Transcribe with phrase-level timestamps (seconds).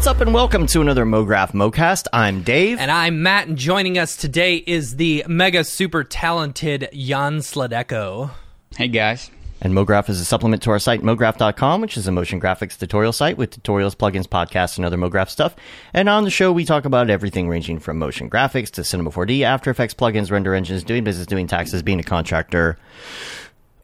[0.00, 2.06] What's up and welcome to another MoGraph MoCast.
[2.10, 2.78] I'm Dave.
[2.78, 8.30] And I'm Matt, and joining us today is the mega super talented Jan Sladeko.
[8.74, 9.30] Hey guys.
[9.60, 13.12] And MoGraph is a supplement to our site, MoGraph.com, which is a motion graphics tutorial
[13.12, 15.54] site with tutorials, plugins, podcasts, and other MoGraph stuff.
[15.92, 19.42] And on the show, we talk about everything ranging from motion graphics to Cinema 4D,
[19.42, 22.78] After Effects, plugins, render engines, doing business, doing taxes, being a contractor,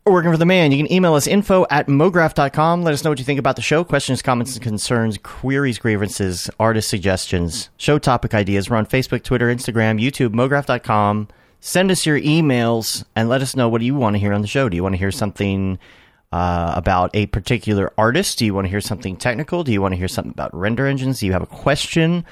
[0.06, 0.70] or working for the man.
[0.70, 2.84] You can email us info at mograph.com.
[2.84, 3.82] Let us know what you think about the show.
[3.82, 8.70] Questions, comments, and concerns, queries, grievances, artist suggestions, show topic ideas.
[8.70, 11.28] We're on Facebook, Twitter, Instagram, YouTube, mograph.com.
[11.58, 14.42] Send us your emails and let us know what do you want to hear on
[14.42, 14.68] the show.
[14.68, 15.78] Do you want to hear something
[16.30, 18.38] uh, about a particular artist?
[18.38, 19.64] Do you want to hear something technical?
[19.64, 21.18] Do you want to hear something about render engines?
[21.18, 22.24] Do you have a question?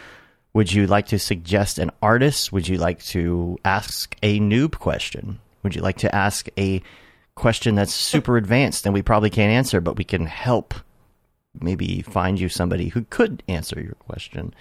[0.53, 2.53] Would you like to suggest an artist?
[2.53, 5.41] Would you like to ask a noob question?
[5.65, 6.81] Would you like to ask a
[7.35, 10.75] question that's super advanced and we probably can't answer, but we can help
[11.61, 14.55] maybe find you somebody who could answer your question?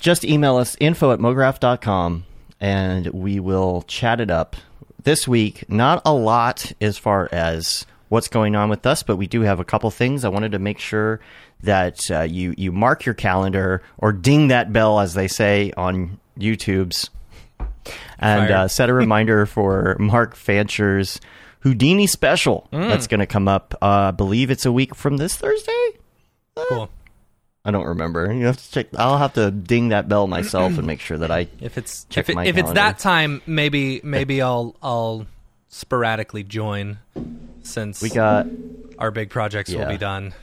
[0.00, 2.24] Just email us info at mograph.com
[2.60, 4.56] and we will chat it up.
[5.02, 9.26] This week, not a lot as far as what's going on with us, but we
[9.26, 10.24] do have a couple things.
[10.24, 11.20] I wanted to make sure
[11.62, 16.18] that uh, you you mark your calendar or ding that bell, as they say on
[16.38, 17.10] YouTube's,
[18.18, 21.20] and uh, set a reminder for Mark Fancher's
[21.60, 22.88] Houdini special Mm.
[22.88, 23.74] that's going to come up.
[23.82, 25.90] Uh, I believe it's a week from this Thursday.
[26.68, 26.90] Cool.
[27.64, 28.32] I don't remember.
[28.32, 28.86] You have to check.
[28.96, 32.24] I'll have to ding that bell myself and make sure that I If it's Check
[32.24, 35.26] if, it, my if it's that time, maybe maybe I'll I'll
[35.68, 36.98] sporadically join
[37.62, 38.46] since we got
[38.98, 40.34] our big projects will be done.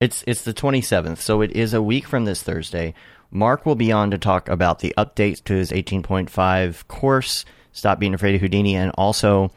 [0.00, 2.92] It's it's the 27th, so it is a week from this Thursday.
[3.30, 8.12] Mark will be on to talk about the updates to his 18.5 course, Stop Being
[8.12, 9.48] Afraid of Houdini, and also uh,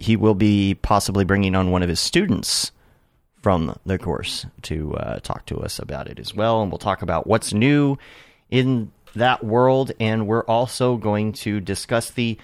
[0.00, 2.72] he will be possibly bringing on one of his students
[3.42, 6.62] from the course to uh, talk to us about it as well.
[6.62, 7.98] And we'll talk about what's new
[8.50, 12.38] in that world, and we're also going to discuss the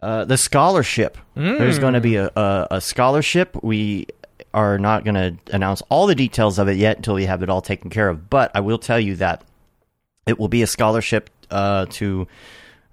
[0.00, 1.18] uh, the scholarship.
[1.58, 3.56] There's going to be a, a, a scholarship.
[3.62, 4.06] We
[4.54, 7.48] are not going to announce all the details of it yet until we have it
[7.48, 8.30] all taken care of.
[8.30, 9.42] But I will tell you that
[10.26, 12.28] it will be a scholarship uh, to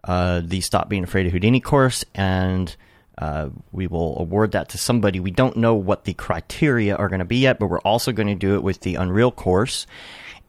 [0.03, 2.75] uh, the Stop Being Afraid of Houdini course, and
[3.17, 5.19] uh, we will award that to somebody.
[5.19, 8.27] We don't know what the criteria are going to be yet, but we're also going
[8.27, 9.87] to do it with the Unreal course,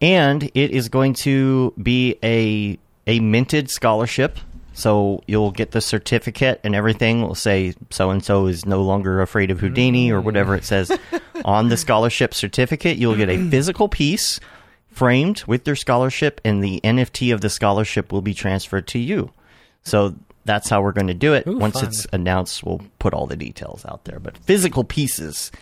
[0.00, 4.38] and it is going to be a a minted scholarship.
[4.72, 7.22] So you'll get the certificate and everything.
[7.22, 10.92] We'll say so and so is no longer afraid of Houdini or whatever it says
[11.46, 12.98] on the scholarship certificate.
[12.98, 14.38] You'll get a physical piece
[14.90, 19.30] framed with their scholarship, and the NFT of the scholarship will be transferred to you.
[19.82, 21.46] So that's how we're going to do it.
[21.46, 21.88] Ooh, Once fun.
[21.88, 24.18] it's announced, we'll put all the details out there.
[24.18, 25.52] But physical pieces,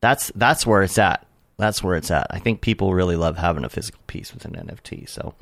[0.00, 1.26] that's that's where it's at.
[1.56, 2.26] That's where it's at.
[2.30, 5.08] I think people really love having a physical piece with an NFT.
[5.08, 5.34] So,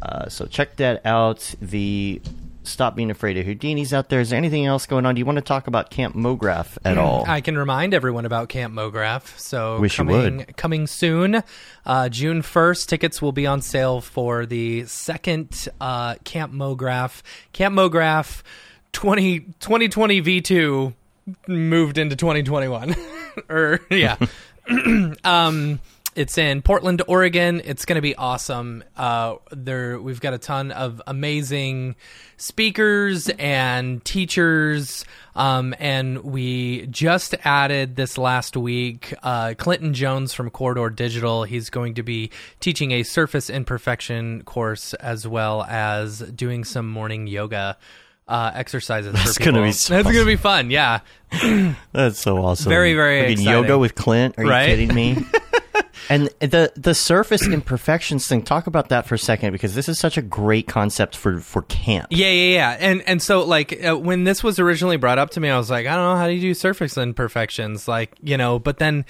[0.00, 1.54] uh, so check that out.
[1.60, 2.22] The
[2.64, 4.20] Stop Being Afraid of Houdini's out there.
[4.20, 5.14] Is there anything else going on?
[5.14, 7.24] Do you want to talk about Camp Mograph at all?
[7.26, 9.38] I can remind everyone about Camp Mograph.
[9.38, 10.56] So Wish you coming would.
[10.56, 11.42] coming soon,
[11.84, 12.88] uh, June first.
[12.88, 17.22] Tickets will be on sale for the second uh, Camp Mograph.
[17.52, 18.42] Camp Mograph
[18.92, 20.94] 20, 2020 V2
[21.48, 22.94] moved into 2021.
[23.48, 24.16] or yeah.
[25.24, 25.80] um
[26.14, 27.60] it's in Portland, Oregon.
[27.64, 28.84] It's going to be awesome.
[28.96, 31.96] Uh, there, we've got a ton of amazing
[32.36, 35.04] speakers and teachers,
[35.34, 41.44] um, and we just added this last week uh, Clinton Jones from Corridor Digital.
[41.44, 42.30] He's going to be
[42.60, 47.76] teaching a surface imperfection course as well as doing some morning yoga
[48.26, 49.12] uh, exercises.
[49.12, 50.70] That's for gonna be so That's going to be fun.
[50.70, 51.00] Yeah.
[51.92, 52.70] That's so awesome.
[52.70, 54.38] Very, very yoga with Clint.
[54.38, 54.70] Are Right?
[54.70, 55.18] you kidding me?
[56.08, 58.42] and the the surface imperfections thing.
[58.42, 61.62] Talk about that for a second because this is such a great concept for for
[61.62, 62.08] camp.
[62.10, 62.76] Yeah, yeah, yeah.
[62.80, 65.70] And and so like uh, when this was originally brought up to me, I was
[65.70, 68.58] like, I don't know how do you do surface imperfections, like you know.
[68.58, 69.04] But then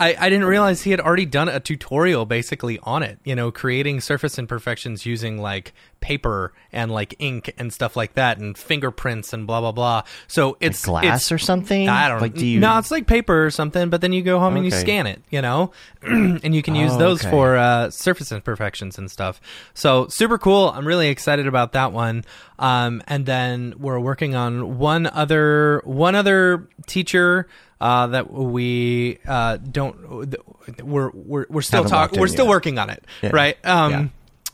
[0.00, 3.18] I, I didn't realize he had already done a tutorial basically on it.
[3.24, 8.38] You know, creating surface imperfections using like paper and like ink and stuff like that,
[8.38, 10.02] and fingerprints and blah blah blah.
[10.28, 11.88] So it's Glass it's- or something.
[11.88, 12.34] I don't like.
[12.34, 12.60] Do you?
[12.60, 15.22] No, it's like paper or something, but then you go home and you scan it,
[15.30, 15.72] you know?
[16.02, 17.30] and you can use Oh, those okay.
[17.30, 19.40] for uh, surface imperfections and stuff.
[19.74, 20.70] So super cool.
[20.70, 22.24] I'm really excited about that one.
[22.60, 27.48] Um, and then we're working on one other one other teacher
[27.80, 30.36] uh, that we uh, don't
[30.82, 32.50] we're we're, we're still talking we're still yet.
[32.50, 33.30] working on it Yeah.
[33.32, 34.06] right um Yeah.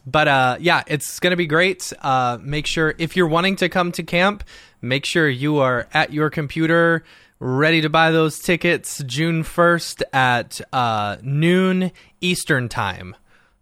[0.06, 3.92] but uh yeah it's gonna be great uh make sure if you're wanting to come
[3.92, 4.44] to camp
[4.82, 7.04] make sure you are at your computer
[7.40, 13.16] ready to buy those tickets june 1st at uh noon eastern time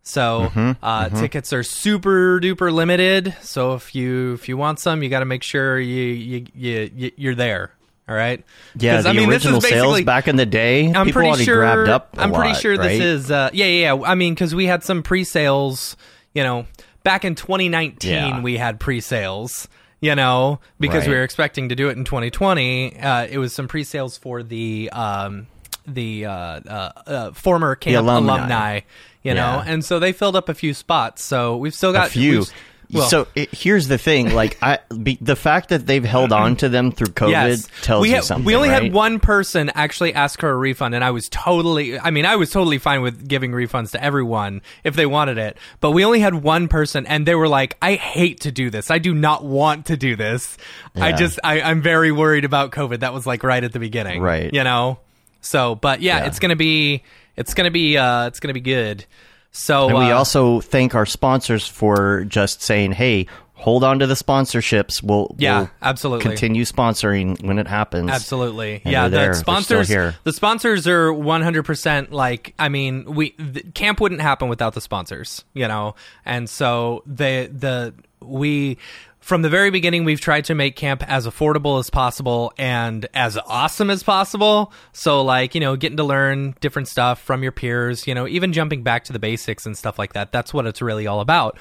[0.04, 0.50] So
[0.82, 3.36] uh, tickets are super duper limited.
[3.40, 7.12] So if you if you want some, you got to make sure you, you you
[7.16, 7.70] you're there.
[8.08, 8.44] All right.
[8.76, 11.44] Yeah, the I mean, this is sales basically- back in the day, I'm people pretty
[11.44, 11.56] sure.
[11.56, 12.14] grabbed up.
[12.18, 12.88] I'm pretty sure right?
[12.88, 13.30] this is.
[13.30, 14.02] Uh, yeah, yeah, yeah.
[14.02, 15.96] I mean, because we had some pre-sales.
[16.34, 16.66] You know,
[17.04, 18.40] back in 2019, Yeah.
[18.40, 19.68] we had pre-sales.
[20.00, 22.98] You know, because we were expecting to do it in 2020.
[22.98, 25.46] Uh, it was some pre-sales for the um,
[25.86, 28.34] the uh, uh, uh, former camp alumni.
[28.36, 28.80] alumni.
[29.22, 31.22] You know, and so they filled up a few spots.
[31.22, 32.44] So we've still got a few.
[32.92, 36.56] Well, so it, here's the thing: like, I be, the fact that they've held on
[36.56, 37.68] to them through COVID Yes.
[37.82, 38.44] tells we you something.
[38.44, 38.82] We only right?
[38.84, 41.98] had one person actually ask for a refund, and I was totally.
[41.98, 45.56] I mean, I was totally fine with giving refunds to everyone if they wanted it.
[45.80, 48.90] But we only had one person, and they were like, "I hate to do this.
[48.90, 50.56] I do not want to do this.
[50.94, 54.20] I just, I, I'm very worried about COVID." That was like right at the beginning,
[54.20, 54.52] Right.
[54.52, 54.98] You know.
[55.40, 56.26] So, but yeah, Yeah.
[56.26, 57.02] it's gonna be,
[57.36, 59.04] it's gonna be, uh, it's gonna be good.
[59.52, 64.06] So And we uh, also thank our sponsors for just saying, "Hey, hold on to
[64.06, 65.02] the sponsorships.
[65.02, 66.24] We'll Yeah, we'll absolutely.
[66.24, 68.80] continue sponsoring when it happens." Absolutely.
[68.84, 70.16] And yeah, the sponsors here.
[70.24, 75.44] the sponsors are 100% like I mean, we the, camp wouldn't happen without the sponsors,
[75.52, 75.96] you know.
[76.24, 78.78] And so the the we
[79.22, 83.38] from the very beginning we've tried to make camp as affordable as possible and as
[83.38, 84.72] awesome as possible.
[84.92, 88.52] So like, you know, getting to learn different stuff from your peers, you know, even
[88.52, 90.32] jumping back to the basics and stuff like that.
[90.32, 91.56] That's what it's really all about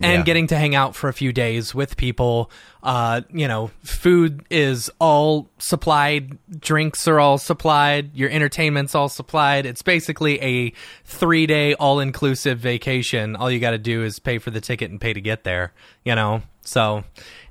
[0.00, 0.22] and Yeah.
[0.22, 2.50] getting to hang out for a few days with people.
[2.82, 9.66] Uh, you know, food is all supplied, drinks are all supplied, your entertainment's all supplied.
[9.66, 10.72] It's basically a
[11.04, 13.36] three day all inclusive vacation.
[13.36, 15.72] All you got to do is pay for the ticket and pay to get there.
[16.04, 17.04] You know, so.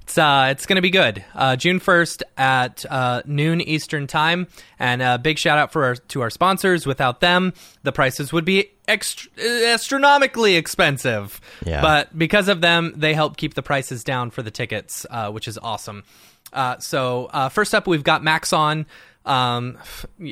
[0.09, 1.23] It's, uh, it's going to be good.
[1.35, 4.47] Uh, June 1st at uh, noon Eastern Time.
[4.79, 6.87] And a big shout out for our, to our sponsors.
[6.87, 7.53] Without them,
[7.83, 11.39] the prices would be extra- astronomically expensive.
[11.63, 11.81] Yeah.
[11.81, 15.47] But because of them, they help keep the prices down for the tickets, uh, which
[15.47, 16.03] is awesome.
[16.51, 18.87] Uh, so uh, first up, we've got Maxon,
[19.25, 19.77] um,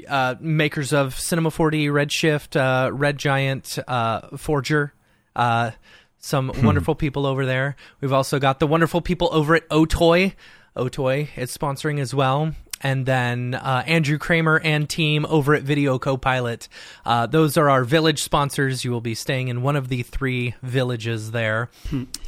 [0.09, 4.95] uh, makers of Cinema 4D, Redshift, uh, Red Giant, uh, Forger.
[6.27, 7.77] Some wonderful people over there.
[8.01, 10.33] We've also got the wonderful people over at Otoy.
[10.75, 12.51] Otoy is sponsoring as well.
[12.81, 16.67] And then uh, Andrew Kramer and team over at Video Copilot.
[17.05, 18.83] Uh, those are our village sponsors.
[18.83, 21.69] You will be staying in one of the three villages there.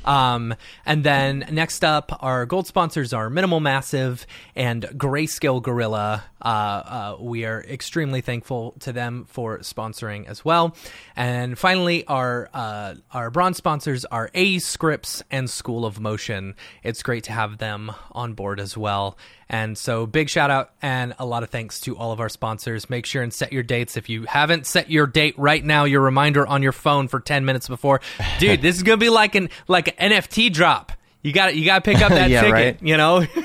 [0.05, 0.55] Um,
[0.85, 4.25] and then next up, our gold sponsors are Minimal Massive
[4.55, 6.23] and Grayscale Gorilla.
[6.41, 10.75] Uh, uh, we are extremely thankful to them for sponsoring as well.
[11.15, 16.55] And finally, our uh, our bronze sponsors are aescripts and School of Motion.
[16.83, 19.17] It's great to have them on board as well.
[19.49, 22.89] And so, big shout out and a lot of thanks to all of our sponsors.
[22.89, 23.97] Make sure and set your dates.
[23.97, 27.45] If you haven't set your date right now, your reminder on your phone for ten
[27.45, 27.99] minutes before,
[28.39, 28.61] dude.
[28.61, 30.91] this is gonna be like an like an NFT drop.
[31.21, 32.53] You got You got to pick up that Yeah, ticket.
[32.53, 32.77] right.
[32.81, 33.25] You know.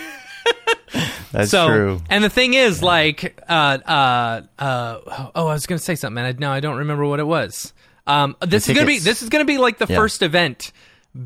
[1.35, 2.01] That's so, true.
[2.09, 3.53] and the thing is, like, uh,
[3.87, 7.21] uh, uh, oh, I was gonna say something, and I, now I don't remember what
[7.21, 7.73] it was.
[8.07, 9.97] Um, this is gonna be this is gonna be like the Yeah.
[9.97, 10.73] first event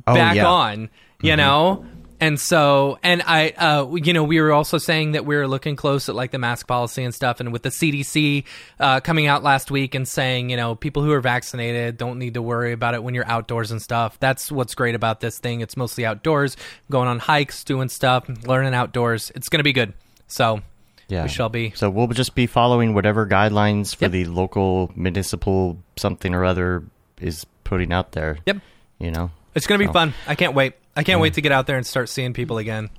[0.06, 0.46] Oh, back yeah.
[0.46, 0.90] on,
[1.22, 1.84] you know.
[2.20, 5.76] And so, and I, uh, you know, we were also saying that we were looking
[5.76, 8.44] close at like the mask policy and stuff, and with the CDC
[8.80, 12.34] uh, coming out last week and saying, you know, people who are vaccinated don't need
[12.34, 14.18] to worry about it when you're outdoors and stuff.
[14.18, 15.60] That's what's great about this thing.
[15.60, 16.56] It's mostly outdoors,
[16.90, 19.30] going on hikes, doing stuff, learning outdoors.
[19.36, 19.92] It's gonna be good.
[20.26, 20.60] So,
[21.08, 21.22] Yeah.
[21.22, 21.72] we shall be.
[21.76, 24.10] So we'll just be following whatever guidelines for Yep.
[24.12, 26.82] the local municipal something or other
[27.20, 28.38] is putting out there.
[28.46, 28.56] Yep.
[28.98, 29.30] You know.
[29.54, 30.14] It's gonna be fun.
[30.26, 30.74] I can't wait.
[30.98, 32.90] I can't wait to get out there and start seeing people again.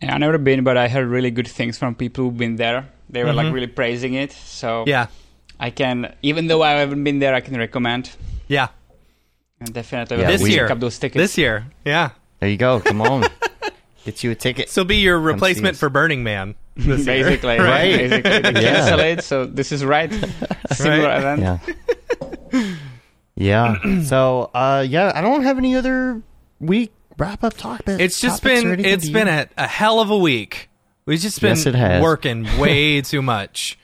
[0.00, 2.88] Yeah, I've never been, but I heard really good things from people who've been there.
[3.10, 4.30] They were like really praising it.
[4.32, 5.08] So Yeah,
[5.58, 8.10] I can, even though I haven't been there, I can recommend.
[8.46, 8.68] yeah.
[9.60, 11.18] And definitely Yeah, This we- year, pick up those tickets.
[11.20, 12.10] this year, yeah.
[12.38, 12.78] There you go.
[12.78, 13.24] Come on.
[14.04, 14.70] Get you a ticket.
[14.70, 16.54] So be your replacement for Burning Man.
[16.76, 17.24] This year.
[17.24, 17.98] basically, Right.
[18.08, 18.74] Basically, they Yeah.
[18.86, 19.24] cancel it.
[19.24, 20.12] So this is right.
[20.70, 21.18] Similar Right.
[21.18, 21.40] event.
[22.54, 22.74] Yeah.
[23.34, 24.02] yeah.
[24.04, 26.22] So, uh, yeah, I don't have any other
[26.60, 27.82] week wrap up talk.
[27.86, 30.68] It's just been it's been a, a hell of a week.
[31.06, 32.02] We've just been Yes, it has.
[32.02, 33.78] working way too much.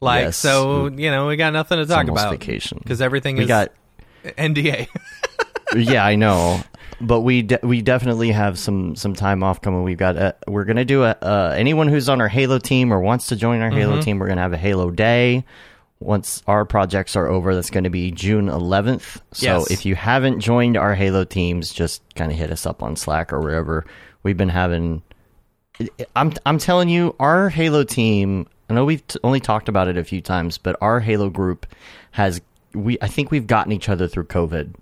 [0.00, 0.36] Like Yes.
[0.38, 3.72] so, you know, we got nothing to talk about vacation because everything we is got.
[4.24, 4.88] NDA.
[5.76, 6.60] yeah, I know,
[7.00, 9.82] but we de- we definitely have some some time off coming.
[9.82, 13.00] We've got uh, we're gonna do a uh, anyone who's on our Halo team or
[13.00, 13.78] wants to join our Mm-hmm.
[13.78, 14.18] Halo team.
[14.18, 15.44] We're gonna have a Halo day.
[16.00, 19.20] Once our projects are over, that's going to be June 11th.
[19.32, 19.70] So Yes.
[19.70, 23.32] if you haven't joined our Halo teams, just kind of hit us up on Slack
[23.32, 23.84] or wherever.
[24.22, 25.02] We've been having.
[26.14, 28.46] I'm I'm telling you, our Halo team.
[28.68, 31.66] I know we've t- only talked about it a few times, but our Halo group
[32.12, 32.40] has
[32.74, 32.98] we.
[33.02, 34.74] I think we've gotten each other through COVID.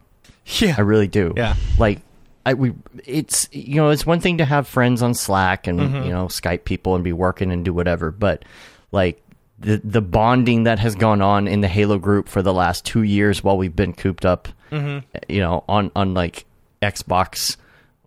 [0.61, 0.75] Yeah.
[0.79, 1.35] I really do.
[1.37, 1.55] Yeah.
[1.79, 2.01] Like
[2.47, 6.05] I we it's you know, it's one thing to have friends on Slack and Mm-hmm.
[6.05, 8.45] you know, Skype people and be working and do whatever, but
[8.93, 9.21] like
[9.61, 13.03] the the bonding that has gone on in the Halo group for the last 2
[13.03, 15.07] years while we've been cooped up, Mm-hmm.
[15.29, 16.45] you know, on on like
[16.83, 17.57] Xbox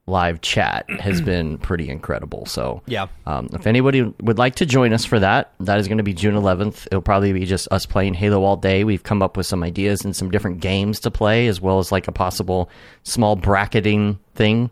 [0.08, 2.46] live chat has been pretty incredible.
[2.46, 3.08] So Yeah.
[3.25, 6.13] um, if anybody would like to join us for that, that is going to be
[6.13, 6.88] June 11th.
[6.88, 8.84] It'll probably be just us playing Halo all day.
[8.84, 11.91] We've come up with some ideas and some different games to play, as well as
[11.91, 12.70] like a possible
[13.03, 14.70] small bracketing thing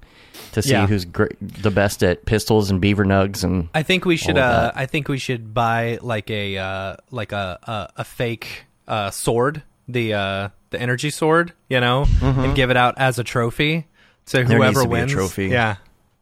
[0.54, 0.88] to see Yeah.
[0.88, 3.44] who's gr- the best at pistols and beaver nugs.
[3.44, 4.38] And I think we should.
[4.38, 4.72] Uh.
[4.76, 9.64] I think we should buy like a uh, like a a, a fake uh, sword,
[9.88, 13.86] the uh, the energy sword, you know, and give it out as a trophy
[14.28, 14.48] to Mm-hmm.
[14.50, 15.12] There whoever to wins.
[15.12, 15.48] trophy.
[15.48, 15.78] Yeah,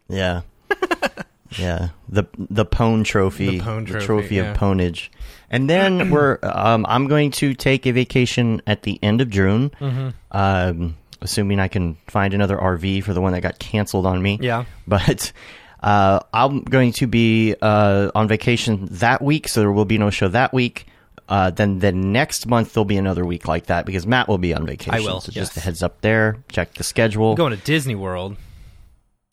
[0.08, 0.42] yeah,
[1.58, 4.52] yeah, the the pone trophy, The pone trophy, yeah.
[4.52, 5.10] of ponage.
[5.50, 9.72] And then we're um, I'm going to take a vacation at the end of June.
[9.80, 10.10] Mm-hmm.
[10.32, 14.40] Um, assuming I can find another RV for the one that got canceled on me.
[14.42, 14.66] Yeah.
[14.88, 15.32] But
[15.84, 20.10] uh, I'm going to be uh, on vacation that week, so there will be no
[20.10, 20.88] show that week.
[21.30, 24.54] Uh, then the next month there'll be another week like that because Matt will be
[24.54, 24.94] on vacation.
[24.94, 26.38] I will, So just a heads up there.
[26.50, 27.36] Check the schedule.
[27.36, 28.38] going to Disney World.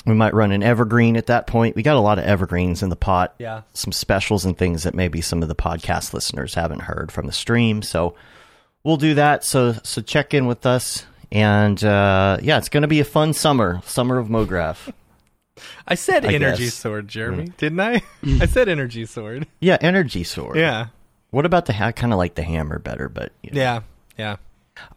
[0.05, 1.77] We might run an evergreen at that point.
[1.77, 3.35] We got a lot of evergreens in the pot.
[3.39, 3.63] Yeah.
[3.73, 7.33] Some specials and things that maybe some of the podcast listeners haven't heard from the
[7.33, 7.81] stream.
[7.81, 8.15] So
[8.83, 9.45] we'll do that.
[9.45, 11.07] So so check in with us.
[11.35, 14.93] And uh, yeah, it's going to be a fun summer, summer of MoGraph.
[15.87, 16.75] I said I energy guess.
[16.75, 18.03] sword, Jeremy, didn't I?
[18.41, 19.47] I said energy sword.
[19.61, 20.57] Yeah, energy sword.
[20.57, 20.87] Yeah,
[21.31, 21.73] What about the?
[21.73, 23.61] ha- I kind of like the hammer better, but you know.
[23.61, 23.81] yeah,
[24.17, 24.37] yeah.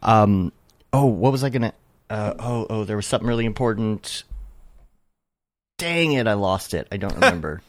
[0.02, 0.52] Um.
[0.92, 1.74] Oh, what was I gonna?
[2.08, 4.24] Uh, oh, oh, there was something really important.
[5.76, 6.88] Dang it, I lost it.
[6.90, 7.62] I don't remember.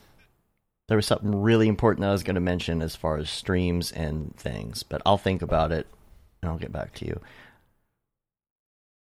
[0.87, 3.91] there was something really important that I was going to mention as far as streams
[3.91, 5.85] and things, but I'll think about it
[6.41, 7.19] and I'll get back to you.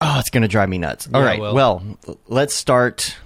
[0.00, 1.08] Oh, it's going to drive me nuts.
[1.12, 1.38] All Yeah, right.
[1.38, 1.52] it.
[1.54, 1.82] Well,
[2.26, 3.16] let's start.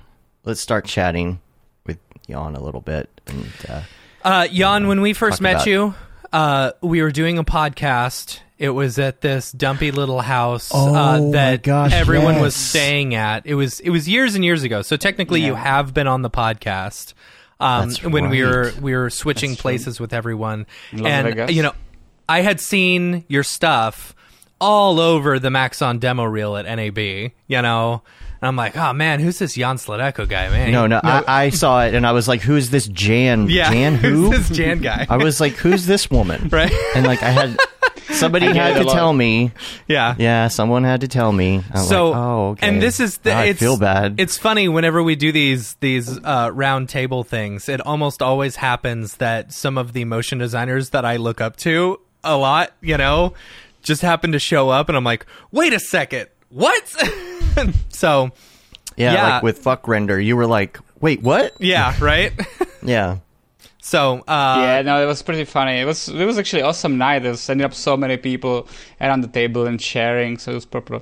[0.45, 1.41] Let's start chatting
[1.87, 3.09] with Jan a little bit.
[3.27, 3.81] And uh,
[4.23, 5.95] Uh, Jan, when we first met about- you,
[6.33, 8.41] uh, we were doing a podcast.
[8.59, 12.57] It was at this dumpy little house Oh, uh, that gosh, everyone was yes.
[12.57, 13.47] staying at.
[13.47, 14.83] It was it was years and years ago.
[14.83, 17.15] So technically, you have been on the podcast.
[17.61, 19.63] Um, That's when we were we were switching That's true.
[19.63, 21.53] places with everyone, In Las and Vegas.
[21.55, 21.73] you know,
[22.29, 24.15] I had seen your stuff
[24.65, 26.99] all over the Maxon demo reel at NAB.
[26.99, 28.03] You know,
[28.41, 30.73] and I'm like, oh man, who's this Jan Sladeko guy, man?
[30.73, 33.49] no, no, I, I saw it and I was like, "Who's this Jan?
[33.51, 35.07] yeah, Jan who?" who's this Jan guy?
[35.09, 36.73] I was like, "Who's this woman?" Right.
[36.95, 37.59] And like, I had
[38.11, 39.51] somebody I had to tell me.
[39.89, 41.63] yeah, Yeah, someone had to tell me.
[41.73, 42.69] I was so like, oh, okay.
[42.69, 44.17] and this is the Now I it's, feel bad.
[44.19, 49.17] it's funny whenever we do these these uh, round table things it almost always happens
[49.17, 53.33] that some of the motion designers that i look up to a lot you know
[53.85, 56.85] just happened to show up and i'm like wait a second what
[57.89, 58.31] so
[58.97, 59.29] yeah, yeah.
[59.35, 61.53] like with fuck render, you were like, wait, what?
[61.59, 62.33] yeah right
[62.83, 63.19] Yeah.
[63.83, 65.81] so uh yeah, no, it was pretty funny.
[65.81, 67.21] It was it was actually awesome night.
[67.25, 68.69] There was ended up so many people
[69.01, 70.97] around the table and sharing, so it was proper.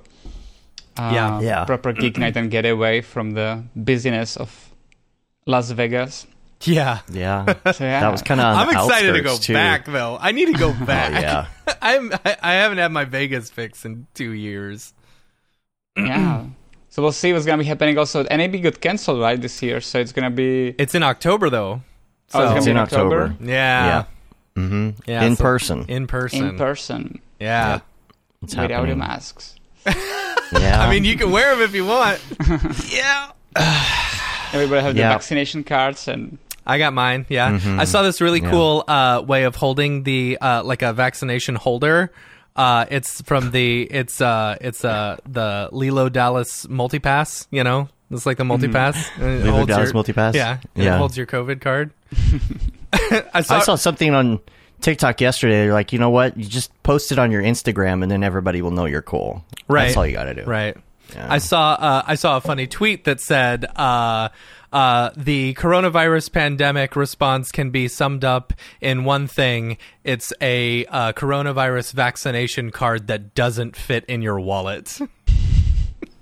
[0.97, 1.41] Uh, Yeah.
[1.43, 1.65] Yeah.
[1.67, 4.71] Proper geek night and get away from the busyness of
[5.47, 6.27] Las Vegas.
[6.67, 7.45] yeah Yeah.
[7.67, 8.57] Yeah, That was kind of.
[8.57, 9.53] i'm excited to go too.
[9.55, 11.75] back though i need to go back Oh, yeah.
[11.83, 14.93] i'm I, I haven't had my vegas fix in two years
[15.97, 16.47] yeah.
[16.89, 17.97] So we'll see what's gonna be happening.
[17.97, 20.75] Also, NAB got cancelled right this year, so it's gonna be.
[20.79, 21.81] it's in october though
[22.35, 23.23] Oh, it's gonna It's be in in October.
[23.25, 23.45] October?
[23.51, 24.05] yeah
[24.57, 24.91] Mm-hmm.
[25.11, 25.85] Yeah, in so- person.
[25.89, 27.81] in person in person yeah
[28.43, 28.99] It's without happening.
[28.99, 29.55] the masks.
[29.87, 30.83] Yeah.
[30.85, 32.21] I mean, you can wear them if you want.
[32.93, 33.31] yeah.
[34.53, 35.09] Everybody have Yeah.
[35.09, 37.27] the vaccination cards and I got mine.
[37.29, 37.51] Yeah.
[37.59, 37.79] Mhm.
[37.81, 38.51] I saw this really Yeah.
[38.51, 42.13] cool uh, way of holding the uh, like a vaccination holder.
[42.55, 47.47] Uh, it's from the it's uh it's uh the Leeloo Dallas multipass.
[47.51, 48.97] You know, it's like the multipass.
[49.17, 50.35] and it Leeloo holds Dallas your- multipass?
[50.35, 50.59] Yeah.
[50.75, 50.95] Yeah.
[50.95, 51.93] It holds your COVID card.
[53.33, 53.57] I saw.
[53.57, 54.39] I saw something on
[54.83, 55.63] TikTok yesterday.
[55.65, 56.37] They're like, you know what?
[56.37, 59.45] You just post it on your Instagram, and then everybody will know you're cool.
[59.67, 59.85] Right.
[59.87, 60.45] That's all you got to do.
[60.45, 60.77] Right.
[61.15, 61.27] Yeah.
[61.31, 64.29] I saw uh, I saw a funny tweet that said uh,
[64.73, 71.13] uh, the coronavirus pandemic response can be summed up in one thing: it's a uh,
[71.13, 74.99] coronavirus vaccination card that doesn't fit in your wallet.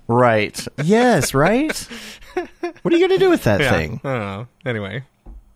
[0.07, 0.67] Right.
[0.83, 1.33] Yes.
[1.33, 1.71] Right.
[2.81, 3.71] what are you going to do with that Yeah.
[3.71, 4.01] thing?
[4.03, 4.47] I don't know.
[4.65, 5.03] Anyway,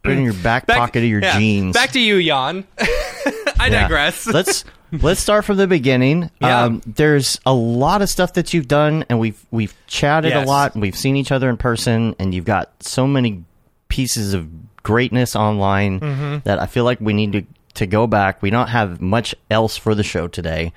[0.01, 1.37] Put it in your back, Back- pocket of your yeah.
[1.37, 1.73] jeans.
[1.73, 2.65] Back to you, Jan.
[2.79, 3.81] I Yeah.
[3.81, 4.25] digress.
[4.27, 6.29] let's let's start from the beginning.
[6.41, 6.63] Yeah.
[6.63, 10.45] Um, there's a lot of stuff that you've done, and we've we've chatted Yes.
[10.45, 13.43] a lot, and we've seen each other in person, and you've got so many
[13.89, 14.47] pieces of
[14.83, 16.37] greatness online Mm-hmm.
[16.43, 17.43] that I feel like we need to
[17.75, 18.41] to go back.
[18.41, 20.71] We don't have much else for the show today,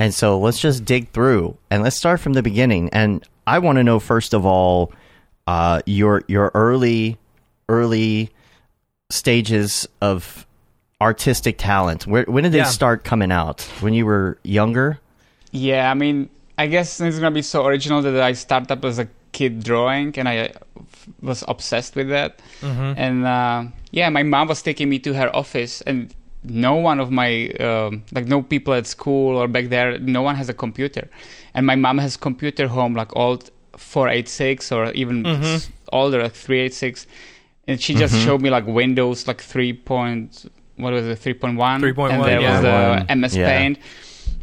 [0.00, 2.88] And so let's just dig through and let's start from the beginning.
[2.90, 4.92] And I want to know first of all
[5.46, 7.18] uh, your your early
[7.68, 8.30] early
[9.10, 10.46] stages of
[11.00, 12.06] artistic talent.
[12.06, 12.64] Where, when did they Yeah.
[12.64, 13.62] start coming out?
[13.80, 14.98] When you were younger?
[15.52, 16.28] Yeah, I mean,
[16.58, 20.12] I guess it's gonna be so original that I started up as a kid drawing,
[20.18, 20.48] and I uh,
[21.22, 22.40] was obsessed with that.
[22.62, 26.12] And uh, yeah, my mom was taking me to her office, and
[26.44, 30.34] no one of my um, like no people at school or back there, no one
[30.36, 31.08] has a computer,
[31.54, 37.06] and my mom has computer home like old 486 or even s- older like 386,
[37.66, 39.72] and she just showed me like Windows like 3.
[39.72, 40.50] Point,
[40.82, 42.56] what was it 3.1 3.1, and there yeah.
[42.56, 43.58] was uh, the 3.1, MS yeah.
[43.58, 43.78] Paint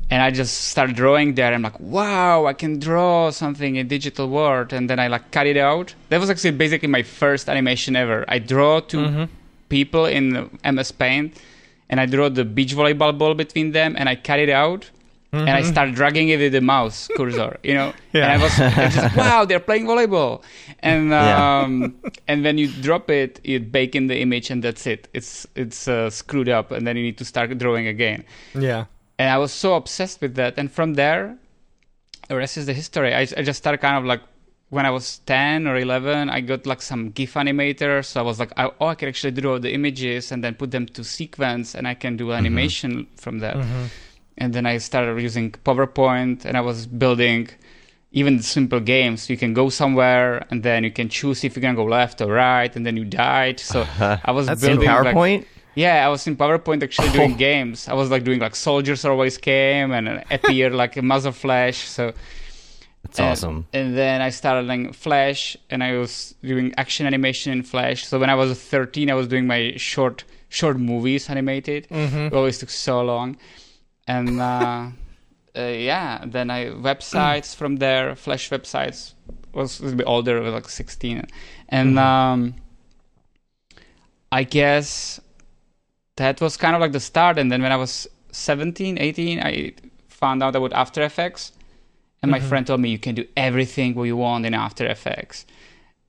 [0.09, 1.53] and I just started drawing there.
[1.53, 5.47] I'm like, wow, I can draw something in digital world, and then I like cut
[5.47, 5.95] it out.
[6.09, 8.23] That was actually basically my first animation ever.
[8.27, 9.23] I draw 2 mm-hmm.
[9.69, 11.37] people in MS Paint,
[11.89, 14.89] and I draw the beach volleyball ball between them, and I cut it out.
[15.33, 17.93] And I start dragging it with the mouse cursor, you know.
[18.13, 18.23] Yeah.
[18.31, 20.41] And I was I just wow, they're playing volleyball.
[20.79, 21.61] And Yeah.
[21.61, 21.95] um,
[22.27, 25.07] and when you drop it, you bake in the image, and that's it.
[25.13, 28.23] It's it's uh, screwed up, and then you need to start drawing again
[28.55, 28.85] Yeah.
[29.19, 30.57] and I was so obsessed with that.
[30.57, 31.37] And from there,
[32.29, 33.13] the rest is the history.
[33.13, 34.21] I, I just started kind of like
[34.69, 38.03] when I was 10 or 11, I got like some GIF animator.
[38.03, 40.71] So I was like, I, oh, I can actually draw the images and then put
[40.71, 43.55] them to sequence and I can do animation from that.
[44.37, 47.49] And then I started using PowerPoint and I was building
[48.11, 49.29] even simple games.
[49.29, 52.21] You can go somewhere and then you can choose if you're going to go left
[52.21, 53.59] or right and then you died.
[53.59, 53.85] So
[54.23, 55.45] I was That's In building like- PowerPoint?
[55.75, 57.87] yeah, I was in PowerPoint actually doing games.
[57.87, 61.77] I was like doing like soldiers always came and appeared like a muzzle flash.
[61.87, 62.13] So
[63.03, 63.67] That's and- awesome.
[63.73, 68.05] And then I started like Flash, and I was doing action animation in Flash.
[68.05, 71.87] So when I was 13, I was doing my short short movies animated.
[71.89, 72.27] Mm-hmm.
[72.27, 73.37] It always took so long,
[74.07, 74.87] and uh,
[75.55, 79.13] uh, yeah, then I websites from there, Flash websites.
[79.53, 81.25] Was a little bit older, was like 16,
[81.69, 82.53] and um,
[84.31, 85.19] I guess
[86.17, 87.39] that was kind of like the start.
[87.39, 89.73] And then when I was 17, 18, I
[90.07, 91.53] found out about After Effects.
[92.21, 95.45] And my friend told me you can do everything what you want in After Effects.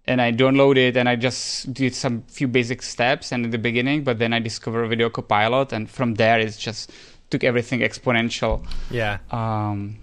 [0.06, 4.04] And I downloaded and I just did some few basic steps and in the beginning,
[4.04, 6.90] but then I discovered Video Copilot, and from there it's just
[7.30, 8.64] took everything exponential.
[8.90, 9.18] Yeah.
[9.30, 9.98] Um,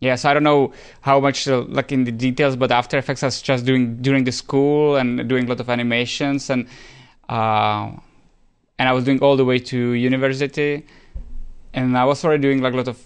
[0.00, 3.22] yeah, so I don't know how much uh, like in the details, but After Effects
[3.22, 6.66] I was just doing during the school and doing a lot of animations and
[7.28, 7.92] uh,
[8.78, 10.84] and I was doing all the way to university,
[11.72, 12.98] and I was already doing like a lot of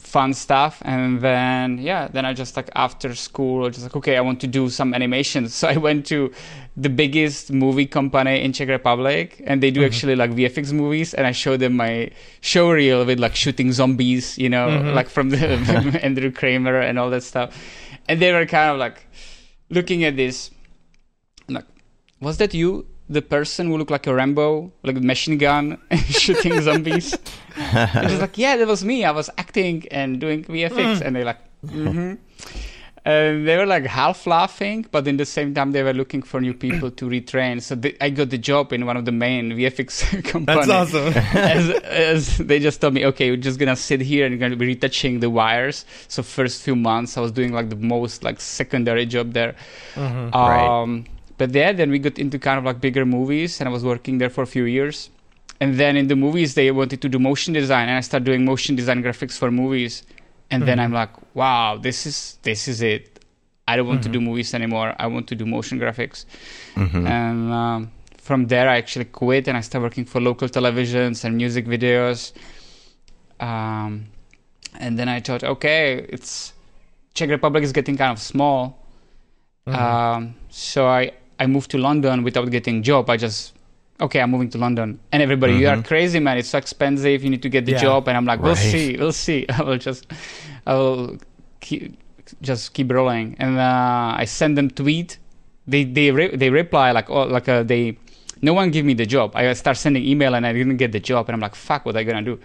[0.00, 4.16] fun stuff and then yeah then i just like after school I just like okay
[4.16, 5.54] i want to do some animations.
[5.58, 6.32] So i went to
[6.76, 9.86] the biggest movie company in czech republic and they do mm-hmm.
[9.86, 14.38] actually like vfx movies and i showed them my show reel with like shooting zombies
[14.38, 14.94] you know mm-hmm.
[14.94, 15.38] like from the
[16.02, 17.56] andrew kramer and all that stuff.
[18.08, 19.06] And they were kind of like
[19.68, 20.50] looking at this
[21.48, 21.66] like
[22.20, 26.60] was that you the person who looked like a rambo like a machine gun shooting
[26.68, 27.16] zombies
[27.58, 29.04] and just like, yeah, that was me.
[29.04, 32.14] I was acting and doing VFX, and they're like, mm-hmm.
[33.04, 36.42] And they were like half laughing, but in the same time they were looking for
[36.42, 37.62] new people to retrain.
[37.62, 40.66] So they, I got the job in one of the main VFX companies.
[40.66, 41.14] That's awesome.
[41.14, 44.56] as, as they just told me, okay, you're just gonna sit here and you're gonna
[44.56, 45.86] be retouching the wires.
[46.08, 49.54] So first few months, I was doing like the most like secondary job there.
[49.94, 50.30] Mm-hmm.
[50.36, 51.04] Right.
[51.38, 54.18] But yeah, then we got into kind of like bigger movies, and I was working
[54.18, 55.10] there for a few years.
[55.60, 58.44] And then in the movies, they wanted to do motion design, and I started doing
[58.44, 60.02] motion design graphics for movies.
[60.50, 63.24] And then I'm like, wow, this is this is it.
[63.66, 64.94] I don't want to do movies anymore.
[64.98, 66.24] I want to do motion graphics.
[67.06, 71.36] And um, from there, I actually quit, and I started working for local televisions and
[71.36, 72.32] music videos.
[73.40, 74.06] Um,
[74.78, 76.52] and then I thought, okay, it's
[77.14, 78.86] Czech Republic is getting kind of small.
[79.66, 83.08] Um, so I, I moved to London without getting job.
[83.10, 83.54] I just
[84.00, 86.38] okay, I'm moving to London, and everybody, you are crazy, man.
[86.38, 87.22] It's so expensive.
[87.24, 87.78] You need to get the Yeah.
[87.78, 88.72] job, and I'm like, we'll Right.
[88.72, 89.44] see, we'll see.
[89.58, 90.06] I will just,
[90.66, 91.18] I will
[91.60, 91.98] keep,
[92.40, 93.34] just keep rolling.
[93.38, 95.18] And uh, I send them tweet.
[95.66, 97.98] They they re- they reply like oh like uh, they,
[98.40, 99.32] no one give me the job.
[99.34, 101.96] I start sending email, and I didn't get the job, and I'm like, fuck, what
[101.96, 102.38] I gonna do?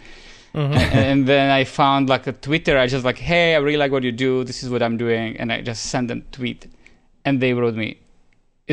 [0.56, 0.74] and,
[1.12, 2.78] and then I found like a Twitter.
[2.78, 4.44] I just like, hey, I really like what you do.
[4.44, 6.68] This is what I'm doing, and I just sent them tweet,
[7.26, 7.98] and they wrote me,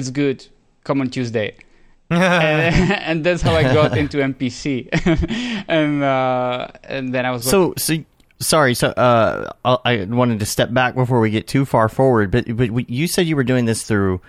[0.01, 0.47] it's good.
[0.85, 1.55] Come on Tuesday,
[2.11, 4.89] and, and that's how I got into MPC,
[5.69, 8.03] and uh, and then I was So, so
[8.41, 8.75] sorry.
[8.75, 12.31] So, uh, I I wanted to step back before we get too far forward.
[12.31, 14.21] But, but you said you were doing this through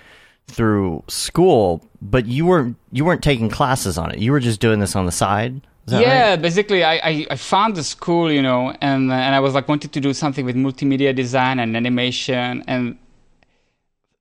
[0.48, 4.20] through school, but you weren't you weren't taking classes on it.
[4.20, 5.62] You were just doing this on the side.
[5.88, 6.42] Is that yeah, right?
[6.42, 9.94] basically, I, I, I found the school, you know, and and I was like wanted
[9.94, 12.98] to do something with multimedia design and animation, and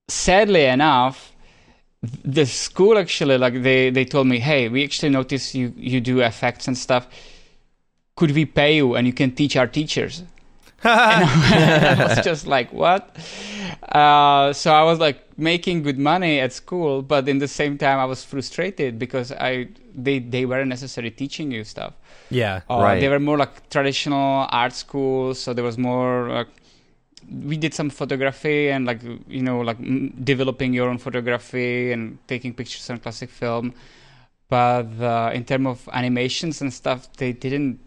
[0.09, 1.30] sadly enough,
[2.03, 6.21] the school actually like they they told me, hey, we actually notice you you do
[6.21, 7.07] effects and stuff.
[8.17, 10.23] Could we pay you and you can teach our teachers?
[10.85, 13.17] and I was just like, what?
[13.83, 17.99] Uh, so I was like making good money at school, but in the same time,
[17.99, 21.95] I was frustrated because I they they weren't necessarily teaching you stuff.
[22.31, 22.63] Yeah.
[22.71, 23.01] Uh, Right.
[23.01, 26.29] They were more like traditional art schools, so there was more.
[26.29, 26.49] Like,
[27.31, 29.79] we did some photography and like you know like
[30.25, 33.73] developing your own photography and taking pictures on classic film,
[34.49, 37.79] but uh, in terms of animations and stuff, they didn't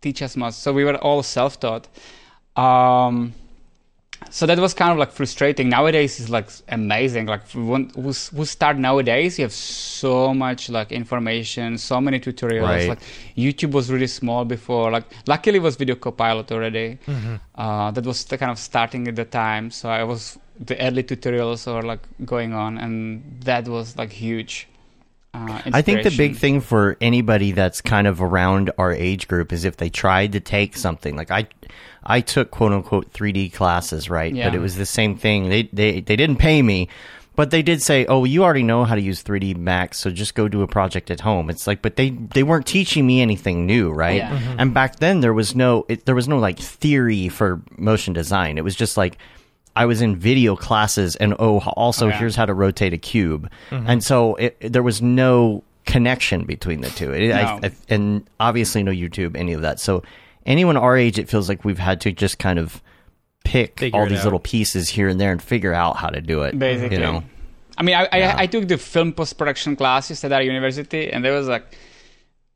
[0.00, 0.54] teach us much.
[0.54, 1.88] So we were all self-taught.
[2.56, 3.32] Um,
[4.28, 5.68] so that was kind of like frustrating.
[5.68, 7.26] Nowadays is like amazing.
[7.26, 8.12] Like we
[8.44, 12.62] start nowadays, you have so much like information, so many tutorials.
[12.62, 12.88] Right.
[12.88, 13.00] Like
[13.36, 14.90] YouTube was really small before.
[14.90, 16.98] Like luckily it was Video Copilot already.
[17.54, 19.70] Uh, that was the kind of starting at the time.
[19.70, 24.68] So I was the early tutorials were like going on, and that was like huge.
[25.32, 29.52] Uh, I think the big thing for anybody that's kind of around our age group
[29.52, 31.46] is if they tried to take something like I,
[32.04, 34.34] I took quote unquote 3D classes, right?
[34.34, 34.48] Yeah.
[34.48, 35.48] But it was the same thing.
[35.48, 36.88] They they they didn't pay me,
[37.36, 40.34] but they did say, "Oh, you already know how to use 3D Max, so just
[40.34, 43.66] go do a project at home." It's like, but they they weren't teaching me anything
[43.66, 44.16] new, right?
[44.16, 44.30] Yeah.
[44.38, 44.56] Mhm.
[44.58, 48.56] And back then there was no it, there was no like theory for motion design.
[48.58, 49.18] It was just like
[49.76, 52.18] I was in video classes, and oh, also Oh, yeah.
[52.18, 56.90] here's how to rotate a cube, and so it, there was no connection between the
[56.90, 59.78] two, It- I- I- and obviously no YouTube, any of that.
[59.80, 60.02] So
[60.46, 62.82] anyone our age, it feels like we've had to just kind of
[63.44, 64.24] pick Figure all these out.
[64.24, 66.58] little pieces here and there and figure out how to do it.
[66.58, 66.96] basically.
[66.96, 67.22] you know,
[67.78, 68.34] I mean, I, Yeah.
[68.36, 71.64] I I took the film post production classes at our university, and there was like,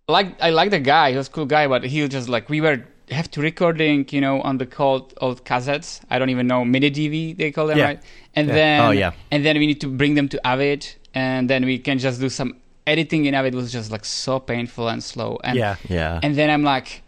[0.09, 1.11] like I like the guy.
[1.13, 4.07] He was a cool guy, but he was just like we were have to recording,
[4.11, 6.01] you know, on the cold old cassettes.
[6.11, 7.85] I don't even know mini DV they call them, Yeah.
[7.85, 8.03] right?
[8.35, 8.55] And Yeah.
[8.55, 9.13] then Oh, yeah.
[9.31, 12.29] and then we need to bring them to Avid, and then we can just do
[12.29, 15.39] some editing in Avid was just like so painful and slow.
[15.45, 15.77] And Yeah.
[15.89, 17.03] yeah, and then I'm like,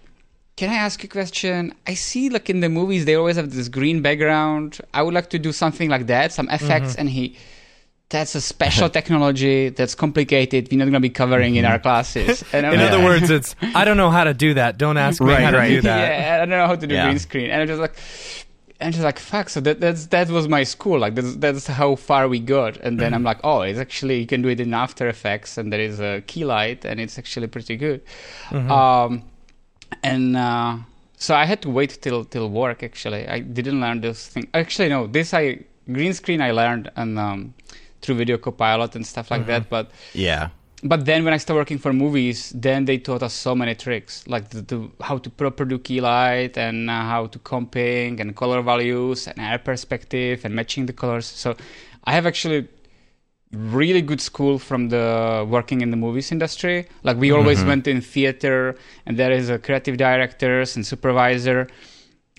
[0.56, 1.74] can I ask you a question?
[1.86, 4.78] I see like in the movies they always have this green background.
[4.94, 6.92] I would like to do something like that, some effects.
[6.92, 7.00] Mm-hmm.
[7.00, 7.36] And he,
[8.08, 10.68] that's a special technology that's complicated.
[10.70, 12.42] We're not gonna be covering in our classes.
[12.52, 14.78] And In like, other words, it's I don't know how to do that.
[14.78, 16.10] Don't ask me Right, how to do that.
[16.20, 17.04] yeah, I don't know how to do Yeah.
[17.06, 17.50] green screen.
[17.50, 17.96] And I'm just like,
[18.80, 19.48] and she's like fuck.
[19.50, 20.98] So that that's that was my school.
[20.98, 22.76] Like that's that's how far we got.
[22.78, 25.70] And then I'm like, oh, it's actually you can do it in After Effects, and
[25.72, 28.00] there is a key light, and it's actually pretty good.
[28.52, 29.22] Um,
[30.02, 30.76] and uh,
[31.16, 32.82] so I had to wait till till work.
[32.82, 34.46] Actually, I didn't learn those things.
[34.54, 37.54] Actually, no, this I green screen I learned and um,
[38.02, 39.68] through Video Copilot and stuff like that.
[39.70, 40.50] But yeah,
[40.82, 44.26] but then when I started working for movies, then they taught us so many tricks,
[44.28, 48.36] like the, the, how to proper do key light and uh, how to comping and
[48.36, 51.26] color values and air perspective and matching the colors.
[51.26, 51.56] So
[52.04, 52.68] I have actually
[53.52, 56.88] really good school from the working in the movies industry.
[57.02, 57.68] Like we always mm-hmm.
[57.68, 61.68] went in theater and there is a creative directors and supervisor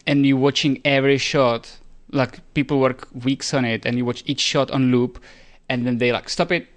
[0.06, 1.78] and you watching every shot.
[2.12, 5.22] Like people work weeks on it and you watch each shot on loop
[5.70, 6.68] and then they like stop it.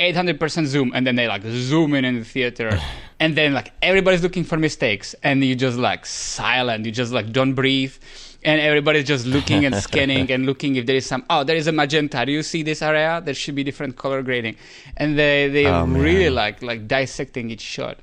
[0.00, 2.80] 800% zoom and then they like zoom in in the theater.
[3.20, 6.84] And then like everybody's looking for mistakes and you just like silent.
[6.84, 7.94] You just like don't breathe
[8.44, 11.66] and everybody's just looking and scanning and looking if there is some oh there is
[11.66, 12.24] a magenta.
[12.26, 13.20] Do you see this area?
[13.24, 14.56] There should be different color grading.
[14.96, 16.02] And they they Oh, man.
[16.02, 17.98] really like like dissecting each shot.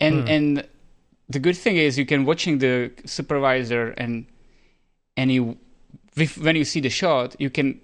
[0.00, 0.28] And hmm.
[0.28, 0.68] and
[1.28, 4.26] the good thing is you can watching the supervisor and
[5.16, 5.56] and you
[6.40, 7.80] when you see the shot you can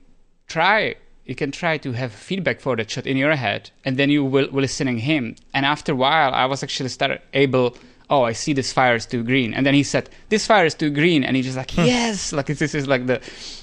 [0.48, 4.10] try you can try to have feedback for that shot in your head and then
[4.10, 5.34] you will, will listening him.
[5.54, 7.76] And after a while i was actually started able
[8.10, 9.54] oh i see this fire is too green.
[9.54, 11.24] And then he said this fire is too green.
[11.24, 11.84] And he's just like hmm.
[11.84, 13.20] yes like this is like the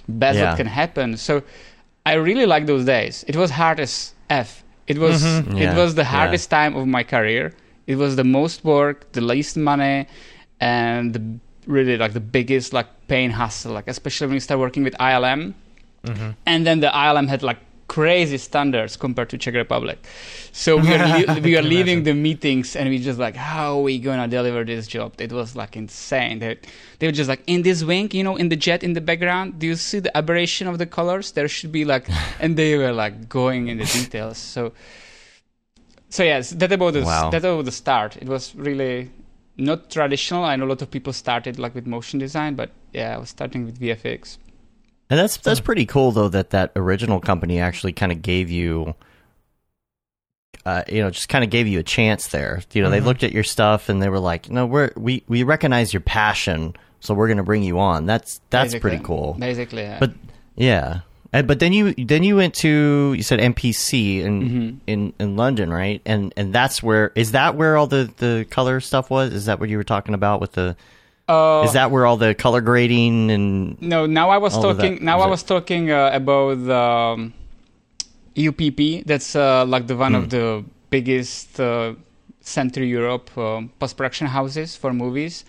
[0.07, 0.49] best Yeah.
[0.49, 1.17] what can happen.
[1.17, 1.43] So
[2.05, 3.23] i really like those days.
[3.27, 4.63] It was hard as f.
[4.87, 5.57] It was mm-hmm.
[5.57, 6.15] Yeah, it was the yeah.
[6.15, 7.53] hardest time of my career.
[7.87, 10.07] It was the most work the least money
[10.59, 11.21] and the
[11.65, 13.73] really like the biggest like pain hustle.
[13.73, 15.53] Like especially when you start working with ilm
[16.05, 16.31] mm-hmm.
[16.45, 17.59] and then the ILM had like
[17.93, 19.97] crazy standards compared to Czech Republic.
[20.51, 23.83] So we are li- we are leaving the meetings and we just like how are
[23.83, 25.09] we gonna deliver this job?
[25.19, 26.39] It was like insane.
[26.39, 26.57] They
[26.99, 29.59] they were just like in this wing, you know, in the jet in the background.
[29.59, 31.31] Do you see the aberration of the colors?
[31.33, 32.05] There should be like,
[32.39, 34.37] and they were like going in the details.
[34.37, 34.73] So
[36.09, 37.29] so yes, that about the Wow.
[37.29, 38.17] that about the start.
[38.17, 39.09] It was really
[39.57, 40.43] not traditional.
[40.43, 43.29] I know a lot of people started like with motion design, but yeah, I was
[43.29, 44.37] starting with VFX.
[45.13, 48.95] And that's that's pretty cool though that that original company actually kind of gave you
[50.65, 52.61] uh, you know, just kind of gave you a chance there.
[52.71, 53.07] You know, they Mm-hmm.
[53.07, 56.73] looked at your stuff and they were like, "No, we're we we recognize your passion,
[57.01, 58.79] so we're going to bring you on." That's that's Basically.
[58.91, 59.35] pretty cool.
[59.37, 59.97] Basically, yeah.
[59.99, 60.11] But
[60.55, 60.99] yeah,
[61.33, 64.77] and, but then you then you went to you said MPC in Mm-hmm.
[64.87, 66.01] in in London, right?
[66.05, 69.33] And and that's where is that where all the the color stuff was?
[69.33, 70.77] Is that what you were talking about with the?
[71.27, 74.99] Uh, is that where all the color grading and No, now I was talking.
[75.03, 77.33] Now Was I it- was talking uh, about um,
[78.37, 79.05] UPP.
[79.05, 80.19] That's uh, like the one Hmm.
[80.23, 81.93] of the biggest uh,
[82.41, 85.45] Central Europe um post production houses for movies.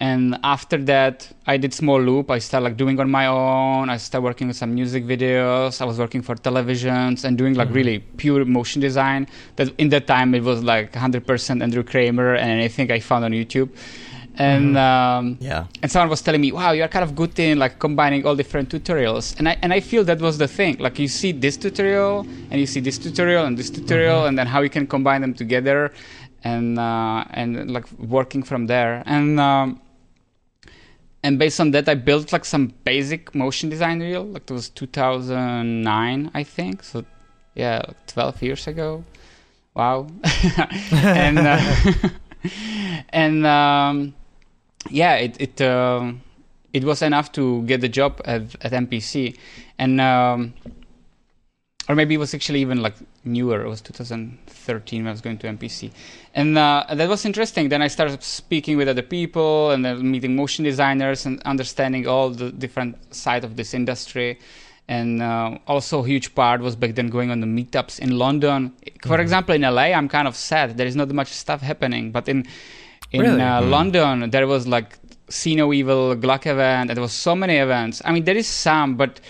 [0.00, 2.28] And after that, I did small loop.
[2.30, 3.88] I started like doing on my own.
[3.88, 5.80] I started working with some music videos.
[5.80, 7.76] I was working for televisions and doing like Mm-hmm.
[7.76, 9.28] really pure motion design.
[9.56, 13.30] That in that time it was like 100% Andrew Kramer and anything I found on
[13.32, 13.68] YouTube.
[14.38, 17.78] And um, yeah and someone was telling me, "Wow, you're kind of good in like
[17.78, 20.78] combining all different tutorials." And I and I feel that was the thing.
[20.78, 24.46] Like you see this tutorial, and you see this tutorial, and this tutorial, and then
[24.46, 25.92] how you can combine them together,
[26.44, 29.02] and uh, and like working from there.
[29.04, 29.80] And um,
[31.22, 34.24] and based on that, I built like some basic motion design reel.
[34.24, 36.82] Like it was 2009, I think.
[36.82, 37.04] So
[37.54, 39.04] yeah, like 12 years ago.
[39.74, 40.08] Wow.
[40.92, 41.74] and uh,
[43.10, 44.14] and um,
[44.90, 46.22] yeah, it it um
[46.72, 49.36] it was enough to get the job at at MPC,
[49.78, 50.54] and um,
[51.88, 53.64] or maybe it was actually even like newer.
[53.64, 55.92] It was 2013 when I was going to MPC,
[56.34, 57.68] and uh, that was interesting.
[57.68, 62.30] Then I started speaking with other people and then meeting motion designers and understanding all
[62.30, 64.38] the different side of this industry.
[64.88, 68.72] And uh, also, a huge part was back then going on the meetups in London.
[69.06, 70.76] For example, in LA, I'm kind of sad.
[70.76, 72.46] There is not much stuff happening, but in
[73.12, 73.40] in Really?
[73.40, 74.98] uh, London, there was like
[75.28, 78.02] See No Evil, Glug event, and there was so many events.
[78.04, 79.20] I mean, there is some, but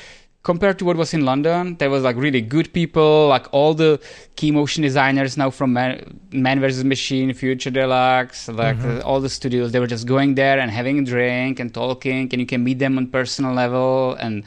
[0.42, 4.00] compared to what was in London, there was like really good people, like all the
[4.34, 6.82] key motion designers now from Man, Man vs.
[6.84, 9.70] Machine, Future Deluxe, like uh, all the studios.
[9.72, 12.78] They were just going there and having a drink and talking, and you can meet
[12.80, 14.42] them on personal level and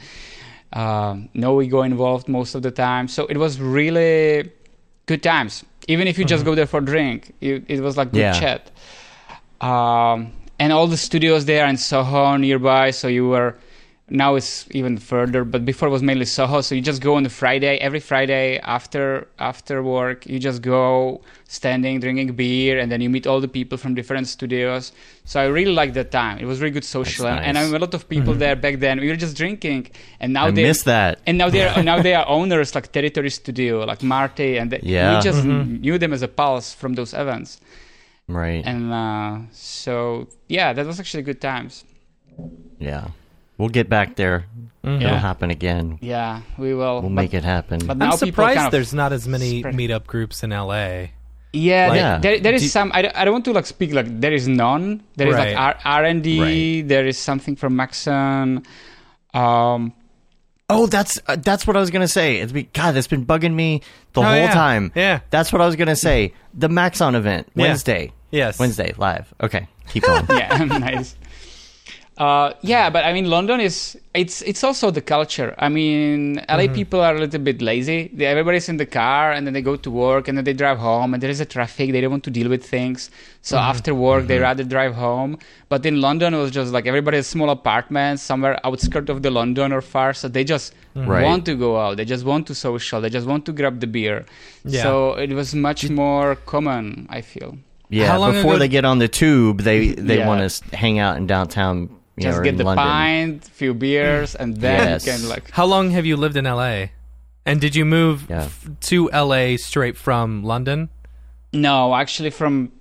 [0.72, 3.08] uh, no ego involved most of the time.
[3.08, 4.50] So it was really
[5.06, 5.64] good times.
[5.88, 8.32] Even if you just go there for a drink, it, it was like good Yeah.
[8.40, 8.70] chat
[9.60, 12.90] um, and all the studios there in Soho nearby.
[12.90, 13.56] So you were
[14.08, 16.60] now it's even further, but before it was mainly Soho.
[16.60, 21.20] So you just go on the Friday, every Friday after after work, you just go
[21.48, 24.92] standing, drinking beer, and then you meet all the people from different studios.
[25.24, 26.38] So I really liked that time.
[26.38, 27.72] It was really good social, That's and, and I nice.
[27.72, 29.00] have a lot of people there back then.
[29.00, 29.90] We were just drinking,
[30.20, 31.18] and now I they miss that.
[31.26, 35.16] and now they're now they are owners like Territory Studio, like Marty, and they, Yeah.
[35.16, 37.60] we just knew them as a pulse from those events.
[38.28, 38.62] Right.
[38.66, 41.84] And uh, so, yeah, that was actually good times.
[42.78, 43.08] yeah.
[43.58, 44.44] We'll get back there.
[44.84, 45.18] It'll Yeah.
[45.18, 45.98] happen again.
[46.02, 47.00] Yeah, we will.
[47.00, 47.80] We'll but, make it happen.
[47.86, 51.08] But now I'm surprised kind of there's not as many spread- meetup groups in LA.
[51.54, 52.18] Yeah, Like- there- Yeah.
[52.18, 52.90] there, there is Do- some.
[52.92, 55.00] I don't, I don't want to like speak like there is none.
[55.16, 55.56] There is Right.
[55.56, 56.28] like R R and D.
[56.42, 56.86] Right.
[56.86, 58.62] There is something from Maxon.
[59.32, 59.94] Um,
[60.68, 62.38] Oh, that's uh, that's what I was gonna say.
[62.38, 63.82] It's be, God, that's been bugging me
[64.14, 64.52] the Oh, whole yeah.
[64.52, 64.90] time.
[64.96, 65.20] Yeah.
[65.30, 66.34] that's what I was gonna say.
[66.54, 67.68] The Maxon event Yeah.
[67.68, 68.12] Wednesday.
[68.32, 68.58] Yes.
[68.58, 69.32] Wednesday live.
[69.40, 70.26] Okay, keep going.
[70.30, 71.14] yeah, nice.
[72.18, 75.54] Uh, yeah, but I mean, London is it's it's also the culture.
[75.58, 76.74] I mean, LA Mm-hmm.
[76.74, 78.10] people are a little bit lazy.
[78.14, 80.78] They, everybody's in the car, and then they go to work, and then they drive
[80.78, 81.92] home, and there is a traffic.
[81.92, 83.10] They don't want to deal with things.
[83.42, 83.70] So Mm-hmm.
[83.70, 85.36] after work, they rather drive home.
[85.68, 89.30] But in London, it was just like everybody has small apartments somewhere outskirt of the
[89.30, 90.14] London or far.
[90.14, 91.22] So they just Right.
[91.22, 91.98] want to go out.
[91.98, 93.02] They just want to social.
[93.02, 94.24] They just want to grab the beer.
[94.64, 94.82] Yeah.
[94.84, 97.06] So it was much more common.
[97.10, 97.58] I feel.
[97.90, 100.26] Yeah, before ago- they get on the tube, they they Yeah.
[100.26, 101.90] want to hang out in downtown.
[102.16, 102.84] You Just or get the London.
[102.84, 105.04] pint, few beers, and then Yes.
[105.04, 106.88] can like How long have you lived in LA?
[107.44, 108.44] And did you move Yeah.
[108.44, 110.88] f- to LA straight from London?
[111.52, 112.72] No, actually, from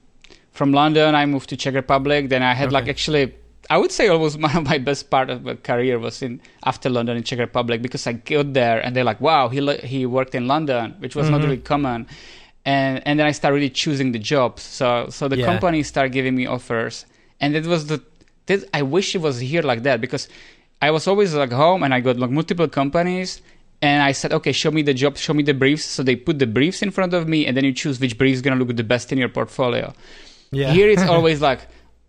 [0.52, 2.30] from London, I moved to Czech Republic.
[2.30, 3.34] Then I had like actually,
[3.70, 6.90] I would say almost one of my best part of my career was in after
[6.90, 10.06] London in Czech Republic because I got there and they're like, wow, he lo- he
[10.06, 11.50] worked in London, which was not Mm-hmm.
[11.50, 12.08] really common.
[12.66, 14.64] And and then I started really choosing the jobs.
[14.64, 15.46] So so the Yeah.
[15.46, 17.06] company started giving me offers,
[17.42, 18.00] and it was the
[18.46, 20.28] this, I wish it was here like that because
[20.82, 23.42] I was always like home and I got like multiple companies.
[23.82, 25.86] And I said, okay, show me the jobs, show me the briefs.
[25.86, 28.34] So they put the briefs in front of me, and then you choose which brief
[28.34, 29.94] is gonna look the best in your portfolio.
[30.52, 30.72] Yeah.
[30.72, 31.68] Here it's always like,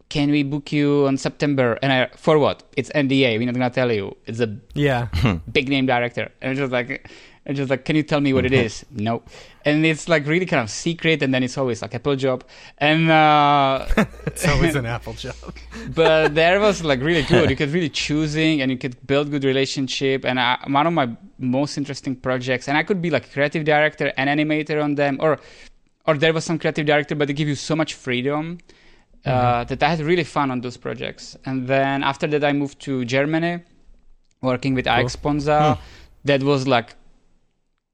[0.08, 1.78] can we book you on September?
[1.82, 2.62] And I, for what?
[2.76, 3.38] It's NDA.
[3.38, 4.16] We're not gonna tell you.
[4.26, 5.08] It's a yeah.
[5.52, 7.10] big name director, and it's just like,
[7.46, 8.84] it's just like, can you tell me what it is?
[8.90, 9.22] No,
[9.64, 12.44] and it's like really kind of secret, and then it's always like Apple job,
[12.78, 13.86] and uh,
[14.26, 15.34] It's always an Apple job.
[15.94, 17.48] but there was like really good.
[17.50, 20.24] You could really choosing, and you could build good relationship.
[20.24, 24.12] And I, one of my most interesting projects, and I could be like creative director
[24.16, 25.38] and animator on them, or
[26.06, 28.58] or there was some creative director, but they give you so much freedom
[29.24, 31.36] uh, that I had really fun on those projects.
[31.44, 33.60] And then after that, I moved to Germany,
[34.40, 35.78] working with Alex Ponza.
[36.24, 36.94] That was like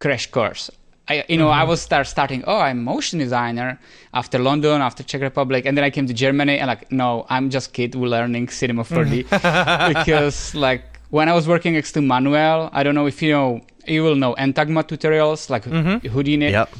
[0.02, 0.70] crash course.
[1.08, 1.70] I, you know, I mm-hmm.
[1.70, 2.44] was start starting.
[2.46, 3.78] Oh, I'm motion designer
[4.14, 7.50] after London, after Czech Republic, and then I came to Germany and like, no, I'm
[7.50, 9.14] just kid learning cinema 4D
[9.94, 13.60] because like when I was working next to Manuel, I don't know if you know,
[13.86, 16.06] you will know Entagma tutorials like mm-hmm.
[16.08, 16.50] Houdini.
[16.50, 16.70] Yep.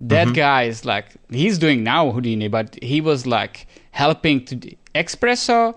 [0.00, 0.34] That mm-hmm.
[0.34, 4.54] guy is like he's doing now Houdini, but he was like helping to
[4.94, 5.76] Xpresso.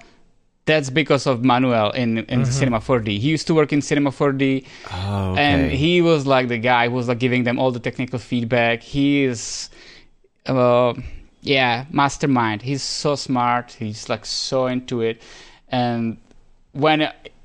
[0.69, 3.07] That's because of Manuel in in Cinema 4D.
[3.25, 6.95] He used to work in Cinema 4D, Oh, and he was like the guy who
[7.01, 8.83] was like giving them all the technical feedback.
[8.83, 9.69] He is,
[10.45, 10.93] uh,
[11.41, 12.61] yeah, mastermind.
[12.61, 13.65] He's so smart.
[13.79, 15.15] He's like so into it,
[15.69, 16.17] and
[16.73, 16.97] when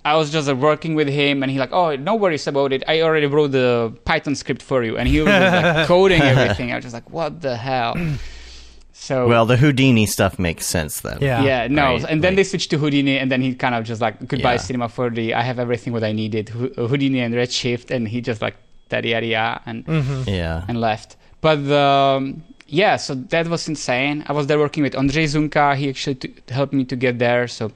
[0.05, 2.83] I was just uh, working with him, and he like, oh, no worries about it.
[2.87, 6.73] I already wrote the Python script for you, and he was like coding everything.
[6.73, 7.95] I was just like, what the hell?
[9.05, 11.19] So Well, the Houdini stuff makes sense then.
[11.21, 11.43] Yeah.
[11.45, 13.85] yeah, no, Right, and then like- they switched to Houdini, and then he kind of
[13.85, 14.67] just like goodbye Yeah.
[14.69, 15.35] Cinema 4D.
[15.35, 18.57] I have everything what I needed, Hou- uh, Houdini and Redshift, and he just like
[18.91, 20.29] yada yada yada and mm-hmm.
[20.41, 20.65] Yeah.
[20.69, 21.17] and left.
[21.43, 24.25] But um, yeah, so that was insane.
[24.27, 25.77] I was there working with Andrzej Zunka.
[25.77, 27.47] He actually t- helped me to get there.
[27.47, 27.73] So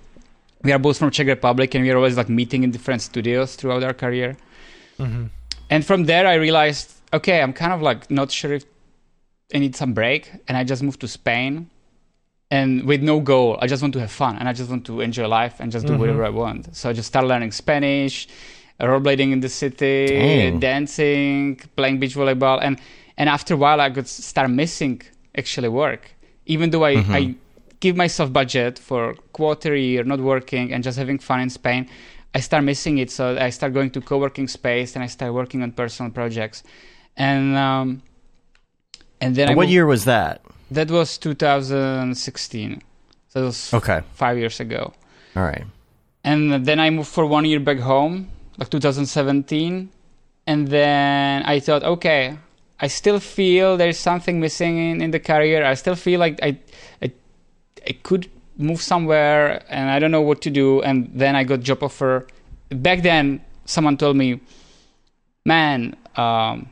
[0.64, 3.54] we are both from Czech Republic, and we are always like meeting in different studios
[3.56, 4.30] throughout our career.
[4.98, 5.24] Mm-hmm.
[5.70, 8.64] And from there, I realized, okay, I'm kind of like not sure if
[9.54, 11.70] I need some break, and I just moved to Spain.
[12.50, 15.00] And with no goal, I just want to have fun, and I just want to
[15.00, 16.74] enjoy life and just do whatever I want.
[16.74, 18.26] So I just started learning Spanish,
[18.80, 20.58] rollerblading in the city, Dang.
[20.58, 22.78] dancing, playing beach volleyball, and
[23.18, 25.02] and after a while, I could start missing
[25.36, 26.10] actually work.
[26.46, 27.34] Even though I, I
[27.80, 31.88] give myself budget for quarter year, not working and just having fun in Spain,
[32.34, 33.10] I start missing it.
[33.10, 36.62] So I start going to co-working space and I start working on personal projects,
[37.16, 38.02] and um,
[39.20, 40.40] and then I what moved- year was that?
[40.70, 42.82] that was 2016.
[43.28, 44.00] So that was Okay.
[44.14, 44.92] five years ago.
[45.36, 45.64] All right.
[46.24, 48.28] And then I moved for one year back home,
[48.58, 49.88] like 2017.
[50.46, 52.36] And then I thought, okay,
[52.80, 55.64] I still feel there's something missing in, in the career.
[55.64, 56.58] I still feel like I,
[57.02, 57.12] I,
[57.86, 60.82] I could move somewhere and I don't know what to do.
[60.82, 62.26] And then I got job offer.
[62.70, 64.40] Back then, someone told me,
[65.44, 66.68] man, um,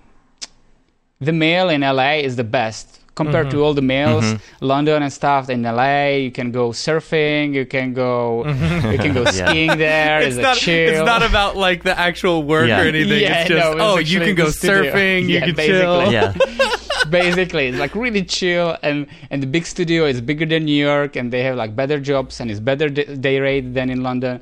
[1.21, 3.65] the Mill in LA is the best compared to mm-hmm.
[3.65, 4.65] all the Mills, mm-hmm.
[4.65, 5.49] London and stuff.
[5.49, 8.93] In LA, you can go surfing, you can go, mm-hmm.
[8.93, 10.21] you can go skiing there.
[10.21, 10.57] It's a not.
[10.59, 10.91] chill.
[10.93, 12.83] It's not about like the actual work Yeah.
[12.83, 13.23] or anything.
[13.23, 14.93] Yeah, it's just no, it's oh, you can go the studio.
[14.93, 15.29] surfing.
[15.29, 16.05] You can basically.
[16.05, 16.13] chill.
[16.13, 16.35] Yeah.
[17.11, 21.15] basically it's like really chill and and the big studio is bigger than new york
[21.15, 24.41] and they have like better jobs and it's better d- day rate than in london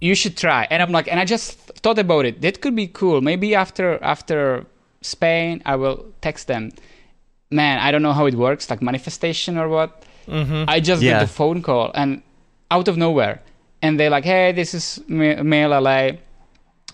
[0.00, 2.86] you should try and i'm like and i just thought about it that could be
[2.86, 4.64] cool maybe after after
[5.02, 6.70] spain i will text them
[7.50, 10.04] man i don't know how it works like manifestation or what
[10.68, 11.12] i just Yeah.
[11.12, 12.22] get the phone call and
[12.70, 13.40] out of nowhere
[13.82, 16.10] and they're like hey this is Ma- Mill la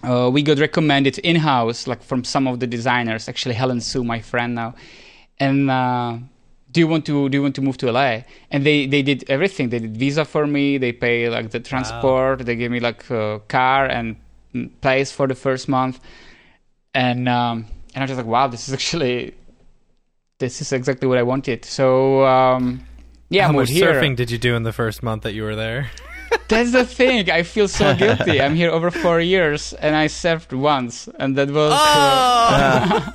[0.05, 3.29] uh, we got recommended in house, like from some of the designers.
[3.31, 4.75] Actually, Helen Sue, my friend now,
[5.41, 6.19] and uh,
[6.71, 8.21] do you want to do you want to move to LA?
[8.51, 9.71] And they they did everything.
[9.71, 10.77] They did visa for me.
[10.79, 12.45] They pay like the transport.
[12.45, 14.17] They gave me like a car and
[14.55, 15.99] mm, place for the first month.
[16.95, 17.65] And um,
[17.97, 19.35] and I was just like, wow, this is actually
[20.39, 21.65] this is exactly what I wanted.
[21.65, 22.85] So um,
[23.31, 23.93] yeah, How I much moved here.
[23.95, 25.91] surfing did you do in the first month that you were there?
[26.49, 27.31] That's the thing.
[27.31, 28.41] I feel so guilty.
[28.41, 31.73] I'm here over four years, and I surfed once, and that was.
[31.73, 33.11] uh,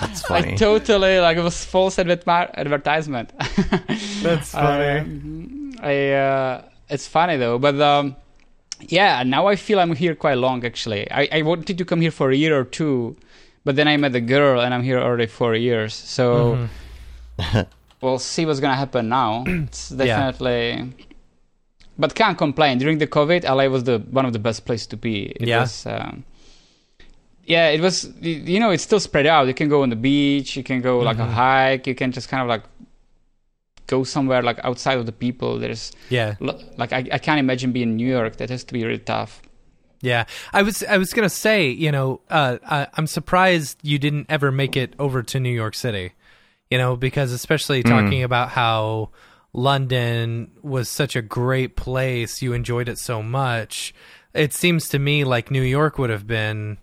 [0.00, 3.32] That's I totally like it was false adver- advertisement.
[4.22, 5.04] That's Uh,
[5.80, 8.16] I uh, it's funny though, but um,
[8.88, 11.10] yeah, now I feel I'm here quite long actually.
[11.10, 13.16] I, I wanted to come here for a year or two,
[13.64, 15.94] but then I met the girl and I'm here already four years.
[15.94, 16.68] So
[18.00, 19.44] we'll see what's gonna happen now.
[19.46, 20.92] It's definitely.
[21.98, 22.78] But can't complain.
[22.78, 25.26] During the COVID, LA was the one of the best place to be.
[25.40, 25.60] It Yeah.
[25.60, 26.24] was, um,
[27.44, 28.10] yeah, it was.
[28.20, 29.46] You know, it's still spread out.
[29.46, 30.56] You can go on the beach.
[30.56, 31.86] You can go like a hike.
[31.86, 32.62] You can just kind of like
[33.88, 35.58] go somewhere like outside of the people.
[35.58, 36.36] There's yeah.
[36.40, 38.36] lo- like I, I can't imagine being in New York.
[38.36, 39.42] That has to be really tough.
[40.02, 44.26] Yeah, I was I was gonna say, you know, uh, I, I'm surprised you didn't
[44.28, 46.12] ever make it over to New York City,
[46.70, 49.10] you know, because especially talking about how
[49.52, 53.94] London was such a great place, you enjoyed it so much.
[54.34, 56.78] It seems to me like New York would have been,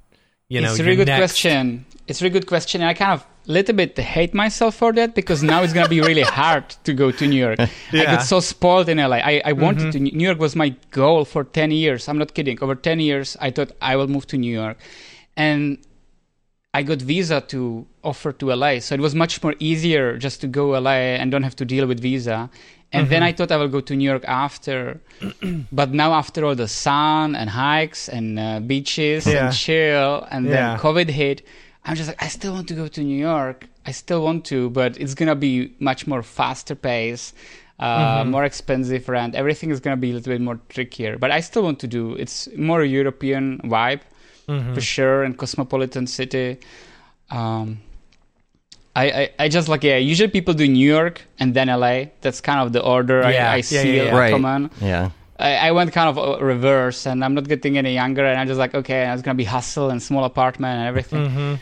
[0.47, 1.85] you know, it's a your really good next- question.
[2.07, 3.25] It's a really good question, and I kind of
[3.57, 7.07] little bit hate myself for that because now it's gonna be really hard to go
[7.19, 7.59] to New York.
[7.59, 8.05] I Yeah.
[8.15, 9.17] got so spoiled in LA.
[9.33, 9.99] I, I wanted to.
[9.99, 12.07] New York was my goal for ten years.
[12.09, 12.57] I'm not kidding.
[12.63, 14.77] Over ten years, I thought I will move to New York,
[15.35, 15.61] and
[16.73, 17.59] I got visa to
[18.03, 21.43] offer to LA, so it was much more easier just to go LA and don't
[21.43, 22.49] have to deal with visa.
[22.91, 24.99] And then I thought I will go to New York after,
[25.71, 29.45] but now after all the sun and hikes and uh, beaches Yeah.
[29.47, 30.51] and chill, and Yeah.
[30.51, 31.41] then COVID hit,
[31.89, 33.67] I'm just like I still want to go to New York.
[33.85, 37.33] I still want to, but it's gonna be much more faster pace,
[37.79, 39.33] uh, more expensive rent.
[39.35, 41.17] Everything is gonna be a little bit more trickier.
[41.17, 42.13] But I still want to do.
[42.13, 44.01] It's more European vibe
[44.75, 46.57] for sure, and cosmopolitan city.
[47.31, 47.79] Um,
[48.95, 49.97] I, I, I just like yeah.
[49.97, 52.05] Usually people do New York and then LA.
[52.21, 54.17] That's kind of the order Yeah, I, I yeah, see yeah, yeah.
[54.17, 54.31] Right.
[54.31, 54.69] common.
[54.81, 55.11] Yeah.
[55.39, 58.47] I, I went kind of uh, reverse, and I'm not getting any younger, and I'm
[58.47, 61.29] just like, okay, it's gonna be hustle and small apartment and everything.
[61.29, 61.55] Mm-hmm.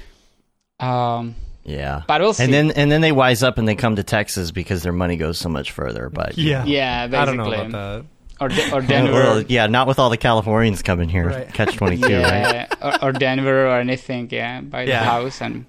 [0.80, 2.04] Um, Yeah.
[2.08, 2.44] but we'll see.
[2.44, 5.18] And then and then they wise up and they come to Texas because their money
[5.18, 6.10] goes so much further.
[6.10, 6.64] But Yeah.
[6.66, 8.06] yeah, basically, I don't know about that.
[8.40, 11.28] or De- or Well, Denver, yeah, not with all the Californians coming here.
[11.30, 11.54] Right.
[11.54, 12.68] Catch twenty two, right?
[12.82, 15.04] or, or Denver or anything, yeah, buy the Yeah.
[15.04, 15.66] house and.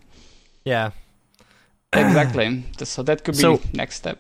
[0.64, 0.90] Yeah.
[1.92, 2.64] exactly.
[2.84, 4.18] So that could be So- next step.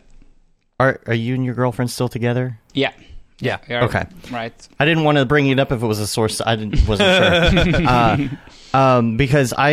[0.80, 2.58] Are are you and your girlfriend still together?
[2.72, 2.92] Yeah.
[3.40, 3.58] Yeah.
[3.68, 4.06] are- Okay.
[4.32, 4.54] Right.
[4.80, 6.40] I didn't want to bring it up if it was a source.
[6.40, 7.86] I didn't, wasn't sure.
[7.88, 8.16] uh,
[8.74, 9.70] um, because I,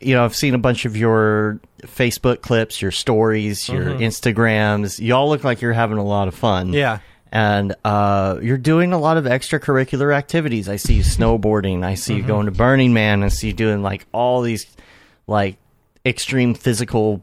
[0.00, 5.00] you know, I've seen a bunch of your Facebook clips, your stories, your Instagrams.
[5.00, 6.72] Y'all look like you're having a lot of fun.
[6.72, 6.98] Yeah.
[7.32, 10.68] And uh, you're doing a lot of extracurricular activities.
[10.68, 11.84] I see you snowboarding.
[11.84, 13.22] I see you going to Burning Man.
[13.22, 14.66] I see you doing like all these
[15.28, 15.56] like
[16.04, 17.22] extreme physical,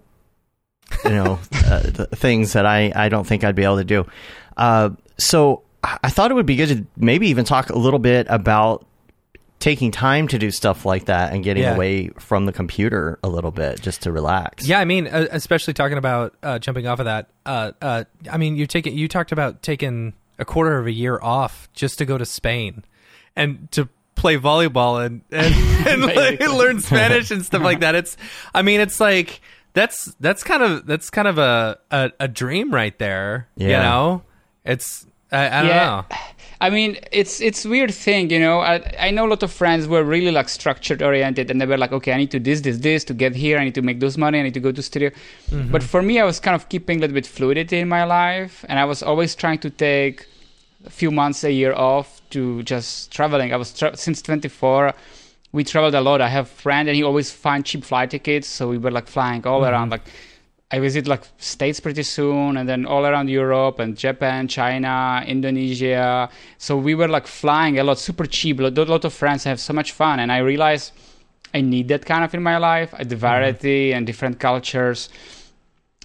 [1.03, 4.07] you know, uh, th- things that I, I don't think I'd be able to do.
[4.55, 8.28] Uh, so I thought it would be good to maybe even talk a little bit
[8.30, 8.86] about
[9.60, 11.74] taking time to do stuff like that and getting Yeah.
[11.76, 14.68] away from the computer a little bit just to relax.
[14.68, 17.30] Yeah, I mean, uh, especially talking about uh, jumping off of that.
[17.45, 18.93] Uh, uh, I mean, you take it.
[18.93, 22.84] You talked about taking a quarter of a year off just to go to Spain
[23.36, 25.55] and to play volleyball and and,
[25.88, 27.95] and like, learn Spanish and stuff like that.
[27.95, 28.16] It's,
[28.53, 29.41] I mean, it's like
[29.74, 33.47] that's that's kind of that's kind of a a, a dream right there.
[33.55, 33.68] Yeah.
[33.68, 34.22] You know,
[34.66, 35.86] it's I, I don't Yeah.
[35.86, 36.18] know.
[36.60, 38.60] I mean, it's it's weird thing, you know.
[38.60, 41.78] I I know a lot of friends were really like structured oriented, and they were
[41.78, 43.60] like, okay, I need to this this this to get here.
[43.60, 44.39] I need to make those money.
[44.39, 45.10] I need to go to studio.
[45.10, 45.72] Mm-hmm.
[45.72, 48.66] But for me, I was kind of keeping a little bit fluidity in my life,
[48.68, 50.26] and I was always trying to take
[50.86, 53.53] a few months a year off to just traveling.
[53.53, 54.93] I was tra- since 24.
[55.51, 56.22] We traveled a lot.
[56.22, 59.08] I have a friend, and he always find cheap flight tickets, so we were like
[59.08, 59.72] flying all mm-hmm.
[59.72, 60.05] around, like
[60.70, 66.30] I visit like states pretty soon, and then all around Europe and Japan, China, Indonesia.
[66.57, 68.59] So we were like flying a lot, super cheap.
[68.59, 70.91] A lot, lot of friends have so much fun, and I realized
[71.53, 75.07] I need that kind of in my life, the variety and different cultures.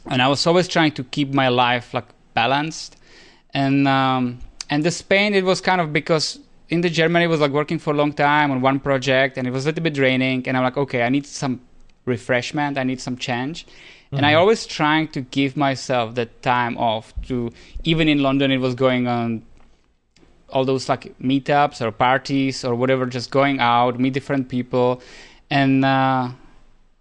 [0.06, 2.96] And I was always trying to keep my life like balanced,
[3.52, 4.38] and um,
[4.70, 6.38] and the Spain it was kind of because
[6.68, 9.48] in the Germany it was like working for a long time on one project, and
[9.48, 10.46] it was a little bit draining.
[10.46, 11.60] And I'm like, okay, I need some
[12.04, 13.66] refreshment, I need some change.
[14.12, 17.50] And I always trying to give myself that time off to
[17.84, 19.42] even in London it was going on
[20.50, 25.00] all those like meetups or parties or whatever, just going out, meet different people,
[25.50, 26.28] and uh,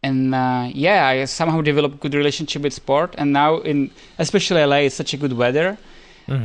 [0.03, 3.14] and uh, yeah, I somehow developed good relationship with sport.
[3.18, 5.78] And now in especially LA, it's such a good weather.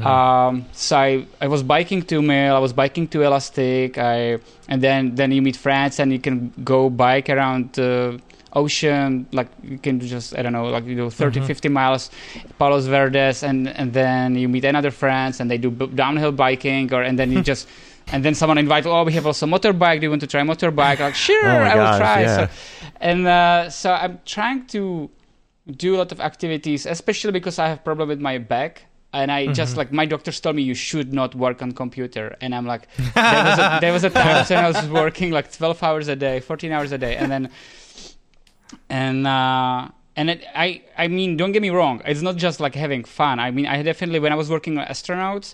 [0.05, 4.39] Um, so I, I was biking to Mill, I was biking to Elastic, I
[4.69, 8.21] and then then you meet friends and you can go bike around the
[8.53, 12.11] ocean, like you can just I don't know, like you do 30, 50 miles,
[12.59, 16.93] Palos Verdes, and and then you meet another friends and they do b- downhill biking,
[16.93, 17.69] or and then you just.
[18.13, 19.99] And then someone invited, oh, we have also motorbike.
[19.99, 21.01] Do you want to try motorbike?
[21.01, 22.21] Like, sure, Oh I will try.
[22.21, 22.47] yeah.
[22.47, 22.53] So,
[23.01, 25.11] and uh, so I'm trying to
[25.77, 28.85] do a lot of activities, especially because I have problem with my back.
[29.13, 32.55] And I just like my doctors told me you should not work on computer, and
[32.55, 35.83] I'm like, there was a, there was a time when I was working like 12
[35.83, 37.51] hours a day, 14 hours a day, and then
[38.97, 39.89] and uh,
[40.19, 43.35] and it, I I mean, don't get me wrong, it's not just like having fun.
[43.47, 45.49] I mean, I definitely when I was working on astronauts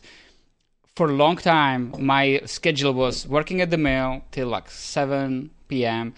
[0.96, 6.12] for a long time, my schedule was working at the mill till like 7 p.m.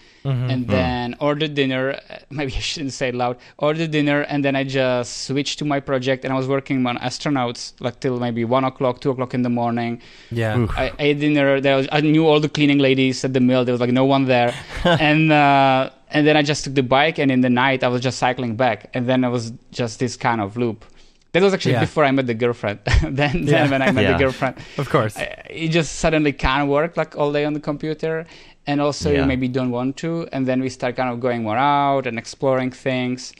[0.51, 1.83] and then order dinner.
[2.29, 3.37] Maybe I shouldn't say it loud.
[3.57, 6.97] Order dinner, and then I just switched to my project, and I was working on
[6.97, 10.01] astronauts like till maybe one o'clock, two o'clock in the morning.
[10.29, 10.67] Yeah.
[10.75, 11.61] I I ate dinner.
[11.61, 13.63] There was, I knew all the cleaning ladies at the mill.
[13.65, 14.51] There was like no one there,
[15.09, 18.01] and uh, and then I just took the bike, and in the night I was
[18.01, 20.85] just cycling back, and then it was just this kind of loop.
[21.33, 21.81] That was actually Yeah.
[21.81, 22.79] before I met the girlfriend.
[23.03, 23.51] then, Yeah.
[23.67, 24.13] then when I met Yeah.
[24.13, 25.17] the girlfriend, Of course.
[25.17, 28.25] I, it just suddenly can't work like all day on the computer,
[28.65, 29.19] and also Yeah.
[29.21, 32.17] you maybe don't want to, and then we start kind of going more out and
[32.17, 33.33] exploring things.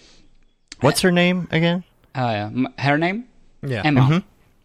[0.81, 1.83] What's her name again?
[2.13, 2.67] Uh, yeah.
[2.79, 3.25] Her name
[3.65, 3.81] Yeah.
[3.85, 4.23] Emma.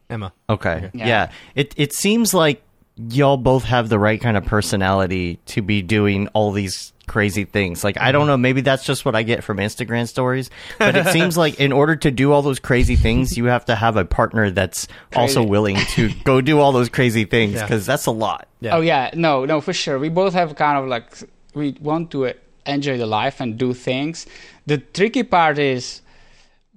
[0.08, 0.32] Emma.
[0.48, 0.90] Okay.
[0.92, 1.06] Yeah.
[1.06, 1.30] Yeah.
[1.54, 2.62] It it seems like
[2.96, 7.82] y'all both have the right kind of personality to be doing all these crazy things.
[7.82, 8.12] Like I mm-hmm.
[8.12, 10.48] don't know, maybe that's just what I get from Instagram stories,
[10.78, 13.74] but it seems like in order to do all those crazy things, you have to
[13.74, 14.86] have a partner that's
[15.16, 17.62] also willing to go do all those crazy things Yeah.
[17.62, 18.46] because that's a lot.
[18.60, 18.76] Yeah.
[18.76, 19.98] Oh yeah, no, no, for sure.
[19.98, 21.06] We both have kind of like
[21.52, 22.32] we want to
[22.64, 24.26] enjoy the life and do things.
[24.66, 26.02] The tricky part is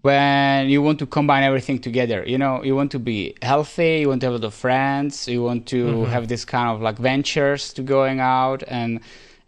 [0.01, 2.23] when you want to combine everything together.
[2.25, 5.27] You know, you want to be healthy, you want to have a lot of friends,
[5.27, 6.11] you want to mm-hmm.
[6.11, 8.99] have this kind of like ventures to going out and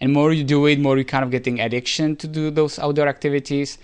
[0.06, 3.08] and more you do it, more you kind of getting addiction to do those outdoor
[3.08, 3.80] activities.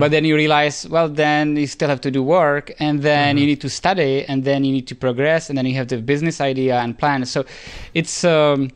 [0.00, 3.46] But then you realize, well, then you still have to do work, and then you
[3.46, 6.40] need to study, and then you need to progress, and then you have the business
[6.40, 7.26] idea and plan.
[7.26, 7.44] So
[7.92, 8.70] it's um,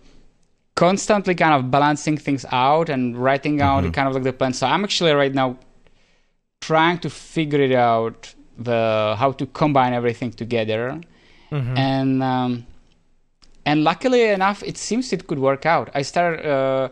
[0.74, 4.53] constantly kind of balancing things out and writing out kind of like the plan.
[4.53, 5.57] So I'm actually right now
[6.61, 11.01] trying to figure it out the how to combine everything together,
[11.76, 12.66] and um,
[13.66, 15.90] and luckily enough, it seems it could work out.
[15.94, 16.46] I started.
[16.46, 16.88] Uh,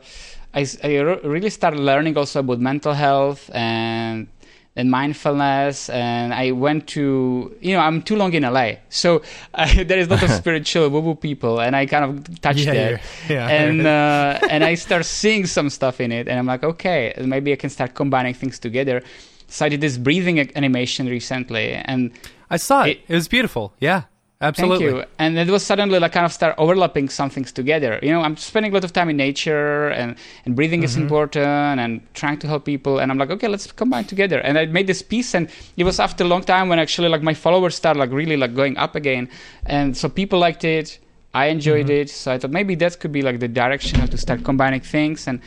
[0.55, 4.29] I, I re- really started learning also about mental health and
[4.77, 9.23] and mindfulness and I went to you know I'm too long in LA so
[9.55, 12.61] I, there is a lot of spiritual woo woo people and I kind of touched
[12.66, 13.49] Yeah, that yeah.
[13.49, 17.53] and uh, and I start seeing some stuff in it and I'm like okay maybe
[17.53, 19.03] I can start combining things together
[19.49, 22.12] so I did this breathing animation recently and
[22.51, 22.91] I saw it.
[22.91, 23.73] It- It, was beautiful.
[23.81, 24.03] Yeah,
[24.41, 24.86] absolutely.
[24.86, 25.05] Thank you.
[25.18, 27.99] And it was suddenly like kind of start overlapping some things together.
[28.03, 31.03] You know, I'm spending a lot of time in nature and, and breathing is mm-hmm.
[31.03, 32.99] important and trying to help people.
[32.99, 34.39] And I'm like, okay, let's combine together.
[34.41, 37.22] And I made this piece and it was after a long time when actually like
[37.22, 39.28] my followers started like really like going up again.
[39.66, 40.99] And so people liked it.
[41.34, 42.03] I enjoyed mm-hmm.
[42.03, 42.11] it.
[42.11, 45.26] So I thought maybe that could be like the direction how to start combining things.
[45.26, 45.41] And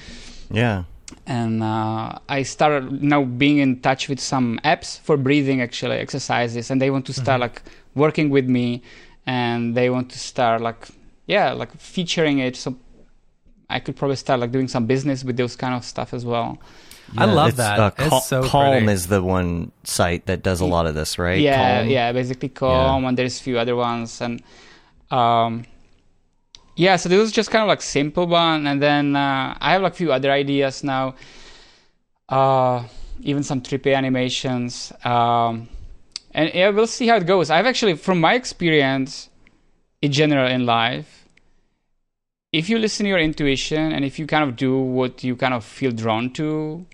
[0.49, 0.83] Yeah.
[1.27, 6.71] and uh, I started now being in touch with some apps for breathing actually exercises,
[6.71, 7.53] and they want to start mm-hmm.
[7.53, 7.63] like
[7.95, 8.81] working with me,
[9.25, 10.87] and they want to start like
[11.27, 12.55] yeah like featuring it.
[12.55, 12.75] So
[13.69, 16.59] I could probably start like doing some business with those kind of stuff as well.
[17.17, 17.79] I love it's, that.
[17.79, 18.91] Uh, It's Cal- so Calm pretty.
[18.93, 21.39] is the one site that does a lot of this, right?
[21.41, 21.89] yeah, Calm.
[21.89, 24.41] yeah, basically Calm, and there's a few other ones, and
[25.09, 25.65] um,
[26.77, 26.95] yeah.
[26.95, 29.93] So this was just kind of like simple one, and then uh, I have like
[29.93, 31.15] a few other ideas now.
[32.29, 32.83] Uh,
[33.23, 35.67] even some trippy animations, um,
[36.33, 37.49] and yeah, we'll see how it goes.
[37.49, 39.29] I've actually, from my experience,
[40.01, 41.27] in general in life,
[42.51, 45.53] if you listen to your intuition and if you kind of do what you kind
[45.53, 46.85] of feel drawn to,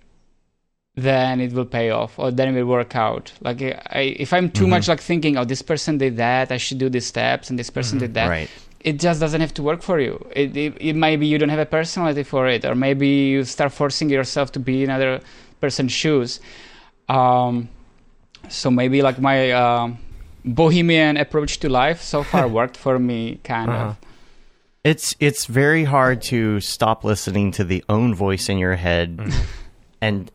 [0.95, 3.31] then it will pay off or then it will work out.
[3.41, 6.79] Like I, if i'm too much like thinking oh this person did that i should
[6.79, 8.49] do these steps and this person did that Right.
[8.81, 10.13] it just doesn't have to work for you.
[10.35, 13.43] It, it, it might be you don't have a personality for it or maybe you
[13.43, 15.21] start forcing yourself to be in another
[15.61, 16.39] person's shoes.
[17.09, 17.69] Um,
[18.49, 19.97] so maybe like my um,
[20.45, 23.85] bohemian approach to life so far worked for me kind Uh-huh.
[23.89, 23.97] of
[24.83, 29.41] It's it's very hard to stop listening to the own voice in your head, Mm-hmm.
[30.01, 30.31] and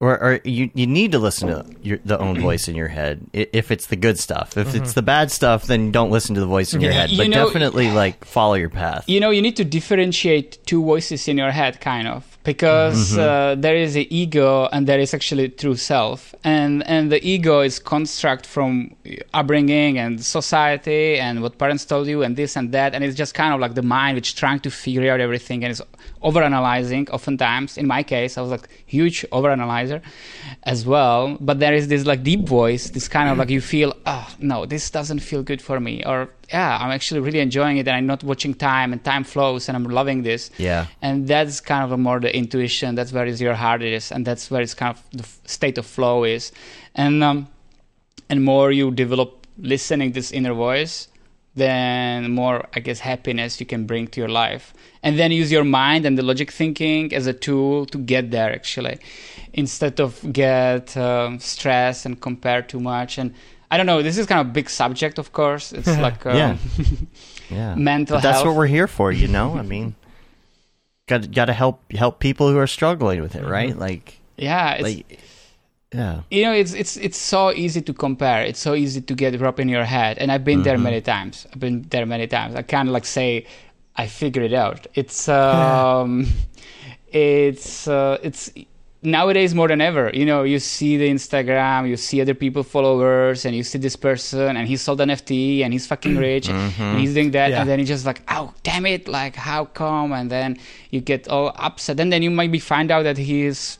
[0.00, 3.24] or, or you you need to listen to your, the own voice in your head
[3.32, 4.56] if it's the good stuff.
[4.56, 4.82] If Mm-hmm.
[4.82, 7.00] it's the bad stuff, then don't listen to the voice in your Yeah.
[7.00, 7.10] head.
[7.10, 9.04] You But know- definitely like follow your path.
[9.08, 13.54] you know you need to differentiate two voices in your head kind of because uh,
[13.56, 16.34] there is the ego and there is actually true self.
[16.44, 18.94] And and the ego is construct from
[19.32, 22.94] upbringing and society and what parents told you and this and that.
[22.94, 25.70] And it's just kind of like the mind which trying to figure out everything and
[25.70, 25.82] is
[26.22, 30.00] overanalyzing oftentimes in my case i was like huge overanalyzer
[30.64, 33.92] as well but there is this like deep voice this kind of like you feel
[34.06, 37.86] oh no this doesn't feel good for me or yeah i'm actually really enjoying it
[37.88, 40.86] and i'm not watching time and time flows and i'm loving this Yeah.
[41.00, 44.24] and that's kind of a more the intuition that's where is your heart is and
[44.26, 46.52] that's where it's kind of the state of flow is
[46.94, 47.48] and um
[48.28, 51.08] and more you develop listening this inner voice
[51.54, 54.72] then more i guess happiness you can bring to your life
[55.02, 58.52] and then use your mind and the logic thinking as a tool to get there
[58.52, 58.98] actually
[59.52, 63.34] instead of get um, stressed and compare too much and
[63.70, 66.36] i don't know this is kind of a big subject of course it's like um,
[66.36, 66.56] Yeah.
[67.50, 67.74] Yeah.
[67.90, 69.58] mental But that's health what we're here for, you know?
[69.58, 69.94] I mean,
[71.06, 73.76] got got to help help people who are struggling with it, right?
[73.76, 75.20] Like yeah it's, like
[75.92, 76.20] yeah.
[76.30, 78.42] you know it's it's it's so easy to compare.
[78.44, 80.18] It's so easy to get up in your head.
[80.18, 81.46] And i've been there many times.
[81.52, 82.54] I've been there many times.
[82.54, 83.46] I can't like say
[83.96, 84.86] i figured it out.
[84.94, 86.26] It's um
[87.12, 88.50] it's uh, it's
[89.02, 90.10] nowadays more than ever.
[90.14, 93.96] You know you see the instagram you see other people followers and you see this
[93.96, 97.60] person and he sold an ft and he's fucking rich and he's doing that Yeah.
[97.60, 100.12] and then you just like oh damn it like how come?
[100.12, 100.56] And then
[100.90, 101.98] you get all upset.
[102.00, 103.78] And then you maybe find out that he's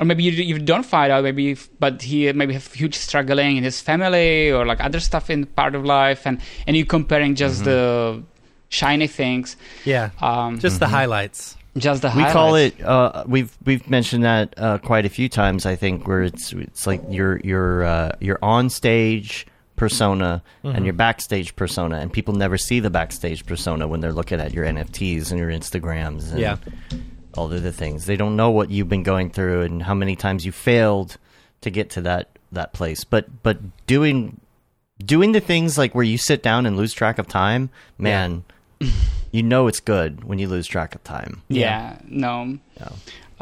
[0.00, 3.56] or maybe you, you don't find out maybe if, but he maybe have huge struggling
[3.56, 7.34] in his family or like other stuff in part of life and and you comparing
[7.34, 8.22] just the
[8.68, 10.10] shiny things Yeah.
[10.20, 11.56] um Just the highlights.
[11.76, 12.74] just the We call it.
[12.82, 15.64] Uh, we've we've mentioned that uh, quite a few times.
[15.66, 19.46] I think where it's it's like your your uh, your on stage
[19.76, 20.74] persona Mm-hmm.
[20.76, 24.52] and your backstage persona, and people never see the backstage persona when they're looking at
[24.52, 26.56] your NFTs and your Instagrams and Yeah.
[27.36, 28.06] All of the other things.
[28.06, 31.16] They don't know what you've been going through and how many times you failed
[31.60, 33.04] to get to that that place.
[33.04, 34.40] But but doing
[35.04, 38.44] doing the things like where you sit down and lose track of time, man.
[39.30, 41.42] You know it's good when you lose track of time.
[41.48, 42.88] yeah, no Yeah.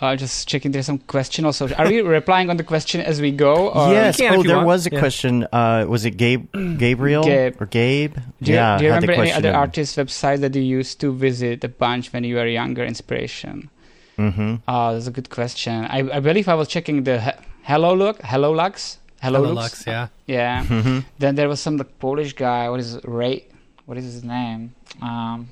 [0.00, 3.30] uh, just checking there's some question also are we replying on the question as we
[3.30, 4.18] go or yes.
[4.18, 4.66] You Oh, there want.
[4.66, 4.98] was a Yeah.
[4.98, 5.46] question.
[5.52, 7.62] Uh, was it Gabe, Gabriel, Gabe.
[7.62, 8.14] or Gabe?
[8.42, 8.78] do you, yeah.
[8.78, 12.12] do you remember any other in- artist website that you used to visit a bunch
[12.12, 13.70] when you were younger inspiration
[14.18, 14.60] Mhm.
[14.66, 18.22] uh, that's a good question I, I believe I was checking the he- Hello Look
[18.22, 20.08] Hello Lux Hello, Hello, Lux Lux, yeah.
[20.26, 21.04] yeah Mhm.
[21.18, 22.68] Then there was some like, Polish guy.
[22.68, 23.00] What is?
[23.04, 23.44] Ray?
[23.86, 24.74] What is his name?
[25.00, 25.48] Um,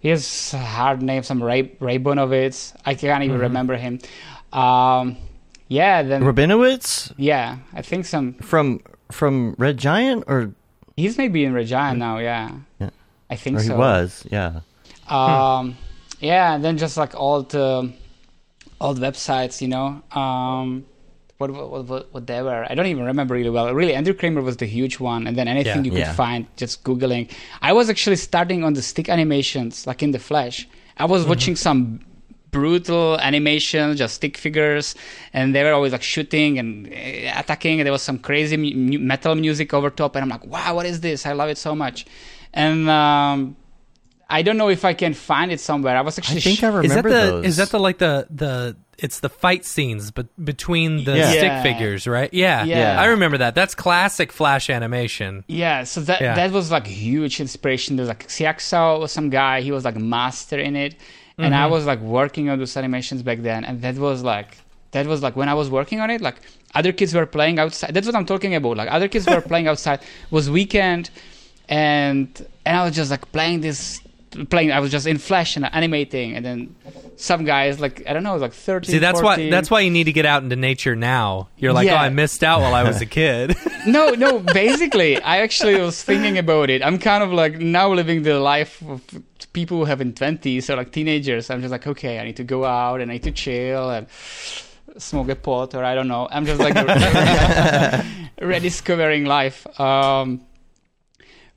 [0.00, 1.22] he has a hard name.
[1.22, 2.74] Some Ray Raybonovitz.
[2.86, 4.00] I can't even remember him.
[4.52, 5.16] Um,
[5.68, 6.02] yeah.
[6.02, 8.34] Then Rabinowitz yeah, I think some.
[8.40, 8.80] from
[9.10, 10.52] from Red Giant, or
[10.96, 12.18] He's maybe in Regina now.
[12.18, 12.50] Yeah.
[12.80, 12.90] Yeah.
[13.30, 14.60] I think or he was, yeah.
[15.08, 15.76] Um,
[16.22, 17.92] yeah, and then just like all the
[18.80, 20.02] old websites, you know.
[20.18, 20.86] Um,
[21.38, 22.64] what, what what what they were?
[22.70, 23.74] I don't even remember really well.
[23.74, 25.82] Really, Andrew Kramer was the huge one, and then anything Yeah.
[25.84, 26.12] you could Yeah.
[26.14, 27.30] find just googling.
[27.60, 30.68] I was actually starting on the stick animations, like in the Flash.
[30.96, 32.00] I was watching some
[32.52, 34.94] brutal animation, just stick figures,
[35.32, 37.80] and they were always like shooting and uh, attacking.
[37.80, 40.86] And there was some crazy mu- metal music over top, and I'm like, wow, what
[40.86, 41.26] is this?
[41.26, 42.06] I love it so much.
[42.54, 43.56] And um,
[44.38, 45.96] I don't know if I can find it somewhere.
[45.96, 46.38] I was actually.
[46.38, 47.44] I think sh- I remember Is that the those.
[47.46, 51.30] is that the like the the it's the fight scenes but between the Yeah.
[51.30, 51.62] stick Yeah.
[51.62, 52.32] figures, right?
[52.32, 52.64] Yeah.
[52.64, 53.00] Yeah.
[53.00, 53.54] I remember that.
[53.54, 55.44] That's classic flash animation.
[55.48, 56.34] Yeah, so that Yeah.
[56.34, 57.96] that was like huge inspiration.
[57.96, 60.94] There's like Xiao Xiao was some guy, he was like master in it.
[61.38, 61.62] And Mm-hmm.
[61.64, 64.50] I was like working on those animations back then and that was like
[64.92, 66.36] that was like when I was working on it, like
[66.74, 67.92] other kids were playing outside.
[67.94, 68.76] That's what I'm talking about.
[68.76, 69.98] Like other kids were playing outside.
[70.02, 71.10] It was weekend
[71.68, 72.28] and
[72.64, 74.00] and I was just like playing this
[74.50, 76.74] playing I was just in flash and animating and then
[77.16, 80.04] some guys like I don't know, like 13 See, that's why that's why you need
[80.04, 81.48] to get out into nature now.
[81.56, 81.94] You're like, Yeah.
[81.94, 83.54] "Oh, I missed out while I was a kid."
[83.86, 84.38] no, no.
[84.54, 86.82] Basically, I actually was thinking about it.
[86.82, 89.00] I'm kind of like now living the life of
[89.52, 91.50] people who have in 20s or like teenagers.
[91.50, 94.06] I'm just like, okay, I need to go out and I need to chill and
[94.98, 96.26] smoke a pot or I don't know.
[96.30, 96.74] I'm just like
[98.40, 99.66] rediscovering life.
[99.80, 100.40] Um,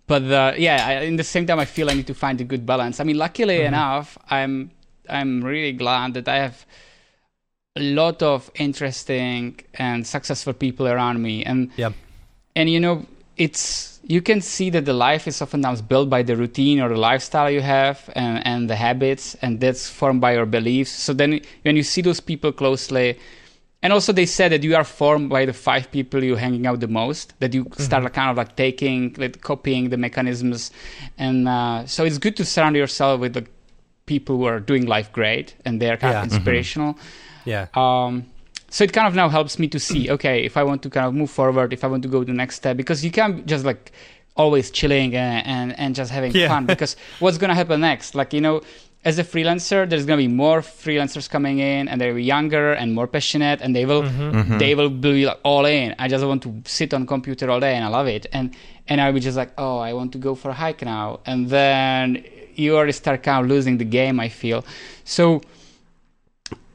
[0.07, 2.43] but uh, yeah, I, in the same time, I feel I need to find a
[2.43, 2.99] good balance.
[2.99, 4.71] I mean, luckily enough, I'm
[5.09, 6.65] I'm really glad that I have
[7.75, 11.93] a lot of interesting and successful people around me, and yep.
[12.55, 13.05] and you know
[13.37, 16.95] it's you can see that the life is oftentimes built by the routine or the
[16.95, 21.41] lifestyle you have and, and the habits and that's formed by your beliefs so then
[21.63, 23.17] when you see those people closely
[23.85, 26.79] and also they said that you are formed by the five people you're hanging out
[26.79, 30.71] the most that you start like, kind of like taking like copying the mechanisms
[31.25, 33.45] and uh, so it's good to surround yourself with the
[34.13, 36.19] people who are doing life great and they're kind Yeah.
[36.21, 36.91] of inspirational
[37.53, 37.67] Yeah.
[37.81, 38.11] um,
[38.75, 41.05] so it kind of now helps me to see okay if i want to kind
[41.09, 43.45] of move forward if i want to go to the next step because you can't
[43.53, 43.83] just like
[44.43, 46.49] always chilling and and, and just having Yeah.
[46.51, 46.91] fun because
[47.23, 48.57] what's going to happen next like you know
[49.05, 52.73] as a freelancer there's going to be more freelancers coming in and they'll be younger
[52.73, 54.57] and more passionate and they will Mm-hmm.
[54.57, 55.93] they will be like all in.
[55.99, 58.25] I just want to sit on computer all day and i love it.
[58.33, 58.45] And
[58.89, 61.19] and i'll be just like oh i want to go for a hike now.
[61.25, 62.25] And then
[62.55, 64.65] you already start kind of losing the game i feel.
[65.03, 65.41] So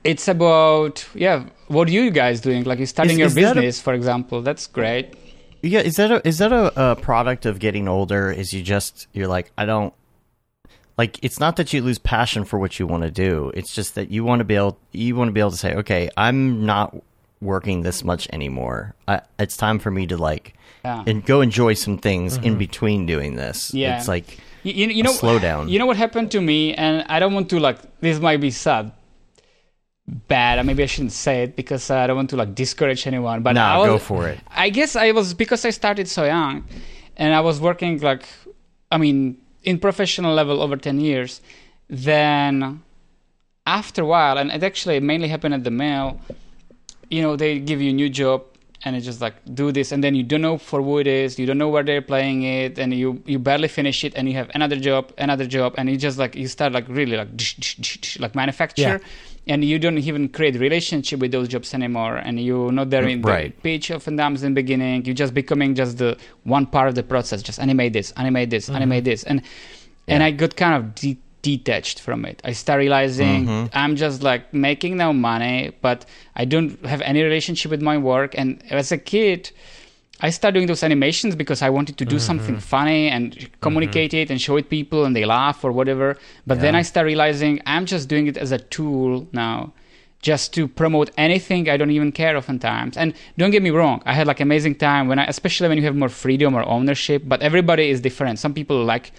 [0.05, 2.65] it's about yeah what are you guys doing?
[2.65, 4.43] Like you're starting Is- your is that a- business for example.
[4.43, 5.15] That's great.
[5.63, 8.31] Yeah, is that a is that a, a product of getting older?
[8.31, 9.93] Is you just you're like I don't
[11.01, 13.51] like it's not that you lose passion for what you want to do.
[13.55, 15.75] It's just that you want to be able you want to be able to say,
[15.77, 16.95] okay, I'm not
[17.41, 18.95] working this much anymore.
[19.09, 22.59] I, it's time for me to like yeah and go enjoy some things in mm-hmm.
[22.59, 23.73] between doing this.
[23.73, 23.97] Yeah.
[23.97, 25.71] it's like you, you, know slowdown.
[25.71, 28.51] you know what happened to me and i don't want to like this might be
[28.51, 28.93] sad
[30.07, 33.43] bad maybe i shouldn't say it because uh, i don't want to like discourage anyone
[33.43, 34.39] but I nah, was, go for it.
[34.51, 36.55] I guess I was because I started so young,
[37.17, 38.25] and I was working like,
[38.91, 41.41] I mean, in professional level over ten years.
[41.89, 42.83] Then,
[43.67, 46.21] after a while, and it actually mainly happened at the Mill.
[47.09, 48.45] You know, they give you a new job,
[48.85, 51.39] and it's just like do this and then you don't know for who it is
[51.39, 54.35] you don't know where they're playing it and you you barely finish it and you
[54.35, 57.29] have another job another job and you just like you start like really like
[58.19, 59.01] like manufacture
[59.47, 62.17] and you don't even create relationship with those jobs anymore.
[62.17, 63.55] And you're not there in Right.
[63.55, 65.05] the pitch of dams in the beginning.
[65.05, 67.43] You're just becoming just the one part of the process.
[67.43, 68.77] Just animate this animate this mm-hmm.
[68.77, 69.25] animate this.
[69.25, 69.43] And
[70.09, 72.41] and i got kind of de- detached from it.
[72.45, 73.67] I start realizing mm-hmm.
[73.73, 76.05] i'm just like making no money but
[76.37, 78.35] i don't have any relationship with my work.
[78.37, 79.51] And as a kid
[80.23, 82.75] I started doing those animations because I wanted to do something mm-hmm.
[82.77, 83.55] funny and mm-hmm.
[83.61, 86.17] communicate it and show it people and they laugh or whatever.
[86.47, 89.73] But then I started realizing I'm just doing it as a tool now,
[90.21, 92.97] just to promote anything I don't even care oftentimes.
[92.97, 95.85] And don't get me wrong, I had like amazing time when I, especially when you
[95.85, 97.23] have more freedom or ownership.
[97.27, 98.39] But everybody is different.
[98.39, 99.13] Some people like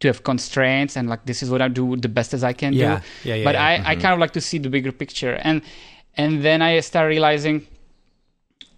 [0.00, 2.72] to have constraints and like this is what I do the best as I can
[2.72, 2.98] Yeah.
[2.98, 3.28] do.
[3.28, 3.64] Yeah, yeah, but yeah.
[3.64, 4.02] I, I mm-hmm.
[4.02, 5.62] kind of like to see the bigger picture and
[6.16, 7.66] and then I start realizing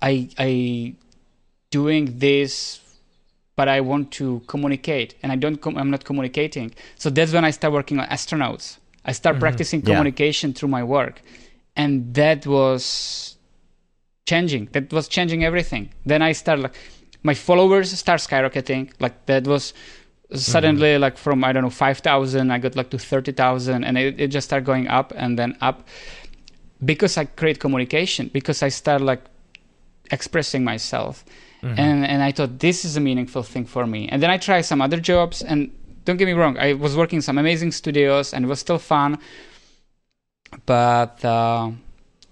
[0.02, 0.94] I I
[1.78, 2.54] doing this
[3.56, 6.74] but I want to communicate and I don't com- I'm not communicating.
[6.96, 8.78] So that's when I start working on astronauts.
[9.04, 9.40] I start mm-hmm.
[9.40, 9.90] practicing Yeah.
[9.90, 11.22] communication through my work.
[11.76, 13.36] And that was
[14.26, 14.68] changing.
[14.72, 15.90] That was changing everything.
[16.06, 16.74] Then I start like
[17.22, 18.90] my followers start skyrocketing.
[19.04, 20.38] Like that was mm-hmm.
[20.38, 24.28] suddenly like from I don't know 5,000 I got like to 30,000 and it, it
[24.28, 25.86] just started going up and then up
[26.84, 29.22] because I create communication because I start like
[30.10, 31.24] expressing myself
[31.78, 34.62] and and I thought this is a meaningful thing for me and then I tried
[34.62, 35.70] some other jobs and
[36.04, 39.18] don't get me wrong I was working some amazing studios and it was still fun
[40.66, 41.70] but uh,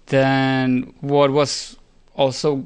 [0.07, 1.77] then what was
[2.15, 2.65] also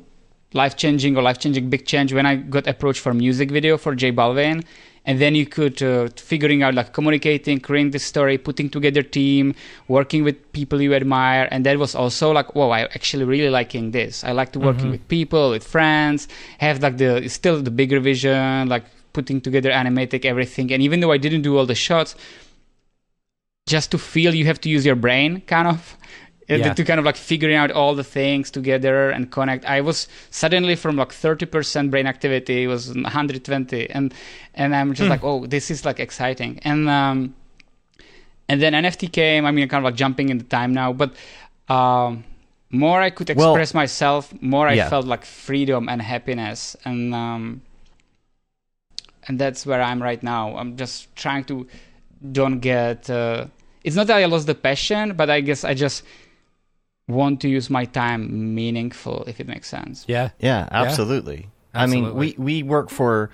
[0.54, 3.96] life changing or life changing big change when I got approached for music video for
[3.96, 4.64] J Balvin.
[5.08, 9.56] And then you could uh, figuring out like communicating, creating the story, putting together team,
[9.88, 13.92] working with people you admire, and that was also like, whoa, I actually really liking
[13.92, 14.24] this.
[14.26, 16.28] I like to working with people, with friends,
[16.60, 18.84] have like the still the bigger vision, like
[19.14, 20.74] putting together animatic everything.
[20.74, 22.16] And even though I didn't do all the shots,
[23.68, 25.98] just to feel you have to use your brain kind of
[26.50, 26.74] Yeah.
[26.74, 29.66] to kind of like figuring out all the things together and connect.
[29.66, 34.14] I was suddenly from like 30% brain activity it was 120 and
[34.54, 36.60] and i'm just like oh this is like exciting.
[36.64, 37.36] And um
[38.48, 41.12] and then nft came i mean kind of like jumping in the time now but
[41.68, 42.24] um
[42.72, 44.90] more i could Well- express myself more i Yeah.
[44.90, 46.76] felt like freedom and happiness.
[46.86, 47.62] And um
[49.28, 50.56] and that's where i'm right now.
[50.56, 51.68] I'm just trying to
[52.32, 53.46] don't get uh,
[53.84, 56.04] it's not that i lost the passion but i guess i just
[57.08, 60.30] want to use my time meaningful if it makes sense Yeah.
[60.40, 61.50] Yeah, absolutely.
[61.74, 63.30] I mean, we we work for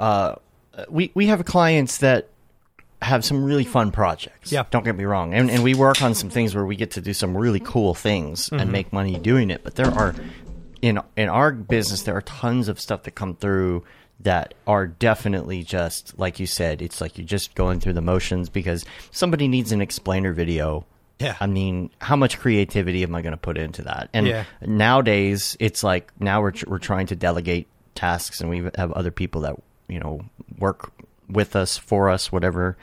[0.00, 0.36] uh
[0.88, 2.28] we we have clients that
[3.02, 4.50] have some really fun projects.
[4.50, 4.64] Yeah.
[4.70, 5.34] Don't get me wrong.
[5.34, 7.94] And and we work on some things where we get to do some really cool
[7.94, 8.60] things Mm-hmm.
[8.60, 10.14] and make money doing it, but there are
[10.82, 13.84] in in our business there are tons of stuff that come through
[14.20, 18.48] that are definitely just like you said, it's like you're just going through the motions
[18.48, 20.86] because somebody needs an explainer video
[21.18, 21.36] Yeah.
[21.40, 24.10] I mean, how much creativity am I going to put into that?
[24.12, 24.44] And Yeah.
[24.60, 29.40] nowadays, it's like now we're we're trying to delegate tasks, and we have other people
[29.42, 29.56] that
[29.88, 30.20] you know
[30.58, 30.92] work
[31.28, 32.76] with us, for us, whatever.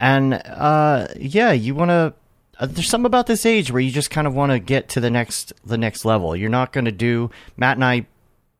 [0.00, 2.14] And uh, yeah, you want to.
[2.60, 5.00] Uh, there's something about this age where you just kind of want to get to
[5.00, 6.34] the next the next level.
[6.34, 8.06] You're not going to do Matt and I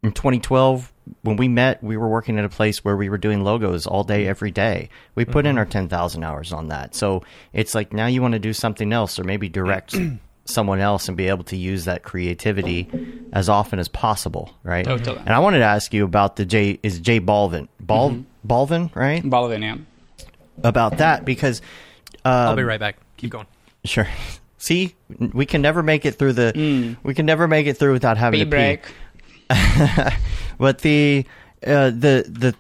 [0.02, 0.92] in 2012
[1.22, 4.04] when we met we were working at a place where we were doing logos all
[4.04, 4.30] day mm-hmm.
[4.30, 4.88] every day.
[5.14, 5.58] We put in mm-hmm.
[5.58, 6.94] our 10,000 hours on that.
[6.94, 7.22] So
[7.52, 9.96] it's like now you want to do something else or maybe direct
[10.44, 12.88] someone else and be able to use that creativity
[13.32, 14.86] as often as possible right?
[14.86, 15.18] Oh, totally.
[15.18, 17.68] and i wanted to ask you about the j is jay balvin?
[17.80, 18.50] Bal- mm-hmm.
[18.50, 19.22] balvin right?
[19.22, 19.76] Balvin, yeah.
[20.62, 21.60] about that because
[22.24, 22.96] I'll um, be right back.
[23.16, 23.46] Keep going.
[23.84, 24.08] sure.
[24.60, 26.96] See we can never make it through the mm.
[27.04, 28.82] we can never make it through without having Pee to break.
[28.82, 28.92] pee
[30.58, 31.24] but the
[31.66, 32.54] uh, the the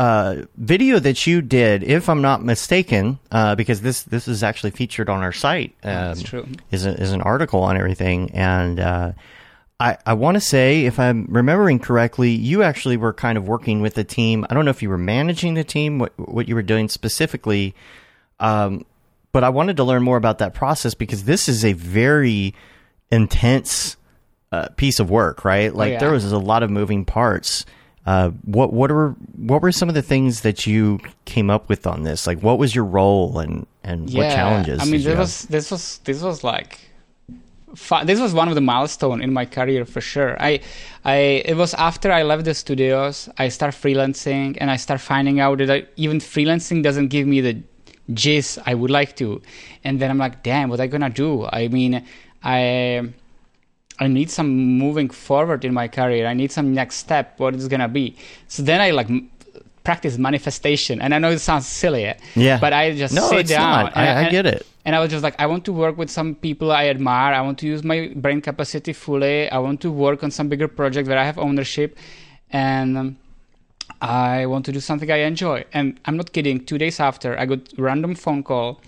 [0.00, 4.70] uh, video that you did, if I'm not mistaken, uh, because this this is actually
[4.70, 6.46] featured on our site, um, That's true.
[6.70, 9.12] is a, is an article on everything, and uh,
[9.78, 13.82] I I want to say, if I'm remembering correctly, you actually were kind of working
[13.82, 14.46] with the team.
[14.48, 17.74] I don't know if you were managing the team, what what you were doing specifically,
[18.38, 18.86] um,
[19.32, 22.54] but I wanted to learn more about that process because this is a very
[23.10, 23.96] intense
[24.52, 25.74] uh, piece of work, right?
[25.74, 25.98] Like yeah.
[25.98, 27.64] there was a lot of moving parts.
[28.06, 31.86] Uh, what what were what were some of the things that you came up with
[31.86, 32.26] on this?
[32.26, 34.80] Like, what was your role and and what challenges?
[34.80, 36.80] I mean, this was this was this was like
[37.74, 40.36] fi- this was one of the milestone in my career for sure.
[40.42, 40.60] I
[41.04, 45.40] I it was after I left the studios, I start freelancing and I start finding
[45.40, 47.62] out that I, even freelancing doesn't give me the
[48.12, 49.40] gist I would like to.
[49.84, 51.46] And then I'm like, damn, what I gonna do?
[51.46, 52.04] I mean,
[52.42, 53.12] I
[54.00, 54.48] I need some
[54.78, 56.26] moving forward in my career.
[56.26, 57.38] I need some next step.
[57.38, 58.16] What is gonna be?
[58.48, 59.30] So then I like m-
[59.84, 62.58] practice manifestation, and I know it sounds silly, Yeah.
[62.58, 63.84] but I just no, sit it's down.
[63.84, 63.96] not.
[63.96, 64.66] I, and- I get it.
[64.86, 67.34] and I was just like, I want to work with some people I admire.
[67.34, 69.50] I want to use my brain capacity fully.
[69.50, 71.98] I want to work on some bigger project where I have ownership,
[72.50, 73.16] and um,
[74.00, 75.64] I want to do something I enjoy.
[75.74, 76.64] And I'm not kidding.
[76.64, 78.80] Two days after, I got random phone call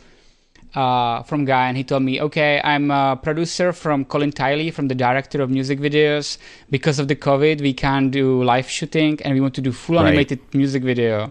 [0.74, 4.88] uh, from guy, and he told me, "Okay, I'm a producer from Colin Tilley, from
[4.88, 6.38] the director of music videos.
[6.70, 9.96] Because of the COVID, we can't do live shooting, and we want to do full
[9.96, 10.06] Right.
[10.08, 11.30] animated music video.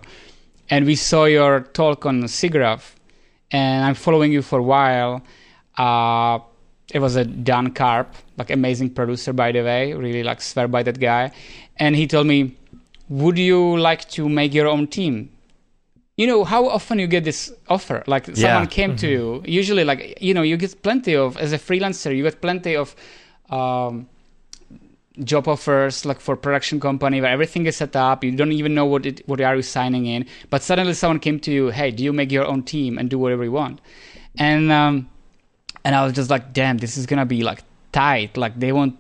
[0.70, 2.94] And we saw your talk on SIGGRAPH,
[3.52, 5.22] and I'm following you for a while.
[5.78, 6.40] Uh,
[6.94, 9.94] it was a Dan Karp, like amazing producer, by the way.
[9.94, 11.32] Really like swear by that guy.
[11.78, 12.56] And he told me,
[13.10, 15.30] "Would you like to make your own team?"
[16.18, 18.04] You know how often you get this offer?
[18.06, 19.44] Like someone came to you.
[19.46, 22.16] Usually, like you know, you get plenty of as a freelancer.
[22.16, 22.96] You get plenty of.
[23.50, 24.08] Um,
[25.24, 28.86] job offers like for production company where everything is set up you don't even know
[28.86, 32.02] what it what are you signing in but suddenly someone came to you hey do
[32.02, 33.82] you make your own team and do whatever you want
[34.38, 35.10] and um
[35.84, 38.98] and i was just like damn this is gonna be like tight like they want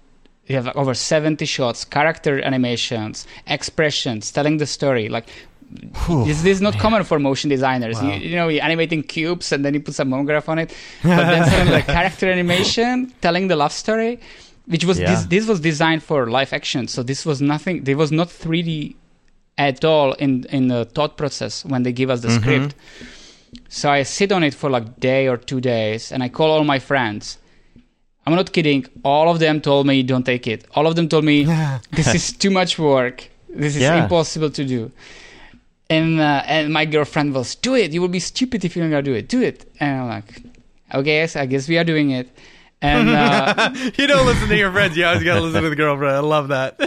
[0.48, 5.30] you have like over 70 shots character animations expressions telling the story like
[6.26, 8.02] this, this is not common for motion designers.
[8.02, 10.70] You, you know, you're animating cubes and then you put some MoGraph on it.
[11.04, 14.20] But then suddenly, like character animation, telling the love story,
[14.68, 15.12] which was Yeah.
[15.12, 16.88] this, this was designed for live action.
[16.88, 17.84] So this was nothing.
[17.84, 18.96] There was not 3D
[19.58, 22.42] at all in in the thought process when they give us the Mm-hmm.
[22.42, 22.76] script.
[23.70, 26.64] So I sit on it for like day or two days, and I call all
[26.64, 27.38] my friends.
[28.26, 28.86] I'm not kidding.
[29.04, 30.66] All of them told me don't take it.
[30.76, 31.44] All of them told me
[31.92, 33.30] this is too much work.
[33.50, 34.04] This is Yeah.
[34.04, 34.92] impossible to do.
[35.92, 37.92] And uh, and my girlfriend was do it.
[37.92, 39.28] You will be stupid if you don't gonna do it.
[39.28, 39.66] Do it.
[39.80, 40.30] And I'm like,
[40.94, 42.28] okay, yes, I guess we are doing it.
[42.82, 44.96] And uh, you don't listen to your friends.
[44.96, 46.16] You always got to listen to the girlfriend.
[46.16, 46.80] I love that.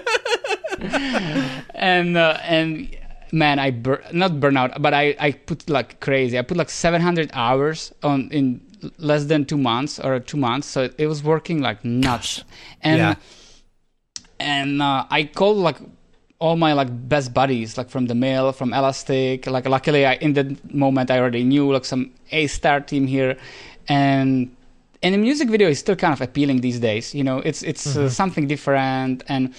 [1.74, 2.96] and uh, and
[3.32, 6.38] man, I bur- not burn out, but I I put like crazy.
[6.38, 8.60] I put like 700 hours on in
[8.98, 10.66] less than two months or two months.
[10.66, 12.44] So it, was working like nuts.
[12.82, 13.14] And Yeah.
[14.40, 15.76] and uh, I called like
[16.44, 19.46] all my like best buddies, like from the Mill, from Elastic.
[19.46, 23.38] Like luckily, I in that moment I already knew like some A star team here,
[23.88, 24.54] and
[25.02, 27.14] and the music video is still kind of appealing these days.
[27.14, 29.54] You know, it's it's uh, something different and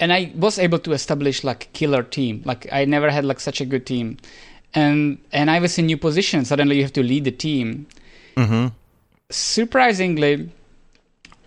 [0.00, 2.42] and I was able to establish like killer team.
[2.44, 4.16] Like I never had like such a good team,
[4.74, 6.44] and and I was in new position.
[6.44, 7.86] Suddenly you have to lead the team.
[8.36, 8.74] Mm-hmm.
[9.30, 10.50] Surprisingly,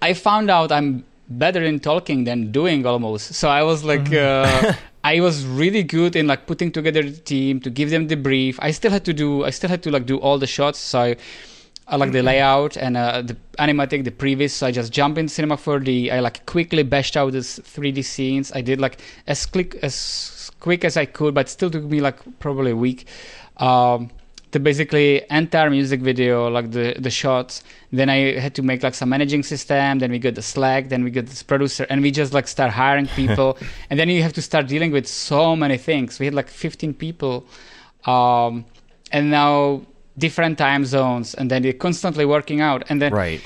[0.01, 3.33] I found out I'm better in talking than doing almost.
[3.33, 7.59] So I was like, uh, I was really good in like putting together the team
[7.61, 8.59] to give them the brief.
[8.61, 10.79] I still had to do, I still had to like do all the shots.
[10.79, 11.15] So I,
[11.87, 14.51] I like the layout and uh, the animatic, the previs.
[14.51, 16.11] So I just jump in Cinema 4D.
[16.11, 18.51] I like quickly bashed out this 3D scenes.
[18.53, 22.17] I did like as quick as quick as I could, but still took me like
[22.39, 23.05] probably a week.
[23.57, 24.11] Um,
[24.53, 27.63] the basically entire music video, like the the shots.
[27.91, 29.99] Then I had to make like some managing system.
[29.99, 30.89] Then we got the Slack.
[30.89, 33.57] Then we got this producer, and we just like start hiring people.
[33.89, 36.19] and then you have to start dealing with so many things.
[36.19, 37.45] We had like 15 people,
[38.05, 38.65] um,
[39.11, 39.81] and now
[40.17, 42.83] different time zones, and then you're constantly working out.
[42.89, 43.41] And then Right.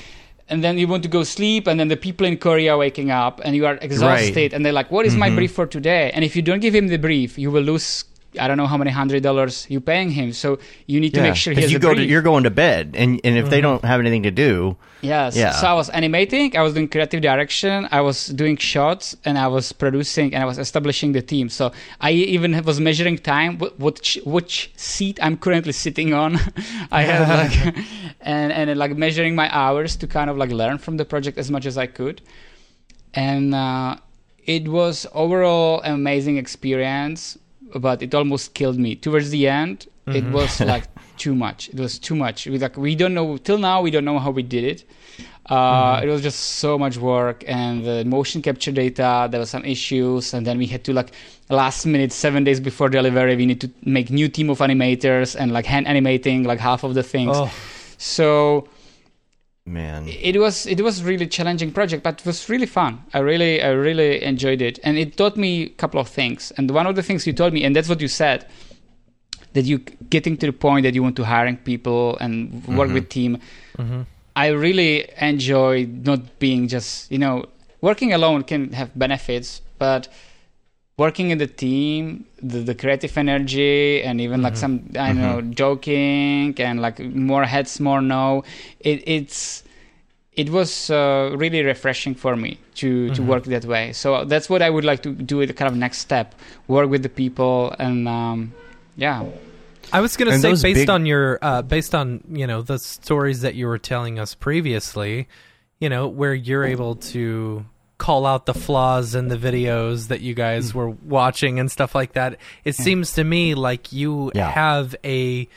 [0.50, 3.10] and then you want to go sleep and then the people in korea are waking
[3.10, 6.24] up and you are exhausted and they're like what is my brief for today and
[6.24, 8.04] if you don't give him the brief you will lose
[8.38, 11.36] i don't know how many hundred dollars you're paying him so you need to make
[11.36, 13.60] sure he has you a go to, You're going to bed, and and if they
[13.60, 15.36] don't have anything to do, Yes.
[15.36, 15.52] Yeah.
[15.52, 19.46] So I was animating, I was doing creative direction, I was doing shots, and I
[19.46, 21.48] was producing, and I was establishing the team.
[21.48, 21.70] So
[22.00, 26.36] I even was measuring time, wh- which which seat I'm currently sitting on.
[26.90, 27.84] I had like,
[28.20, 31.48] and and like measuring my hours to kind of like learn from the project as
[31.50, 32.20] much as I could,
[33.14, 33.96] and uh,
[34.44, 37.38] it was overall an amazing experience.
[37.74, 39.86] But it almost killed me towards the end.
[40.06, 40.84] It was like
[41.18, 41.68] too much.
[41.68, 42.46] It was too much.
[42.46, 43.82] We like we don't know till now.
[43.82, 44.84] We don't know how we did it.
[45.50, 49.28] Uh, It was just so much work, and the motion capture data.
[49.30, 51.10] There were some issues, and then we had to like
[51.48, 55.50] last minute, seven days before delivery, we need to make new team of animators and
[55.52, 57.32] like hand animating like half of the things.
[57.34, 57.50] Oh.
[57.96, 58.68] So
[59.68, 63.04] man, it was it was really challenging project but it was really fun.
[63.14, 64.78] I really i really enjoyed it.
[64.82, 66.52] And it taught me a couple of things.
[66.56, 68.46] And one of the things you told me and that's what you said
[69.52, 69.78] that you
[70.10, 73.36] getting to the point that you want to hiring people and work with mm-hmm.
[73.36, 73.38] team.
[73.78, 74.02] Mm-hmm.
[74.36, 77.46] I really enjoy not being just you know
[77.80, 80.08] working alone can have benefits but
[80.98, 86.54] working in the team the, the creative energy and even like some i know joking
[86.58, 88.44] and like more heads more no.
[88.80, 89.62] It, it's
[90.38, 93.92] it was uh, really refreshing for me to to work that way.
[93.92, 95.38] So that's what I would like to do.
[95.38, 96.34] With the kind of next step,
[96.68, 98.54] work with the people, and um,
[98.96, 99.24] yeah,
[99.92, 102.78] I was going to say, based big- on your, uh, based on you know the
[102.78, 105.26] stories that you were telling us previously,
[105.80, 107.66] you know where you're able to
[107.98, 112.12] call out the flaws in the videos that you guys were watching and stuff like
[112.12, 112.38] that.
[112.64, 114.50] It seems to me like you Yeah.
[114.50, 115.48] have a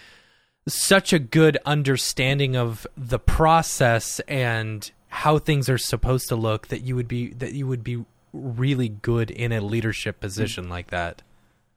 [0.68, 6.82] such a good understanding of the process and how things are supposed to look that
[6.82, 11.22] you would be that you would be really good in a leadership position like that.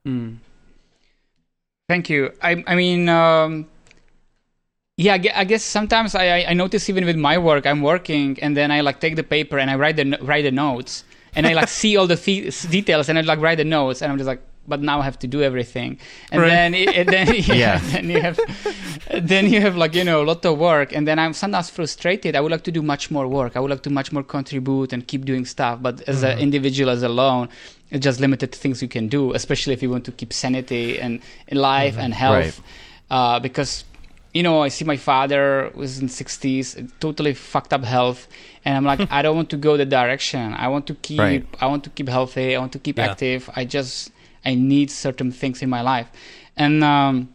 [0.07, 0.37] Mm.
[1.89, 2.33] Thank you.
[2.43, 3.67] I I mean, um,
[4.97, 5.15] yeah.
[5.35, 8.71] I guess sometimes I, I I notice even with my work, I'm working and then
[8.71, 11.05] I like take the paper and I write the write the notes
[11.37, 14.13] and I like see all the fe- details and I like write the notes and
[14.13, 15.99] I'm just like, but now I have to do everything
[16.33, 16.49] and Right.
[16.49, 17.79] then it, and then yeah, Yeah.
[17.93, 18.39] then you have
[19.33, 22.37] then you have like you know a lot of work and then I'm sometimes frustrated.
[22.37, 23.57] I would like to do much more work.
[23.57, 25.83] I would like to much more contribute and keep doing stuff.
[25.83, 27.49] But as an individual, as alone,
[27.91, 30.99] it's just limited to things you can do, especially if you want to keep sanity
[31.01, 32.61] and in life and health.
[33.11, 33.85] Uh, because
[34.35, 38.27] you know, I see my father was in 60s, totally fucked up health,
[38.65, 40.53] and I'm like, I don't want to go the direction.
[40.55, 41.47] I want to keep, Right.
[41.61, 42.57] I want to keep healthy.
[42.57, 43.11] I want to keep Yeah.
[43.11, 43.49] active.
[43.55, 44.11] I just,
[44.45, 46.09] I need certain things in my life,
[46.57, 47.29] and um,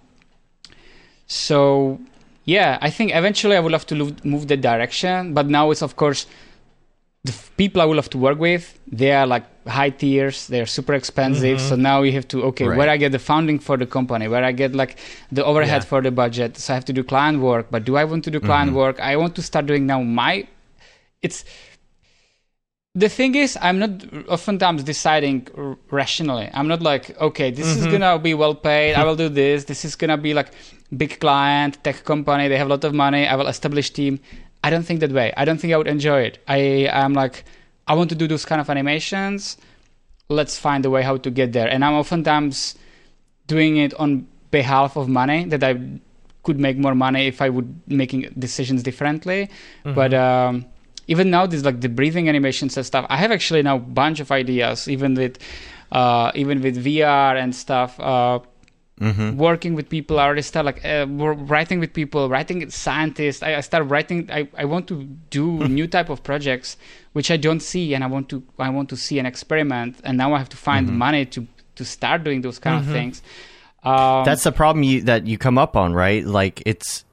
[1.28, 2.00] so
[2.46, 5.34] yeah, I think eventually I would love to move, move that direction.
[5.34, 6.26] But now it's of course
[7.26, 8.80] the people I would love to work with.
[8.88, 10.48] They are like high tiers.
[10.48, 11.58] They're super expensive.
[11.58, 11.70] Mm-hmm.
[11.70, 12.78] So now you have to okay, Right.
[12.78, 14.98] where I get the funding for the company, where I get like
[15.32, 15.90] the overhead Yeah.
[15.90, 16.58] for the budget.
[16.58, 17.68] So I have to do client work.
[17.70, 18.80] But do I want to do client mm-hmm.
[18.80, 19.00] work?
[19.00, 20.48] I want to start doing now my.
[21.22, 21.44] It's
[22.96, 23.92] the thing is i'm not
[24.28, 27.92] oftentimes deciding r- rationally i'm not like okay this is mm-hmm.
[27.92, 30.52] gonna be well paid i will do this this is gonna be like
[30.98, 34.20] big client tech company they have a lot of money i will establish team
[34.64, 35.34] i don't think that way.
[35.38, 36.40] I don't think i would enjoy it.
[36.48, 36.58] I
[36.92, 37.46] am like
[37.88, 39.58] i want to do those kind of animations.
[40.30, 41.68] Let's find a way how to get there.
[41.68, 42.76] And i'm oftentimes
[43.48, 45.80] doing it on behalf of money that i
[46.44, 49.50] could make more money if i would making decisions differently.
[49.84, 50.66] But um
[51.08, 54.20] even now there's like the breathing animations and stuff i have actually now a bunch
[54.20, 55.40] of ideas even with
[55.92, 58.00] uh even with vr and stuff.
[58.00, 58.40] Uh
[59.00, 59.38] Mm-hmm.
[59.38, 63.42] working with people i already start like uh, writing with people writing scientists.
[63.42, 66.76] I, I start writing I, I want to do new type of projects
[67.14, 70.18] which i don't see and i want to i want to see and experiment and
[70.18, 71.48] now i have to find money to
[71.80, 73.24] to start doing those kind of things.
[73.84, 76.24] Um, That's the problem you, that you come up on, right?
[76.24, 77.06] Like it's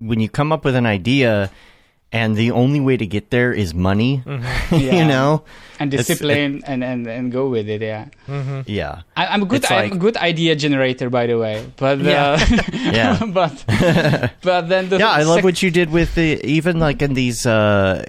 [0.00, 1.50] when you come up with an idea,
[2.12, 4.22] and the only way to get there is money.
[4.70, 5.02] Yeah.
[5.02, 5.42] you know?
[5.80, 8.12] and it's- discipline and, and and go with it yeah
[8.68, 9.00] Yeah.
[9.16, 9.62] I, I'm a good.
[9.64, 11.64] It's I'm like- a good idea generator, by the way.
[11.80, 12.36] But Yeah.
[12.36, 13.16] uh, Yeah.
[13.32, 13.64] but
[14.42, 17.14] but then the yeah, I love sec- what you did with the even like in
[17.14, 18.04] these uh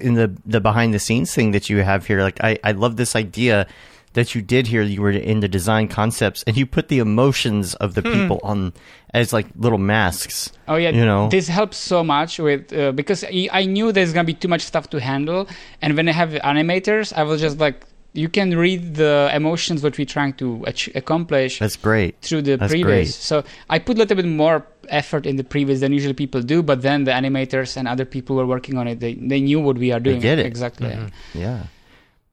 [0.00, 2.22] in the the behind the scenes thing that you have here.
[2.22, 3.66] Like I I love this idea
[4.14, 4.82] that you did here.
[4.82, 8.72] You were in the design concepts and you put the emotions of the people on
[9.14, 10.52] as like little masks.
[10.68, 11.28] Oh yeah, you know.
[11.28, 14.90] this helps so much with uh, because I knew there's gonna be too much stuff
[14.90, 15.48] to handle,
[15.80, 17.84] and when I have animators, I was just like,
[18.14, 22.20] you can read the emotions what we're trying to ach- accomplish That's great.
[22.20, 22.82] through the That's previs.
[22.84, 23.08] great.
[23.08, 26.62] So I put a little bit more effort in the previs than usually people do,
[26.62, 29.78] but then the animators and other people were working on it, they they knew what
[29.78, 30.20] we are doing.
[30.20, 30.46] get it.
[30.46, 30.94] exactly.
[31.34, 31.64] Yeah.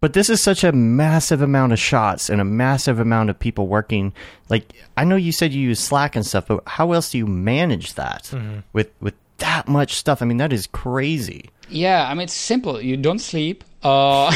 [0.01, 3.67] But this is such a massive amount of shots and a massive amount of people
[3.67, 4.13] working.
[4.49, 7.27] Like I know you said you use Slack and stuff, but how else do you
[7.27, 8.33] manage that
[8.71, 10.21] with with that much stuff?
[10.21, 11.49] I mean, that is crazy.
[11.69, 12.81] Yeah, I mean it's simple.
[12.81, 13.63] You don't sleep.
[13.83, 14.31] Uh,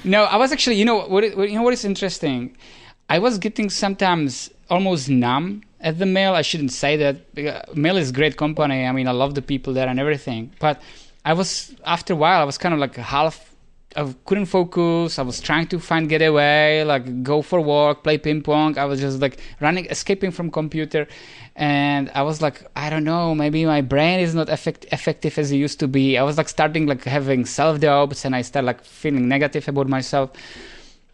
[0.04, 2.56] no, I was actually, you know, what, you know what is interesting.
[3.08, 6.34] I was getting sometimes almost numb at the Mill.
[6.34, 7.34] I shouldn't say that.
[7.34, 8.84] because Mill is a great company.
[8.86, 10.52] I mean, I love the people there and everything.
[10.58, 10.80] But
[11.24, 13.49] I was after a while, I was kind of like half.
[13.96, 15.18] I couldn't focus.
[15.18, 18.78] I was trying to find getaway, like go for walk, play ping pong.
[18.78, 21.08] I was just like running, escaping from computer,
[21.56, 25.50] and I was like, I don't know, maybe my brain is not effect- effective as
[25.50, 26.16] it used to be.
[26.16, 29.88] I was like starting like having self doubts, and I started like feeling negative about
[29.88, 30.30] myself.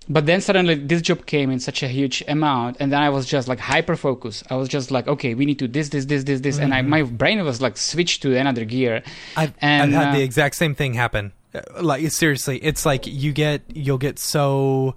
[0.08, 3.26] But then suddenly this job came in such a huge amount, and then I was
[3.26, 4.44] just like hyper focused.
[4.50, 6.82] I was just like, okay, we need to this, this, this, this, this, and I,
[6.82, 9.02] my brain was like switched to another gear.
[9.34, 11.32] I've, And, I've had uh, the exact same thing happen.
[11.80, 14.94] Like seriously, it's like you get you'll get so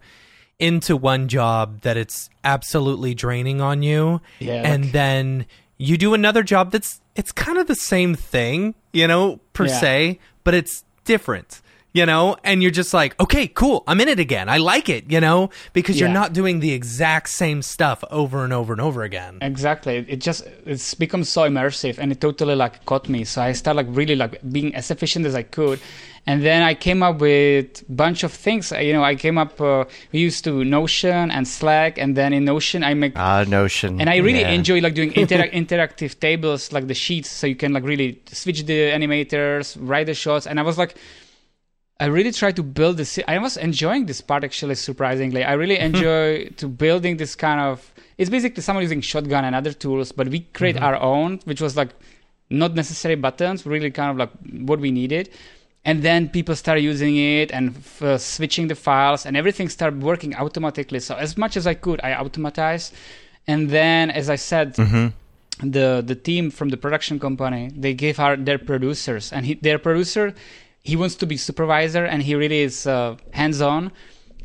[0.59, 5.45] into one job that it's absolutely draining on you, Yeah, and like- then
[5.77, 9.79] you do another job that's it's kind of the same thing, you know, per Yeah.
[9.79, 11.61] se, but it's different.
[11.91, 14.47] You know, and you're just like, okay, cool, I'm in it again.
[14.47, 16.13] I like it, you know, because you're Yeah.
[16.21, 19.39] not doing the exact same stuff over and over and over again.
[19.41, 20.05] Exactly.
[20.07, 23.23] It just it's become so immersive and it totally like caught me.
[23.23, 25.79] So I started like really like being as efficient as I could.
[26.27, 28.71] And then I came up with a bunch of things.
[28.71, 32.45] You know, I came up uh, we used to Notion and Slack and then in
[32.45, 33.99] Notion I make Ah, Notion.
[33.99, 34.51] and I really Yeah.
[34.51, 38.63] enjoy like doing interac- interactive tables like the sheets so you can like really switch
[38.67, 40.93] the animators, write the shots and I was like
[41.99, 43.19] I really try to build this.
[43.27, 45.43] I was enjoying this part actually, surprisingly.
[45.43, 47.93] I really enjoy to building this kind of.
[48.17, 51.75] It's basically someone using shotgun and other tools, but we create our own, which was
[51.77, 51.89] like
[52.49, 54.31] not necessary buttons, really kind of like
[54.65, 55.29] what we needed.
[55.85, 60.01] And then people start using it and f- uh, switching the files, and everything started
[60.03, 60.99] working automatically.
[60.99, 62.91] So as much as I could, I automatized.
[63.47, 64.75] And then, as I said,
[65.61, 69.77] the the team from the production company they gave our their producers and he, their
[69.77, 70.33] producer
[70.83, 73.91] he wants to be supervisor and he really is uh, hands on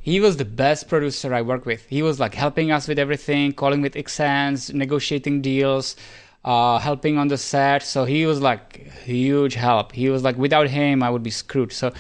[0.00, 1.86] he was the best producer i worked with.
[1.86, 5.96] He was like helping us with everything calling with Xsens negotiating deals
[6.44, 7.82] uh, helping on the set.
[7.82, 9.92] So he was like huge help.
[9.92, 11.72] He was like without him i would be screwed.
[11.72, 11.92] So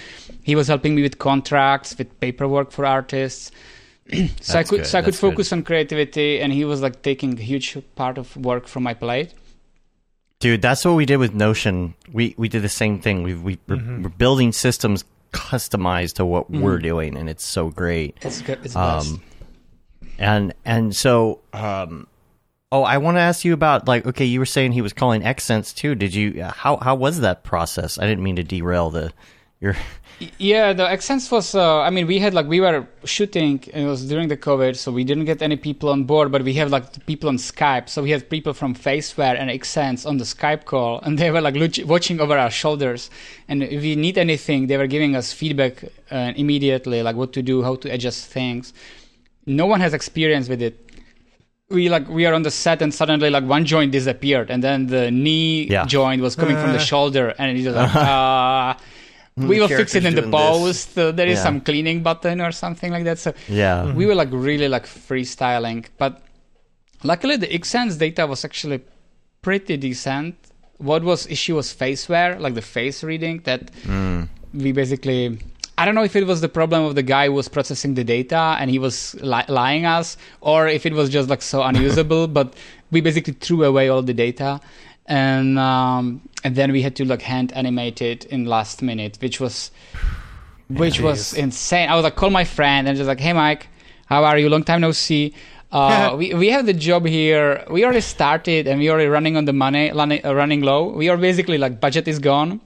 [0.42, 3.50] he was helping me with contracts with paperwork for artists.
[4.40, 5.30] So I could good, so I could that's good.
[5.30, 8.92] focus on creativity, and he was like taking a huge part of work from my
[8.92, 9.32] plate.
[10.44, 11.94] Dude, that's what we did with Notion.
[12.12, 13.22] We we did the same thing.
[13.22, 14.02] We we we're, Mm-hmm.
[14.02, 18.18] we're building systems customized to what we're doing, and it's so great.
[18.20, 18.58] It's good.
[18.62, 19.10] It's best.
[19.10, 19.22] Um,
[20.18, 22.08] and and so, um,
[22.70, 25.22] oh, I want to ask you about like, okay, you were saying he was calling
[25.22, 25.94] Xsens too.
[25.94, 26.42] Did you?
[26.42, 27.98] How how was that process?
[27.98, 29.14] I didn't mean to derail the
[29.60, 29.74] your.
[30.38, 31.54] Yeah, the Xsens was.
[31.54, 33.62] Uh, I mean, we had like we were shooting.
[33.72, 36.30] It was during the COVID, so we didn't get any people on board.
[36.30, 37.88] But we have like people on Skype.
[37.88, 41.40] So we had people from Faceware and Xsens on the Skype call, and they were
[41.40, 43.10] like look- watching over our shoulders.
[43.48, 47.42] And if we need anything, they were giving us feedback uh, immediately, like what to
[47.42, 48.72] do, how to adjust things.
[49.46, 50.78] No one has experience with it.
[51.70, 54.86] We like we are on the set, and suddenly like one joint disappeared, and then
[54.86, 55.86] the knee Yeah.
[55.86, 58.78] joint was coming from the shoulder, and it was like ah.
[59.36, 60.94] We will fix it in the post.
[60.94, 61.42] There is Yeah.
[61.42, 63.18] some cleaning button or something like that.
[63.18, 63.92] So Yeah.
[63.92, 65.86] we were like really like freestyling.
[65.98, 66.22] But
[67.02, 68.80] luckily, the Xsens data was actually
[69.42, 70.36] pretty decent.
[70.78, 73.70] What was issue was faceware, like the face reading that
[74.54, 75.38] we basically.
[75.76, 78.04] I don't know if it was the problem of the guy who was processing the
[78.04, 82.28] data and he was li- lying us, or if it was just like so unusable.
[82.38, 82.54] but
[82.92, 84.60] we basically threw away all the data,
[85.06, 89.40] and um, and then we had to like hand animate it in last minute, which
[89.40, 89.70] was
[90.68, 91.88] which was insane.
[91.88, 93.68] I was like, call my friend and just like, hey Mike,
[94.06, 94.48] how are you?
[94.48, 95.34] Long time no see.
[95.72, 97.64] Uh, we we have the job here.
[97.70, 100.90] We already started and we already running on the money, running, uh, running low.
[100.90, 102.60] We are basically like budget is gone.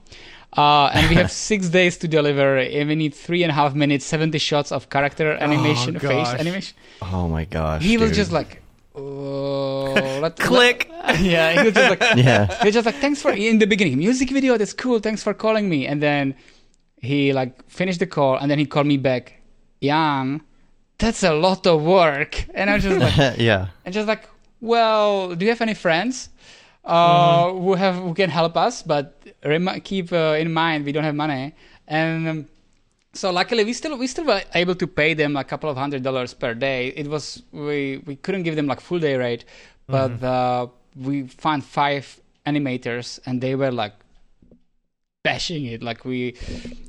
[0.57, 2.57] Uh, and we have six days to deliver.
[2.57, 6.75] And we need three and a half minutes, seventy shots of character animation, face animation.
[7.01, 7.83] Oh my gosh.
[7.83, 8.61] He was just like,
[8.99, 10.89] oh, let, Click.
[10.89, 12.45] let- yeah, he was just like, Yeah.
[12.61, 14.99] he was just like, thanks for in the beginning, music video, that's cool.
[14.99, 15.87] Thanks for calling me.
[15.87, 16.35] And then
[17.01, 19.41] he like finished the call, and then he called me back,
[19.81, 20.41] Jan,
[20.97, 22.45] that's a lot of work.
[22.53, 23.67] And I was just like, yeah.
[23.85, 24.27] and just like,
[24.61, 26.29] well, do you have any friends
[26.83, 28.81] uh, who have who can help us?
[28.83, 31.53] But remi- keep uh, in mind we don't have money.
[31.87, 32.47] And um,
[33.13, 36.03] so luckily we still we still were able to pay them a couple of hundred
[36.03, 36.87] dollars per day.
[36.89, 39.45] It was we we couldn't give them like full day rate,
[39.87, 43.93] but uh, we found five animators and they were like
[45.23, 45.81] bashing it.
[45.81, 46.35] Like we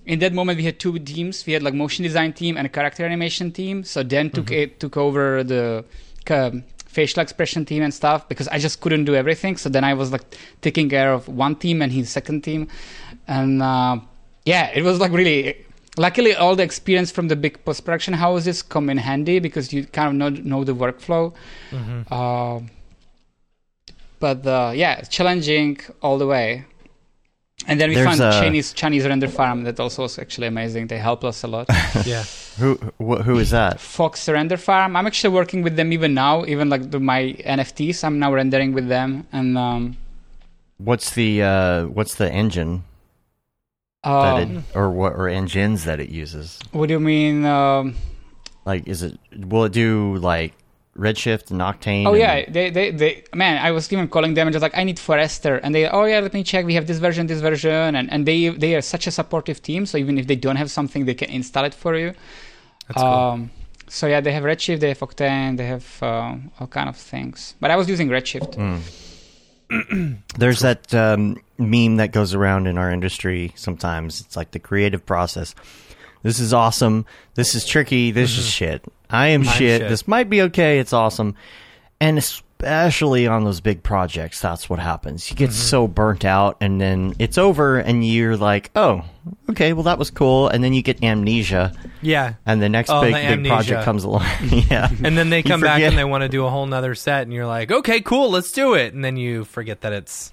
[0.04, 1.46] in that moment we had two teams.
[1.46, 3.82] We had like motion design team and a character animation team.
[3.84, 5.84] So then took it took over the
[6.28, 9.56] um, facial expression team and stuff because i just couldn't do everything.
[9.56, 10.22] So then i was like
[10.60, 12.68] taking care of one team and his second team.
[13.26, 14.00] And uh,
[14.44, 15.64] yeah it was like really
[16.04, 20.08] luckily all the experience from the big post-production houses come in handy because you kind
[20.10, 21.24] of know, know the workflow
[22.16, 22.58] uh,
[24.24, 26.64] but uh, yeah challenging all the way
[27.66, 30.86] and then we There's found a- Chinese Chinese render farm that also was actually amazing.
[30.86, 31.66] They help us a lot.
[32.06, 32.24] Yeah.
[32.60, 32.70] Who
[33.06, 33.74] wh- who is that?
[33.80, 34.96] Fox render farm.
[34.96, 36.46] I'm actually working with them even now.
[36.46, 37.20] Even like the, my
[37.58, 39.26] NFTs, I'm now rendering with them.
[39.30, 39.82] And um,
[40.78, 42.72] What's the uh what's the engine
[44.02, 46.58] that um, it or what or engines that it uses?
[46.72, 47.44] what do you mean?
[47.44, 47.94] Um,
[48.64, 50.52] Like is it will it do like
[50.96, 52.06] Redshift and Octane?
[52.06, 54.76] oh and- yeah, they, they they man, I was even calling them and just like
[54.76, 56.64] I need Forester, and they oh yeah, let me check.
[56.66, 59.86] We have this version, this version, and and they they are such a supportive team.
[59.86, 62.12] So even if they don't have something, they can install it for you.
[62.88, 63.06] That's cool.
[63.06, 63.50] Um,
[63.88, 67.54] so yeah, they have Redshift, they have Octane, they have um, all kind of things.
[67.60, 68.54] But I was using Redshift.
[70.38, 74.20] There's that um meme that goes around in our industry sometimes.
[74.20, 75.54] It's like the creative process.
[76.22, 77.06] This is awesome.
[77.34, 78.10] This is tricky.
[78.10, 78.50] This is mm-hmm.
[78.50, 78.84] shit.
[79.08, 79.80] I am shit.
[79.80, 79.88] shit.
[79.88, 80.78] This might be okay.
[80.78, 81.34] It's awesome.
[82.00, 85.30] And especially on those big projects, that's what happens.
[85.30, 85.58] You get mm-hmm.
[85.58, 89.02] so burnt out and then it's over and you're like, oh,
[89.48, 90.48] okay, well, that was cool.
[90.48, 91.72] And then you get amnesia
[92.02, 92.34] Yeah.
[92.44, 94.26] and the next Oh, big, the big project comes along.
[94.42, 94.88] yeah.
[95.02, 97.32] And then they come back and they want to do a whole nother set, and
[97.32, 98.92] you're like, okay, cool, let's do it.
[98.92, 100.32] And then you forget that it's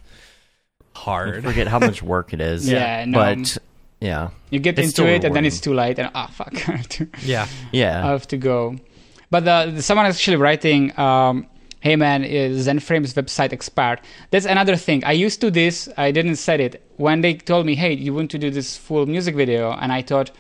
[1.06, 1.44] hard.
[1.44, 2.60] forget how much work it is.
[2.76, 3.18] Yeah, no.
[3.20, 3.58] But
[4.00, 4.30] yeah.
[4.52, 6.90] You get It's into it and then it's too late, and ah, fuck, I have
[6.96, 7.48] to- Yeah.
[7.72, 8.06] Yeah.
[8.06, 8.76] I have to go.
[9.30, 11.48] But uh, someone is actually writing, um,
[11.86, 14.00] "Hey man, is ZenFrames website expired?"
[14.32, 15.04] That's another thing.
[15.04, 15.90] I used to this.
[15.98, 19.06] I didn't set it when they told me, "Hey, you want to do this full
[19.06, 20.32] music video?" And I thought,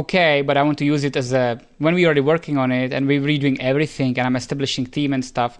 [0.00, 2.92] okay, but I want to use it as a when we already working on it
[2.92, 5.58] and we're redoing everything and I'm establishing theme and stuff.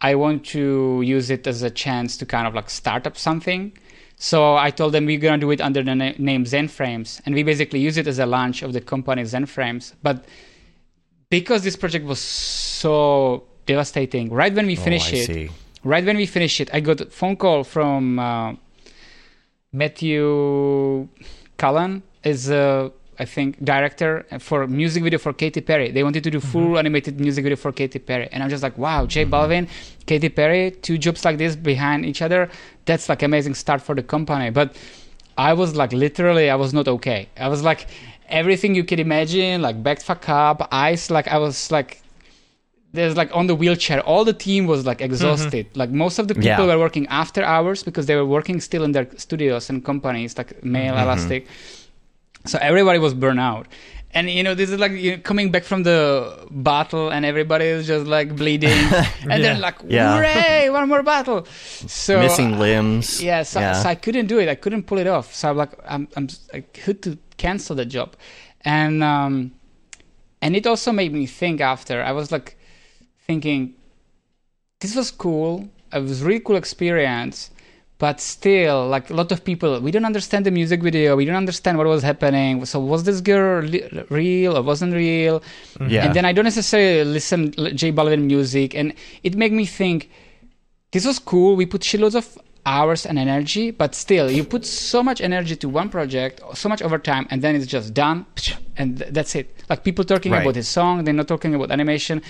[0.00, 3.72] I want to use it as a chance to kind of like start up something.
[4.16, 7.42] So I told them we're gonna do it under the na- name ZenFrames, and we
[7.42, 9.94] basically use it as a launch of the company ZenFrames.
[10.02, 10.24] But
[11.28, 15.50] because this project was so devastating, right when we finished oh, it, see.
[15.84, 18.54] right when we finished it, I got a phone call from uh,
[19.72, 21.08] Matthew
[21.58, 25.90] Cullen, is uh, I think director for music video for Katy Perry.
[25.90, 26.78] They wanted to do full mm-hmm.
[26.78, 29.68] animated music video for Katy Perry, and I'm just like, wow, J Balvin,
[30.06, 32.48] Katy Perry, two jobs like this behind each other.
[32.84, 34.50] That's like amazing start for the company.
[34.50, 34.76] But
[35.38, 37.28] I was like literally, I was not okay.
[37.36, 37.86] I was like
[38.28, 41.10] everything you can imagine, like back fuck up, eyes.
[41.10, 42.02] Like I was like
[42.92, 45.12] there's like on the wheelchair all the team was like mm-hmm.
[45.12, 46.66] exhausted like most of the people Yeah.
[46.66, 50.64] were working after hours because they were working still in their studios and companies like
[50.64, 51.02] Mill mm-hmm.
[51.02, 51.46] elastic
[52.46, 53.66] so everybody was burnt out.
[54.12, 57.66] And you know this is like you know, coming back from the battle and everybody
[57.66, 58.70] is just like bleeding.
[59.30, 60.70] And they're like Yeah.
[60.70, 61.44] one more battle.
[61.86, 63.22] So Missing limbs.
[63.22, 63.74] yeah so, Yeah.
[63.82, 64.48] so i couldn't do it.
[64.48, 65.34] I couldn't pull it off.
[65.34, 68.16] So i'm like i'm, I'm i had to cancel the job?
[68.64, 69.52] And um
[70.40, 72.02] and it also made me think after.
[72.02, 72.56] I was like
[73.26, 73.74] thinking
[74.80, 75.68] this was cool.
[75.92, 77.50] It was really cool experience
[77.98, 81.36] but still like a lot of people we don't understand the music video we don't
[81.36, 82.64] understand what was happening.
[82.66, 85.40] So was this girl li- real or wasn't real?
[85.40, 85.88] Mm-hmm.
[85.88, 86.04] Yeah.
[86.04, 88.92] and then i don't necessarily listen l- j balvin music and
[89.22, 89.98] it made me think
[90.92, 92.26] this was cool we put shitloads of
[92.66, 96.82] hours and energy but still you put so much energy to one project so much
[96.82, 98.26] overtime and then it's just done
[98.76, 99.46] and th- that's it.
[99.70, 100.42] Like people talking Right.
[100.42, 102.22] about his song they're not talking about animation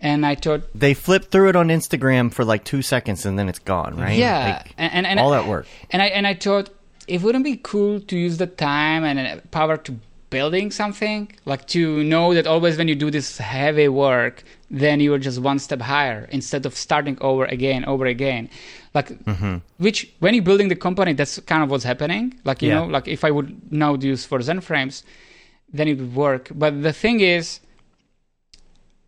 [0.00, 3.48] and i thought they flip through it on Instagram for like two seconds and then
[3.48, 4.16] it's gone, right?
[4.16, 5.66] yeah Like, and, and, and all that work.
[5.90, 6.70] and i and i thought
[7.06, 9.92] it wouldn't be cool to use the time and uh, power to
[10.30, 15.12] building something like to know that always when you do this heavy work then you
[15.12, 18.48] are just one step higher instead of starting over again over again
[18.94, 19.56] like Mm-hmm.
[19.78, 22.76] which when you're building the company that's kind of what's happening like you Yeah.
[22.80, 25.02] know like if i would now do this for zenframes
[25.72, 27.58] then it would work but the thing is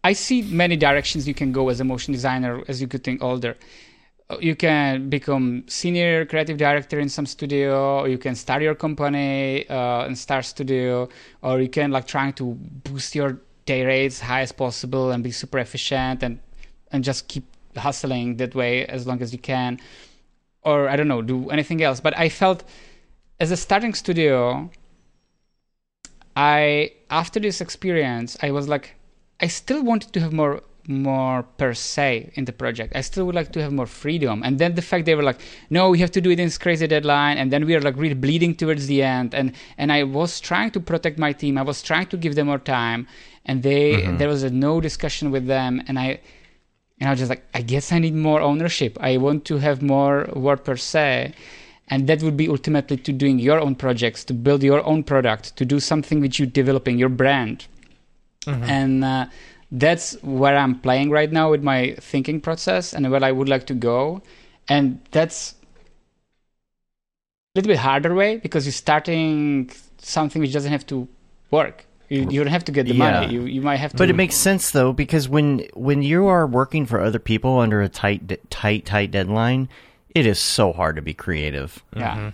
[0.05, 3.23] I see many directions you can go as a motion designer as you get think
[3.23, 3.57] older.
[4.29, 8.75] Uh, You can become senior creative director in some studio, or you can start your
[8.75, 11.09] company uh, and start studio,
[11.43, 12.55] or you can like trying to
[12.85, 16.41] boost your day rates high as possible and be super efficient and
[16.91, 17.45] and just keep
[17.77, 19.79] hustling that way as long as you can,
[20.63, 22.01] or I don't know, do anything else.
[22.01, 22.65] But I felt
[23.39, 24.69] as a starting studio,
[26.37, 28.97] I after this experience, I was like,
[29.43, 32.93] I still wanted to have more more per se in the project.
[32.97, 34.43] I still would like to have more freedom.
[34.43, 35.41] And then the fact they were like,
[35.71, 37.97] no, we have to do it in this crazy deadline, and then we are like
[37.97, 39.35] really bleeding towards the end.
[39.35, 41.59] And and I was trying to protect my team.
[41.59, 43.07] I was trying to give them more time,
[43.45, 44.17] and they mm-hmm.
[44.19, 45.83] there was a no discussion with them.
[45.87, 46.21] And I
[46.99, 48.97] and I was just like, I guess I need more ownership.
[49.01, 51.35] I want to have more word per se.
[51.89, 55.57] And that would be ultimately to doing your own projects, to build your own product,
[55.57, 57.67] to do something which you're developing, your brand.
[58.47, 59.27] And uh,
[59.71, 63.67] that's where I'm playing right now with my thinking process and where I would like
[63.67, 64.23] to go.
[64.69, 65.55] And that's
[67.55, 71.09] a little bit harder way because you're starting something which doesn't have to
[71.51, 71.87] work.
[72.09, 73.21] You, you don't have to get the Yeah.
[73.21, 73.33] money.
[73.33, 73.97] You, you might have to.
[73.97, 77.81] But it makes sense though because when when you are working for other people under
[77.81, 79.69] a tight tight tight deadline,
[80.15, 81.83] it is so hard to be creative.
[81.97, 82.33] yeah.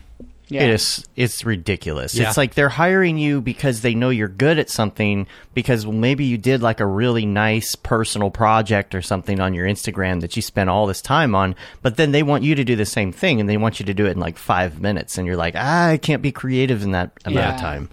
[0.49, 0.63] Yeah.
[0.63, 2.15] It is it's ridiculous.
[2.15, 2.29] Yeah.
[2.29, 6.25] It's like they're hiring you because they know you're good at something because well, maybe
[6.25, 10.43] you did like a really nice personal project or something on your Instagram that you
[10.43, 13.41] spent all this time on, but then they want you to do the same thing
[13.41, 15.89] and they want you to do it in like 5 minutes and you're like, "Ah,
[15.89, 17.89] I can't be creative in that amount of time."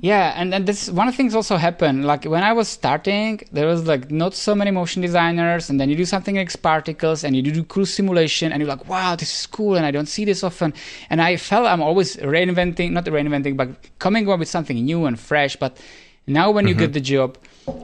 [0.00, 2.04] Yeah, and then this one of the things also happened.
[2.04, 5.88] Like when I was starting, there was like not so many motion designers, and then
[5.88, 9.40] you do something like particles, and you do cruise simulation, and you're like, wow, this
[9.40, 10.72] is cool, and I don't see this often.
[11.10, 13.68] And I felt I'm always reinventing, not reinventing, but
[13.98, 15.56] coming up with something new and fresh.
[15.56, 15.78] But
[16.26, 16.80] now when you mm-hmm.
[16.80, 17.38] get the job,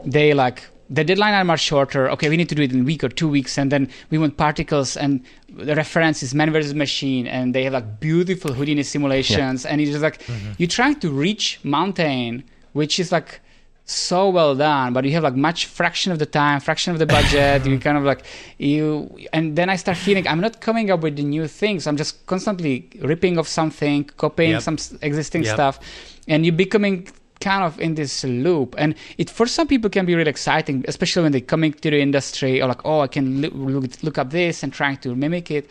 [0.04, 2.10] they like the deadline are much shorter.
[2.10, 4.18] Okay, we need to do it in a week or two weeks, and then we
[4.18, 8.82] want particles, and the reference is man versus machine, and they have like beautiful Houdini
[8.82, 10.52] simulations, and it's just like mm-hmm.
[10.58, 13.40] you're trying to reach mountain, which is like
[13.86, 17.06] so well done, but you have like much fraction of the time, fraction of the
[17.06, 17.66] budget.
[17.66, 18.24] you kind of like
[18.58, 21.86] you, and then I start feeling I'm not coming up with the new things.
[21.86, 24.62] I'm just constantly ripping off something, copying Yep.
[24.62, 25.54] some existing Yep.
[25.54, 25.80] stuff,
[26.28, 27.08] and you're becoming
[27.40, 28.74] kind of in this loop.
[28.78, 32.00] And it for some people can be really exciting, especially when they're coming to the
[32.00, 35.70] industry or like, oh, I can look, look, up this and trying to mimic it.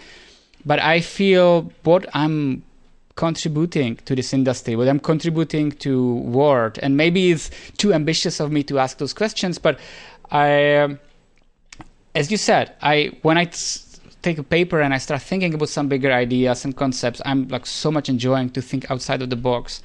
[0.66, 2.64] But I feel what I'm
[3.16, 8.52] contributing to this industry, what I'm contributing to Word, and maybe it's too ambitious of
[8.52, 9.80] me to ask those questions, but
[10.32, 11.00] I, um,
[12.16, 15.70] as you said, I when I s- take a paper and I start thinking about
[15.70, 19.36] some bigger ideas and concepts, I'm like so much enjoying to think outside of the
[19.36, 19.82] box.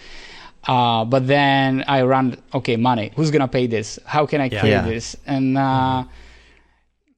[0.67, 3.13] Uh, but then I run, okay, money.
[3.17, 3.99] Who's gonna pay this?
[4.05, 4.61] How can I Yeah.
[4.61, 4.83] create Yeah.
[4.83, 5.17] this?
[5.27, 6.05] And uh,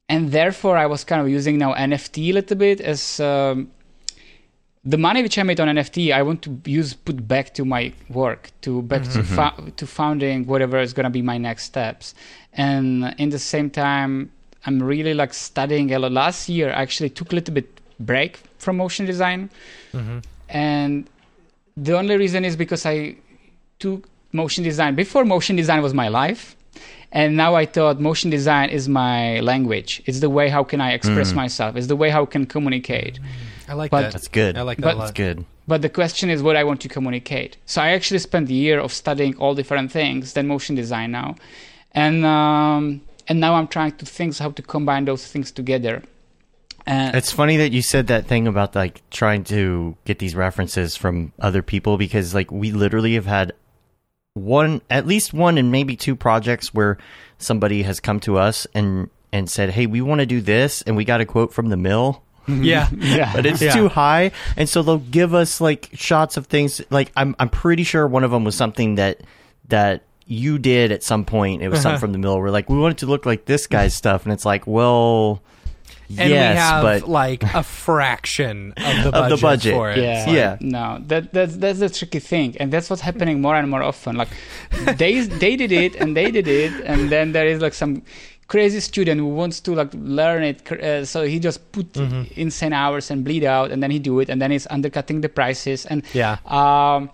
[0.08, 3.70] and therefore, I was kind of using now NFT a little bit as um,
[4.84, 6.12] the money which I made on NFT.
[6.12, 10.46] I want to use put back to my work, to back to fo- to founding
[10.46, 12.14] whatever is gonna be my next steps.
[12.52, 14.30] And in the same time,
[14.66, 16.12] I'm really like studying a lot.
[16.12, 17.68] Last year, I actually took a little bit
[18.00, 19.50] break from motion design,
[20.48, 21.08] and
[21.76, 23.16] the only reason is because I
[23.81, 24.94] took motion design.
[24.94, 26.57] Before motion design was my life
[27.12, 30.02] and now i thought motion design is my language.
[30.07, 31.77] It's the way how can i express myself.
[31.77, 33.19] It's the way how I can communicate.
[33.69, 34.12] I like But- that.
[34.12, 34.57] That's good.
[34.57, 35.44] I like that But- a That's good.
[35.66, 37.57] but the question is what i want to communicate.
[37.66, 41.35] So i actually spent a year of studying all different things than motion design now.
[41.93, 46.02] And um, and now i'm trying to think how to combine those things together.
[46.86, 50.97] And It's funny that you said that thing about like trying to get these references
[50.97, 53.52] from other people because like we literally have had
[54.35, 56.98] one at least one and maybe two projects where
[57.39, 60.97] somebody has come to us and and said, "Hey, we want to do this," and
[60.97, 62.23] we got a quote from the mill.
[62.48, 62.65] Mm-hmm.
[62.65, 62.89] Yeah.
[62.97, 63.74] yeah but it's Yeah.
[63.74, 67.85] too high and so they'll give us like shots of things like i'm i'm pretty
[67.85, 69.20] sure one of them was something that
[69.69, 71.82] that you did at some point it was uh-huh.
[71.82, 74.24] something from the mill we're like we want it to look like this guy's stuff
[74.24, 75.43] and it's like well
[76.18, 79.74] And yes we have but like a fraction of the Of the budget, budget.
[79.74, 79.98] for it.
[79.98, 80.56] Yeah, Yeah.
[80.60, 84.16] No, that that's that's the tricky thing, and that's what's happening more and more often.
[84.16, 84.28] Like
[84.98, 88.02] they they did it and they did it, and then there is like some
[88.48, 92.22] crazy student who wants to like learn it, uh, so he just put Mm-hmm.
[92.40, 95.28] insane hours and bleed out, and then he do it, and then he's undercutting the
[95.28, 96.38] prices, and Yeah.
[96.46, 97.10] um,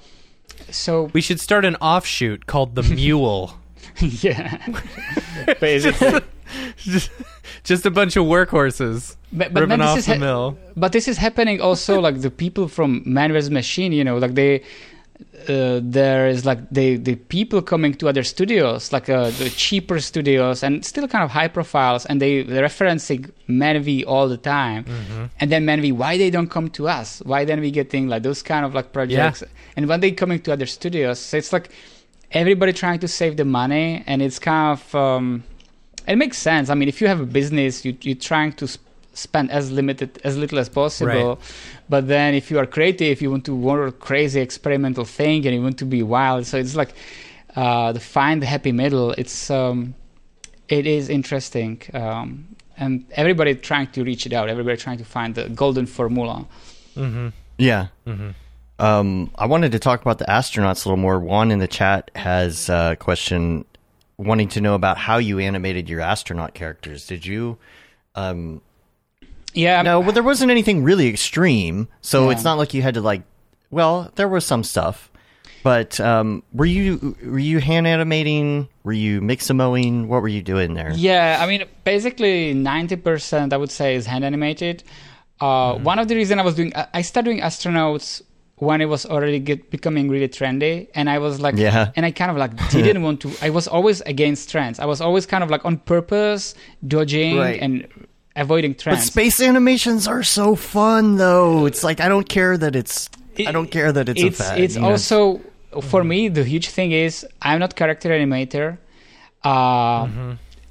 [0.71, 3.53] so We should start an offshoot called the Mule.
[4.01, 4.57] yeah,
[5.61, 6.21] basically.
[6.79, 7.11] just,
[7.65, 10.59] just a bunch of workhorses But, but then this off is the ha- mill.
[10.77, 13.51] but this is happening also like the people from man vs.
[13.51, 14.63] Machine you know like they
[15.49, 19.99] uh, there is like the the people coming to other studios like uh, the cheaper
[20.01, 24.85] studios and still kind of high profiles and they they're referencing manv all the time.
[25.41, 27.23] And then manv why they don't come to us?
[27.25, 29.43] Why then we getting like those kind of like projects?
[29.77, 31.71] And when they coming to other studios so it's like
[32.33, 35.45] everybody trying to save the money and it's kind of um,
[36.07, 36.71] it makes sense.
[36.71, 38.85] I mean, if you have a business, you, you're trying to sp-
[39.15, 41.29] spend as limited, as little as possible.
[41.37, 41.39] Right.
[41.89, 45.55] But then, if you are creative, you want to want a crazy experimental thing, and
[45.55, 46.47] you want to be wild.
[46.47, 46.93] So it's like
[47.55, 49.13] uh, to find the happy middle.
[49.13, 49.95] It's um,
[50.69, 54.49] it is interesting, um, and everybody trying to reach it out.
[54.49, 56.45] Everybody trying to find the golden formula.
[56.97, 57.29] Mm-hmm.
[57.59, 58.31] yeah Mm-hmm.
[58.79, 62.11] um i wanted to talk about the astronauts a little more juan in the chat
[62.15, 63.67] has a question
[64.19, 67.59] wanting to know about how you animated your astronaut characters did you
[68.15, 68.61] um
[69.55, 69.83] Yeah.
[69.83, 72.33] No, but there wasn't anything really extreme, so Yeah.
[72.33, 73.23] it's not like you had to like.
[73.71, 75.11] Well, there was some stuff,
[75.63, 78.69] but um, were you were you hand animating?
[78.85, 80.07] Were you mixamoing?
[80.07, 80.93] What were you doing there?
[80.95, 84.83] Yeah, I mean, basically ninety percent I would say is hand animated.
[85.41, 88.23] Uh, One of the reason I was doing, I started doing astronauts
[88.59, 91.93] when it was already get, becoming really trendy, and I was like, Yeah.
[91.95, 93.33] and I kind of like didn't want to.
[93.43, 94.79] I was always against trends.
[94.81, 96.55] I was always kind of like on purpose
[96.87, 97.61] dodging Right.
[97.61, 97.87] and
[98.35, 99.01] avoiding trends.
[99.01, 101.67] But space animations are so fun, though.
[101.67, 103.09] It's like I don't care that it's.
[103.39, 104.61] I don't care that it's, it's a fad.
[104.61, 104.91] it's you know?
[104.93, 105.41] also
[105.83, 108.79] for me the huge thing is I'm not character animator,
[109.45, 110.09] uh,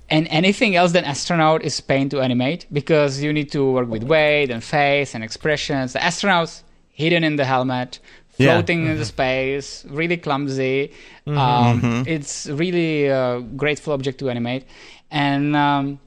[0.10, 4.04] and anything else than astronaut is pain to animate because you need to work with
[4.04, 5.94] weight and face and expressions.
[5.94, 6.64] The astronauts
[7.02, 8.00] hidden in the helmet,
[8.38, 8.56] Yeah.
[8.92, 10.92] in the space, really clumsy.
[11.28, 14.64] Um, It's really a grateful object to animate,
[15.12, 16.00] and um,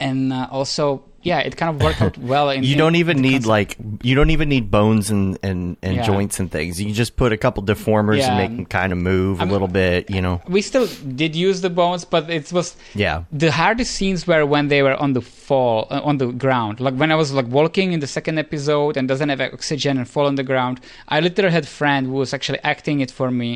[0.00, 2.48] and uh, also yeah, it kind of worked out well.
[2.48, 5.96] In, You don't even the need like you don't even need bones and and, and
[5.96, 6.02] Yeah.
[6.02, 6.80] joints and things.
[6.80, 9.68] You can just put a couple deformers and make them kind of move a little
[9.68, 10.08] bit.
[10.08, 10.40] You know.
[10.48, 10.86] we still
[11.22, 13.24] did use the bones, but it was Yeah.
[13.30, 16.94] the hardest scenes were when they were on the fall uh, on the ground like
[16.94, 20.26] when i was like walking in the second episode and doesn't have oxygen and fall
[20.26, 23.50] on the ground i literally had a friend who was actually acting it for me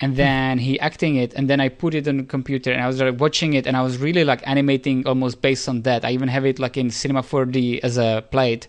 [0.00, 2.86] and then he acting it and then i put it on the computer and i
[2.86, 6.04] was like watching it and i was really like animating almost based on that.
[6.04, 8.66] I even have it like in cinema 4d as a plate.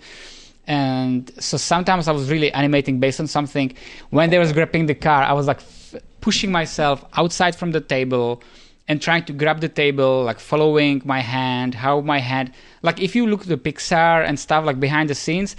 [0.67, 3.73] And so sometimes i was really animating based on something.
[4.09, 7.81] When they was grabbing the car i was like f- pushing myself outside from the
[7.81, 8.41] table
[8.87, 12.51] and trying to grab the table like following my hand how my hand
[12.83, 15.55] like if you look at the pixar and stuff like behind the scenes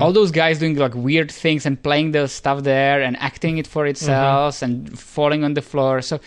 [0.00, 3.66] all those guys doing like weird things and playing the stuff there and acting it
[3.66, 6.00] for itself and falling on the floor.
[6.00, 6.18] So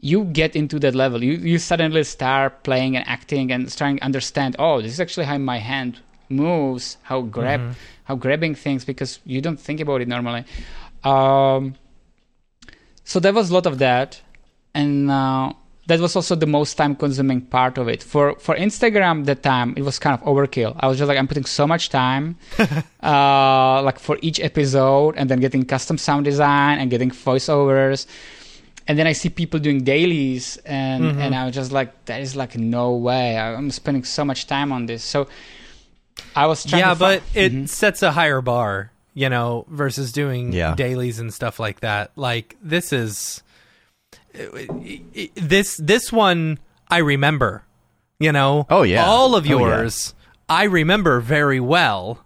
[0.00, 1.22] you get into that level.
[1.22, 5.26] You you suddenly start playing and acting and starting to understand oh this is actually
[5.26, 7.60] how my hand moves how grab
[8.04, 10.44] how grabbing things because you don't think about it normally.
[11.04, 11.74] Um
[13.04, 14.20] so there was a lot of that.
[14.74, 15.52] And uh,
[15.86, 18.02] that was also the most time consuming part of it.
[18.02, 20.74] For for instagram the time it was kind of overkill.
[20.80, 22.36] I was just like i'm putting so much time
[23.02, 28.06] uh, like for each episode and then getting custom sound design and getting voiceovers.
[28.86, 32.36] And then i see people doing dailies and and i was just like that is
[32.36, 33.36] like no way.
[33.38, 35.02] I'm spending so much time on this.
[35.04, 35.28] So
[36.36, 40.12] i was trying yeah, to fi- but it sets a higher bar, you know, versus
[40.12, 40.74] doing Yeah.
[40.74, 42.12] dailies and stuff like that.
[42.16, 43.42] Like this is
[45.34, 46.58] this this one
[46.88, 47.64] I remember,
[48.18, 48.66] you know.
[48.70, 49.04] Oh, yeah.
[49.04, 49.56] all of Oh, yeah.
[49.58, 50.14] yours
[50.48, 52.20] I remember very well.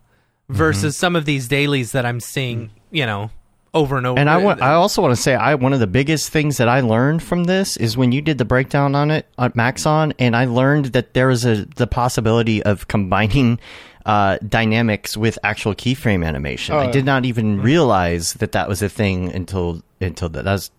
[0.51, 3.30] Versus some of these dailies that I'm seeing, you know,
[3.74, 4.18] over and over.
[4.18, 4.62] And I want.
[4.62, 7.44] I also want to say, I one of the biggest things that I learned from
[7.44, 11.12] this is when you did the breakdown on it on Maxon, and I learned that
[11.12, 13.60] there was a the possibility of combining
[14.06, 16.74] uh, dynamics with actual keyframe animation.
[16.74, 16.93] I Oh.
[16.93, 20.70] did not even realize that that was a thing until until that, that was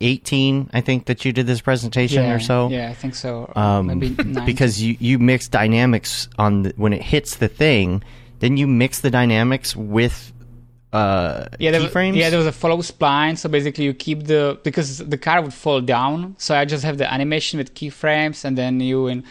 [0.00, 0.70] 2018.
[0.72, 2.68] I think that you did this presentation yeah, or so.
[2.68, 4.44] yeah i think so Um, maybe 19.
[4.46, 8.02] because you you mix dynamics on the, when it hits the thing,
[8.40, 10.32] then you mix the dynamics with
[10.92, 13.38] uh, yeah, there was, yeah, there was a follow spline.
[13.38, 16.34] So basically, you keep the because the car would fall down.
[16.38, 19.22] So I just have the animation with keyframes, and then you in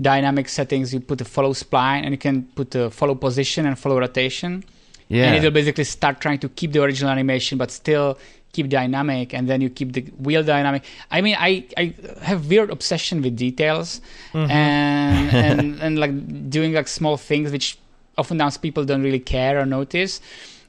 [0.00, 3.78] dynamic settings you put the follow spline, and you can put the follow position and
[3.78, 4.64] follow rotation.
[5.08, 5.26] yeah.
[5.26, 8.16] and it'll basically start trying to keep the original animation but still
[8.52, 10.84] keep dynamic and then you keep the wheel dynamic.
[11.10, 14.00] I mean i i have weird obsession with details
[14.34, 17.78] and and and like doing like small things which
[18.18, 20.20] oftentimes people don't really care or notice.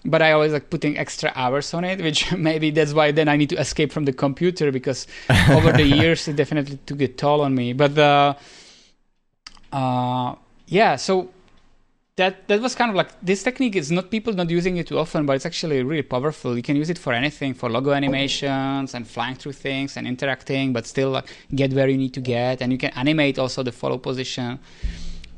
[0.05, 3.35] But i always like putting extra hours on it which maybe that's why then i
[3.37, 5.07] need to escape from the computer because
[5.49, 7.73] over the years it definitely took a toll on me.
[7.73, 8.33] But uh
[9.71, 10.35] uh
[10.67, 11.29] yeah so
[12.15, 14.99] that that was kind of like this technique is not people not using it too
[14.99, 16.55] often, but it's actually really powerful.
[16.55, 20.73] You can use it for anything, for logo animations and flying through things and interacting,
[20.73, 23.71] but still like get where you need to get, and you can animate also the
[23.71, 24.59] follow position.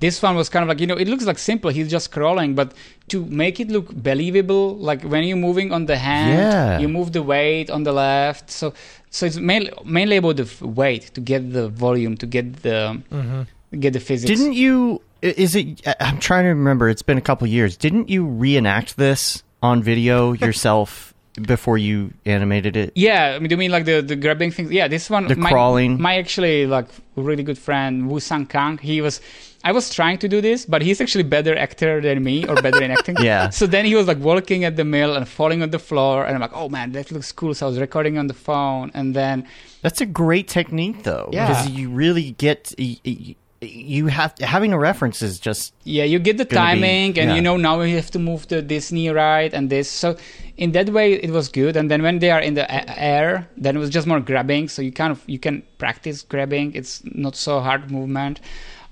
[0.01, 1.71] This one was kind of like you know it looks like simple.
[1.71, 2.73] He's just scrolling, but
[3.07, 6.79] to make it look believable, like when you're moving on the hand, Yeah.
[6.79, 8.51] you move the weight on the left.
[8.51, 8.73] So
[9.09, 13.79] so it's mainly mainly about the weight to get the volume, to get the mm-hmm.
[13.79, 14.29] get the physics.
[14.29, 15.01] Didn't you?
[15.25, 15.81] Is it?
[15.99, 16.89] I'm trying to remember.
[16.89, 17.75] It's been a couple years.
[17.77, 22.91] Didn't you reenact this on video yourself before you animated it?
[22.95, 24.71] Yeah, I mean, do you mean like the, the grabbing things?
[24.71, 25.27] Yeah, this one.
[25.27, 25.99] The my, crawling.
[26.01, 28.77] My actually like really good friend Wu Sang Kang.
[28.77, 29.19] He was.
[29.63, 32.83] I was trying to do this, but he's actually better actor than me, or better
[32.83, 33.15] in acting.
[33.23, 33.49] Yeah.
[33.49, 36.35] So then he was like walking at the mill and falling on the floor, and
[36.35, 37.55] I'm like, oh man, that looks cool.
[37.55, 39.47] So I was recording on the phone, and then
[39.81, 41.47] That's a great technique, though, Yeah.
[41.47, 46.19] because you really get y- y- you have having a reference is just yeah, you
[46.19, 47.35] get the Gonna be- timing, and yeah.
[47.35, 49.89] you know now you have to move to this knee right and this.
[49.89, 50.17] So
[50.57, 51.75] in that way, it was good.
[51.75, 54.67] And then when they are in the a- air, then it was just more grabbing.
[54.69, 56.73] So you kind of you can practice grabbing.
[56.75, 58.41] It's not so hard movement.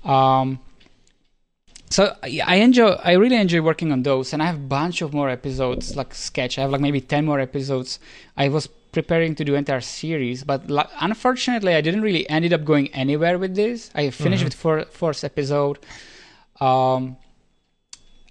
[0.04, 0.60] Um,
[1.90, 2.88] so I enjoy.
[3.04, 6.14] I really enjoy working on those, and I have a bunch of more episodes like
[6.14, 6.58] sketch.
[6.58, 8.00] I have like maybe ten more episodes.
[8.36, 8.68] I was
[8.98, 13.36] preparing to do entire series, but la- unfortunately, I didn't really ended up going anywhere
[13.38, 13.90] with this.
[13.94, 15.76] I finished with four, fourth episode.
[16.60, 17.16] Um,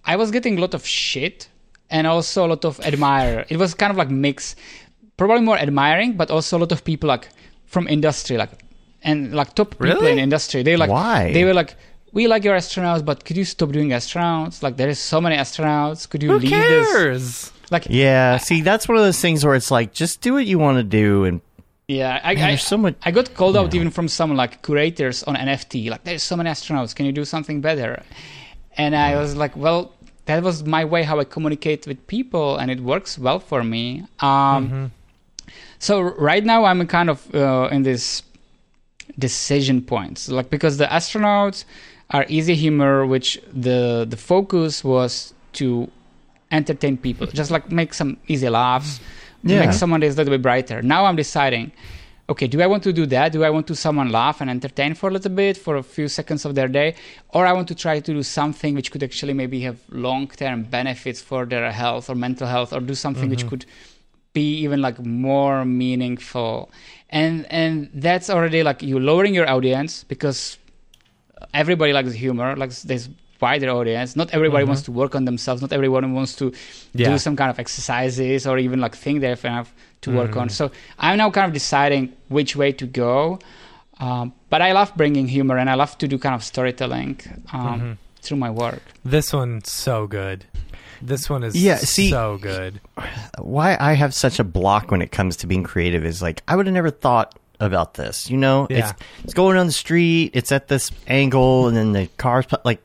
[0.05, 1.49] I was getting a lot of shit
[1.89, 3.45] and also a lot of admire.
[3.49, 4.55] It was kind of like mix,
[5.17, 7.29] probably more admiring, but also a lot of people like
[7.65, 8.51] from industry, like
[9.03, 10.11] and like top people Really?
[10.13, 10.63] in industry.
[10.63, 11.31] They like Why?
[11.33, 11.75] they were like.
[12.15, 14.61] We like your astronauts, but could you stop doing astronauts?
[14.61, 16.07] Like there is so many astronauts.
[16.07, 17.51] Could you Who leave this?
[17.73, 20.57] Like Yeah, see, that's one of those things where it's like, just do what you
[20.59, 21.41] want to do, and
[21.87, 22.95] yeah, I, man, I, there's so much.
[23.03, 23.79] I got called out Yeah.
[23.81, 25.89] even from some like curators on NFT.
[25.89, 26.95] Like, there's so many astronauts.
[26.95, 28.01] Can you do something better?
[28.77, 29.91] And I was like, well,
[30.25, 34.05] that was my way how I communicate with people, and it works well for me.
[34.19, 34.91] Um,
[35.79, 38.23] So right now I'm kind of uh, in this
[39.19, 41.65] decision points, like because the astronauts
[42.11, 45.89] are easy humor, which the the focus was to
[46.53, 48.99] entertain people, just like make some easy laughs,
[49.43, 49.65] Yeah.
[49.65, 50.81] make someone days a little bit brighter.
[50.81, 51.71] Now I'm deciding,
[52.29, 53.33] okay, do I want to do that?
[53.33, 56.07] Do I want to someone laugh and entertain for a little bit for a few
[56.07, 56.95] seconds of their day,
[57.29, 60.63] or I want to try to do something which could actually maybe have long term
[60.63, 63.49] benefits for their health or mental health, or do something which mm-hmm.
[63.49, 63.65] could
[64.33, 66.71] be even like more meaningful
[67.09, 70.57] and and that's already like you lowering your audience because
[71.53, 73.09] everybody likes humor like there's
[73.45, 76.45] wider audience not everybody wants to work on themselves not everyone wants to
[76.93, 77.09] Yeah.
[77.11, 79.69] do some kind of exercises or even like think they have enough
[80.03, 80.63] to work on so
[81.03, 82.03] i'm now kind of deciding
[82.37, 83.15] which way to go
[84.05, 87.19] um, but i love bringing humor and i love to do kind of storytelling
[87.57, 88.81] um, through my work
[89.15, 90.39] This one's so good.
[91.11, 92.79] This one is Yeah, see- so good.
[93.55, 96.55] why I have such a block when it comes to being creative is like I
[96.55, 97.29] would have never thought
[97.59, 98.29] about this.
[98.31, 98.77] You know, Yeah.
[98.79, 98.91] it's
[99.25, 102.79] it's going on the street, it's at this angle, and then the cars like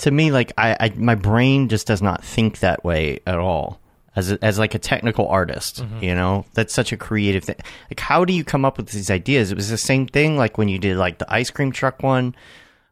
[0.00, 3.78] to me like I, I my brain just does not think that way at all.
[4.16, 6.02] As a, as like a technical artist, Mm-hmm.
[6.04, 7.54] you know, that's such a creative thing.
[7.88, 9.52] Like, how do you come up with these ideas?
[9.52, 12.34] It was the same thing like when you did like the ice cream truck one.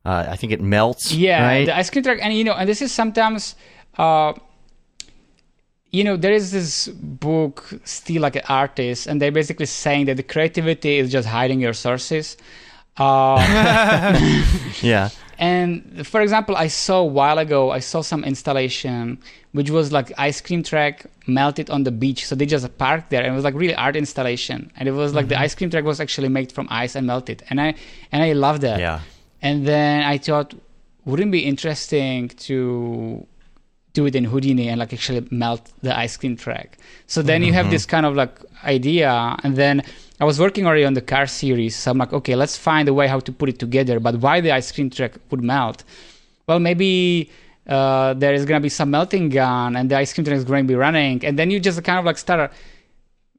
[0.05, 1.13] Uh, I think it melts.
[1.13, 1.67] Yeah, right?
[1.67, 3.57] the ice cream truck, and you know, and this is sometimes,
[3.99, 4.33] uh,
[5.91, 10.17] you know, there is this book, Steal Like an Artist, and they're basically saying that
[10.17, 12.37] the creativity is just hiding your sources.
[12.97, 13.43] Uh,
[14.83, 15.09] yeah.
[15.39, 19.19] And for example, I saw a while ago, I saw some installation
[19.53, 22.27] which was like ice cream track melted on the beach.
[22.27, 24.71] So they just parked there, and it was like really art installation.
[24.77, 25.45] And it was like the mm-hmm.
[25.45, 27.75] ice cream track was actually made from ice and melted, and I
[28.13, 28.79] and I loved that.
[28.81, 29.01] Yeah.
[29.41, 30.55] And then I thought,
[31.05, 33.27] wouldn't it be interesting to
[33.95, 36.79] do it in Houdini and like actually melt the ice cream track?
[37.07, 37.73] So then you have mm-hmm.
[37.73, 39.83] this kind of like idea, and then
[40.21, 42.95] I was working already on the car series, so I'm like, okay, let's find a
[42.95, 44.01] way how to put it together.
[44.01, 45.85] But why the ice cream truck would melt?
[46.47, 47.31] Well, maybe.
[47.69, 50.65] Uh, there is gonna be some melting gun, and the ice cream truck is going
[50.65, 52.51] to be running, and then you just kind of like start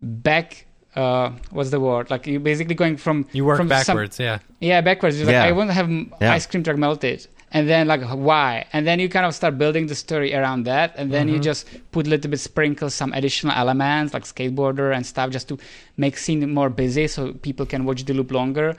[0.04, 0.68] back.
[0.96, 2.10] Uh, what's the word?
[2.12, 4.38] Like you're basically going from You work from some- backwards, yeah.
[4.60, 5.20] yeah, backwards.
[5.20, 5.42] You're Yeah.
[5.42, 6.34] like, I want to have Yeah.
[6.34, 7.26] ice cream truck melted.
[7.52, 8.66] And then like why?
[8.74, 11.36] And then you kind of start building the story around that, and then Mm-hmm.
[11.36, 15.48] you just put a little bit sprinkle some additional elements like skateboarder and stuff just
[15.50, 15.58] to
[15.98, 18.76] make scene more busy so people can watch the loop longer.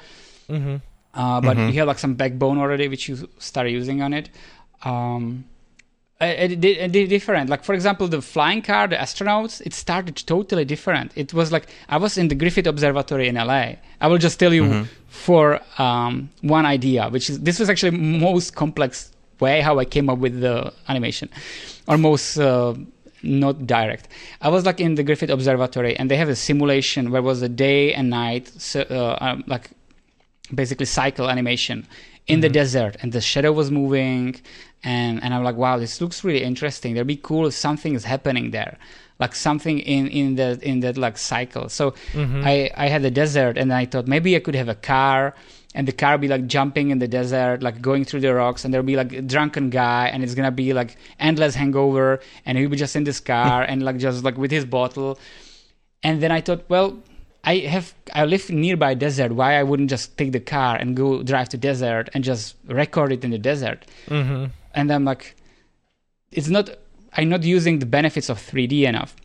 [0.48, 0.76] Mm-hmm.
[1.14, 1.72] Uh, but Mhm.
[1.72, 4.30] you have like some backbone already which you start using on it.
[4.84, 5.44] Um,
[6.20, 7.48] it, it different.
[7.48, 11.12] Like for example, the flying car, the astronauts, it started totally different.
[11.16, 13.74] It was like I was in the Griffith Observatory in LA.
[14.00, 18.54] I will just tell you for um, one idea, which is this was actually most
[18.54, 21.28] complex way how I came up with the animation,
[21.88, 22.38] or most.
[22.38, 22.74] Uh,
[23.22, 24.08] not direct.
[24.40, 27.50] I was like in the Griffith Observatory, and they have a simulation where was a
[27.50, 29.68] day and night, so, uh, um, like
[30.54, 31.86] basically cycle animation
[32.26, 34.40] in the desert and the shadow was moving
[34.82, 38.04] and and I'm like wow this looks really interesting that'd be cool if something is
[38.04, 38.78] happening there
[39.18, 41.94] like something in in the in that like cycle so
[42.44, 45.34] I I had the desert and I thought maybe I could have a car
[45.74, 48.72] and the car be like jumping in the desert like going through the rocks and
[48.72, 52.70] there'll be like a drunken guy and it's gonna be like endless hangover and he'll
[52.70, 55.18] be just in this car and like just like with his bottle
[56.02, 56.98] and then I thought, well,
[57.44, 59.32] I have I live nearby desert.
[59.32, 63.12] Why I wouldn't just take the car and go drive to desert and just record
[63.12, 63.86] it in the desert?
[64.08, 64.46] Mm-hmm.
[64.74, 65.36] And I'm like,
[66.30, 66.70] it's not.
[67.12, 69.16] I'm not using the benefits of 3D enough.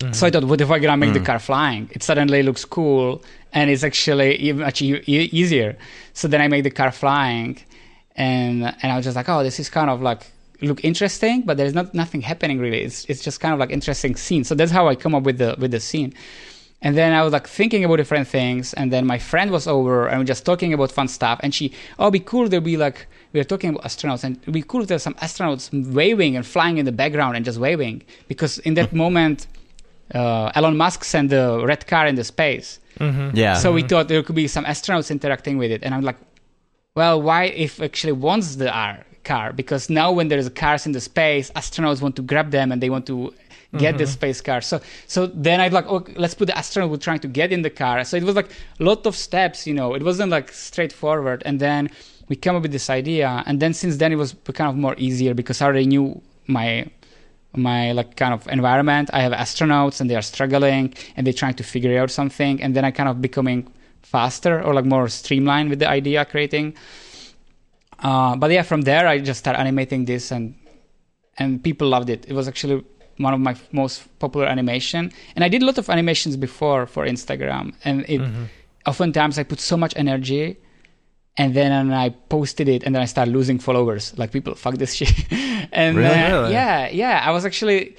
[0.00, 0.28] So I mm-hmm.
[0.28, 1.26] thought, what if I gonna make the mm.
[1.26, 1.88] car flying?
[1.92, 5.78] It suddenly looks cool and it's actually even much e- easier.
[6.12, 7.58] So then I made the car flying,
[8.14, 11.56] and and I was just like, oh, this is kind of like look interesting, but
[11.56, 12.82] there's not nothing happening really.
[12.82, 14.44] It's it's just kind of like interesting scene.
[14.44, 16.12] So that's how I come up with the with the scene.
[16.82, 20.06] And then I was like thinking about different things, and then my friend was over,
[20.06, 21.40] and we are just talking about fun stuff.
[21.42, 22.50] And she, oh, it'd be cool.
[22.50, 25.02] There'll be like we were talking about astronauts, and we could be cool if there's
[25.02, 29.46] some astronauts waving and flying in the background and just waving, because in that moment,
[30.14, 32.80] uh, Elon Musk sent the red car into space.
[33.00, 33.36] Mm-hmm.
[33.36, 33.54] Yeah.
[33.54, 36.16] So we thought there could be some astronauts interacting with it, and I'm like,
[36.94, 39.52] well, why if actually wants the R car?
[39.52, 42.88] Because now when there's cars in the space, astronauts want to grab them and they
[42.88, 43.34] want to
[43.76, 44.62] get the space car.
[44.62, 47.60] So so then I'd like, okay, let's put the astronaut who trying to get in
[47.60, 48.02] the car.
[48.04, 48.50] So it was like
[48.80, 49.92] a lot of steps, you know.
[49.94, 51.42] It wasn't like straightforward.
[51.44, 51.90] And then
[52.28, 54.94] we came up with this idea, and then since then it was kind of more
[54.98, 56.86] easier because I already knew my
[57.54, 59.10] my like kind of environment.
[59.12, 62.74] I have astronauts and they are struggling and they're trying to figure out something, and
[62.74, 63.66] then I kind of becoming
[64.02, 66.74] faster or like more streamlined with the idea creating.
[67.98, 70.54] Uh, but yeah, from there I just started animating this and
[71.38, 72.24] and people loved it.
[72.28, 72.84] It was actually
[73.18, 77.06] one of my most popular animation, and I did a lot of animations before for
[77.06, 78.44] Instagram, and it Mm-hmm.
[78.86, 80.58] oftentimes I put so much energy.
[81.38, 84.16] And then I posted it, and then I started losing followers.
[84.16, 85.12] Like people, fuck this shit.
[85.72, 86.08] and Really?
[86.08, 87.22] uh, yeah, yeah.
[87.22, 87.96] I was actually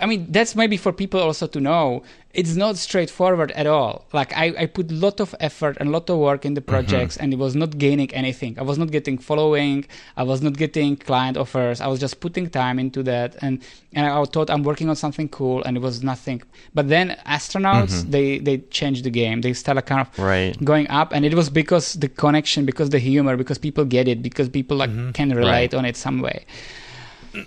[0.00, 2.02] I mean, that's maybe for people also to know.
[2.40, 3.94] It's not straightforward at all.
[4.12, 6.60] Like I, I put a lot of effort and a lot of work in the
[6.60, 6.74] mm-hmm.
[6.74, 8.52] projects, and it was not gaining anything.
[8.58, 9.86] I was not getting following.
[10.16, 11.80] I was not getting client offers.
[11.80, 13.54] I was just putting time into that, and
[13.96, 16.42] and I thought I'm working on something cool, and it was nothing.
[16.74, 18.10] But then astronauts, mm-hmm.
[18.14, 19.40] they they changed the game.
[19.40, 20.54] They started kind of Right.
[20.64, 24.18] going up, and it was because the connection, because the humor, because people get it,
[24.28, 25.10] because people like mm-hmm.
[25.18, 25.74] can relate Right.
[25.74, 26.38] on it some way.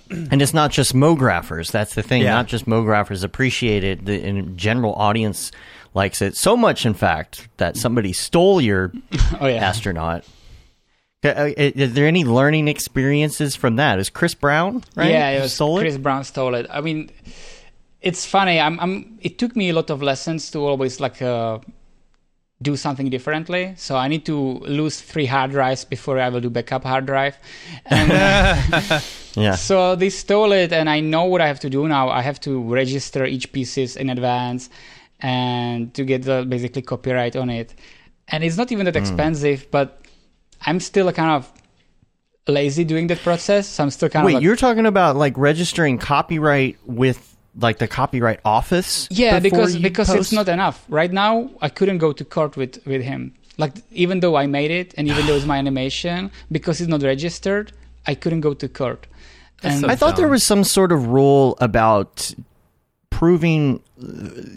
[0.09, 1.71] And it's not just mographers.
[1.71, 2.21] That's the thing.
[2.23, 2.31] Yeah.
[2.33, 4.05] Not just mographers appreciate it.
[4.05, 5.51] The in general audience
[5.93, 8.91] likes it so much, in fact, that somebody stole your
[9.39, 9.55] Oh yeah.
[9.55, 10.23] astronaut.
[11.23, 13.99] Uh, uh, Is there any learning experiences from that?
[13.99, 15.11] Is Chris Brown right?
[15.11, 16.01] Yeah, it was stole Chris it.
[16.03, 16.65] Brown stole it.
[16.69, 17.11] I mean,
[18.01, 18.59] it's funny.
[18.59, 19.19] I'm, I'm.
[19.21, 21.59] It took me a lot of lessons to always like uh,
[22.61, 23.73] do something differently.
[23.75, 27.38] So I need to lose three hard drives before I will do backup hard drive.
[27.85, 28.99] And uh,
[29.35, 32.09] Yeah, so they stole it, and I know what I have to do now.
[32.09, 34.69] I have to register each pieces in advance,
[35.21, 37.73] and to get the basically copyright on it.
[38.27, 38.91] And it's not even Hmm.
[38.91, 40.05] that expensive, but
[40.65, 41.51] I'm still a kind of
[42.47, 43.67] lazy doing that process.
[43.67, 47.77] So I'm still kind Wait, of like, you're talking about like registering copyright with like
[47.79, 49.07] the copyright office?
[49.11, 50.19] Yeah, because because post?
[50.19, 50.85] it's not enough.
[50.89, 53.33] Right now, I couldn't go to court with with him.
[53.57, 57.03] Like even though I made it and even though it's my animation, because it's not
[57.03, 57.71] registered,
[58.07, 59.07] I couldn't go to court.
[59.63, 62.33] And so I thought there was some sort of rule about
[63.22, 64.06] proving uh,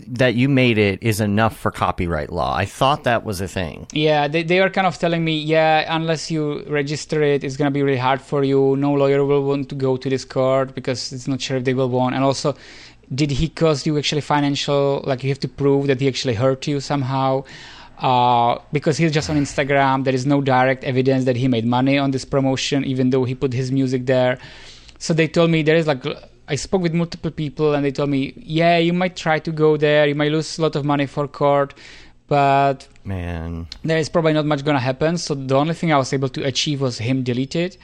[0.09, 2.57] that you made it is enough for copyright law.
[2.57, 3.87] I thought that was a thing.
[3.93, 6.43] yeah, they they are kind of telling me, yeah, unless you
[6.81, 8.75] register it, it's gonna be really hard for you.
[8.87, 11.75] No lawyer will want to go to this court because it's not sure if they
[11.75, 12.15] will win.
[12.15, 12.57] And also,
[13.21, 15.05] did he cause you actually financial?
[15.11, 17.45] Like you have to prove that he actually hurt you somehow.
[18.11, 21.99] Uh, because he's just on Instagram, there is no direct evidence that he made money
[21.99, 24.39] on this promotion, even though he put his music there.
[24.99, 26.03] So they told me there is like
[26.49, 29.77] I spoke with multiple people and they told me, yeah, you might try to go
[29.77, 31.73] there, you might lose a lot of money for court,
[32.29, 35.17] but Man, there is probably not much gonna happen.
[35.19, 37.77] So the only thing I was able to achieve was him deleted,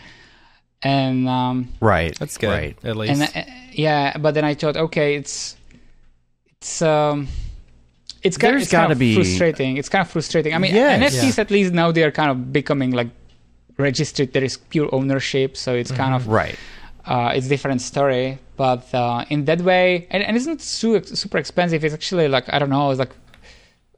[0.82, 2.18] and um, right.
[2.18, 2.48] That's good.
[2.48, 2.78] Right.
[2.84, 3.20] At least.
[3.34, 5.56] and uh, yeah, but then I thought, okay, it's
[6.60, 7.28] it's um.
[8.22, 9.78] It's kind, There's it's kind gotta of be- frustrating.
[9.78, 10.52] It's kind of frustrating.
[10.54, 11.14] I mean, Yes.
[11.14, 13.08] NFTs at least now they are kind of becoming like
[13.78, 14.34] registered.
[14.34, 16.56] There is pure ownership, so it's kind of Right.
[17.06, 18.38] uh, it's different story.
[18.60, 21.82] But uh, in that way, and, and it's not su- super expensive.
[21.82, 23.14] It's actually like I don't know, it's like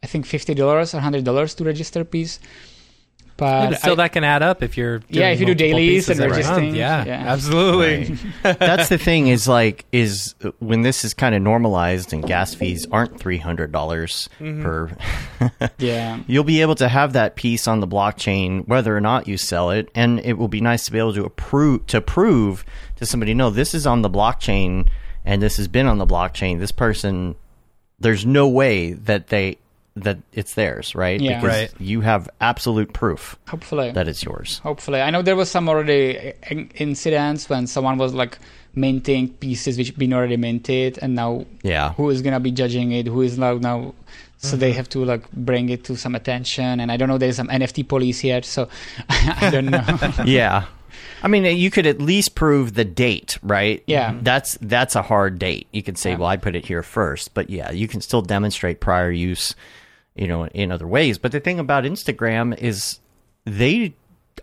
[0.05, 2.39] I think fifty dollars or hundred dollars to register a piece.
[3.37, 6.07] But But still, I- that can add up if you're Yeah, if you do dailies
[6.07, 6.77] pieces and every registering, month.
[6.77, 7.33] Yeah, yeah.
[7.33, 8.17] absolutely.
[8.43, 12.55] That's the thing is like is uh, when this is kind of normalized and gas
[12.55, 14.63] fees aren't three hundred dollars Mm-hmm.
[14.63, 15.71] per.
[15.79, 19.37] yeah, You'll be able to have that piece on the blockchain whether or not you
[19.37, 22.65] sell it, and it will be nice to be able to approve to prove
[22.97, 24.87] to somebody, no, this is on the blockchain
[25.25, 26.59] and this has been on the blockchain.
[26.61, 27.35] This person,
[27.99, 29.59] there's no way that they
[29.97, 31.20] that it's theirs, right?
[31.20, 31.40] Yeah.
[31.40, 31.70] because Right.
[31.81, 33.90] you have absolute proof hopefully.
[33.93, 34.59] that it's yours.
[34.62, 38.39] Hopefully, I know there was some already uh, incidents when someone was like
[38.74, 41.93] minting pieces which been already minted, and now Yeah.
[41.94, 43.06] who is gonna be judging it?
[43.06, 43.94] Who is now now?
[44.39, 44.77] So they mm-hmm.
[44.78, 47.19] have to like bring it to some attention, and I don't know.
[47.19, 48.69] There's some NFT police yet, so
[49.09, 49.85] I don't know.
[50.24, 50.64] yeah.
[51.23, 53.82] I mean, you could at least prove the date, right?
[53.86, 54.10] Yeah.
[54.10, 54.24] Mm-hmm.
[54.24, 55.69] That's that's a hard date.
[55.70, 56.16] You could say, Yeah.
[56.16, 59.55] well, I put it here first, but yeah, you can still demonstrate prior use,
[60.14, 61.18] you know, in other ways.
[61.18, 62.98] But the thing about Instagram is
[63.44, 63.94] they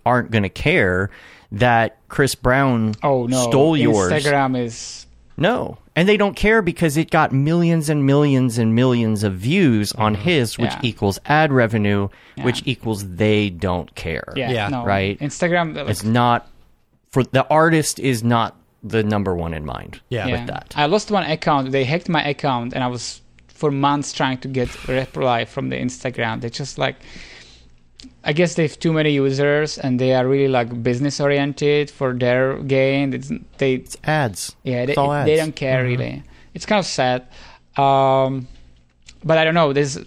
[0.05, 1.09] aren't going to care
[1.51, 4.11] that Chris Brown oh no, stole yours.
[4.11, 5.05] Instagram is
[5.37, 5.77] No.
[5.95, 10.15] And they don't care because it got millions and millions and millions of views on
[10.15, 10.85] his, which Mm-hmm.
[10.85, 10.89] Yeah.
[10.89, 12.45] equals ad revenue, Yeah.
[12.45, 14.31] which equals they don't care.
[14.35, 14.67] yeah, Yeah.
[14.69, 15.19] no, Right.
[15.19, 16.47] Instagram, like, It's not
[17.11, 19.99] for the artist is not the number one in mind.
[20.09, 20.27] Yeah.
[20.27, 20.37] yeah.
[20.39, 20.73] with that.
[20.77, 21.71] I lost one account.
[21.71, 23.21] They hacked my account, and I was
[23.60, 26.40] for months trying to get reply from the Instagram.
[26.41, 26.95] They just like,
[28.23, 32.14] I guess they have too many users, and they are really like business oriented for
[32.14, 33.14] their gain.
[33.14, 34.56] It's, they It's ads.
[34.64, 36.23] yeah, they, all they don't care really.
[36.53, 37.27] It's kind of sad.
[37.77, 38.48] Um,
[39.23, 39.73] but I don't know.
[39.73, 39.98] There's,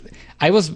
[0.40, 0.72] I was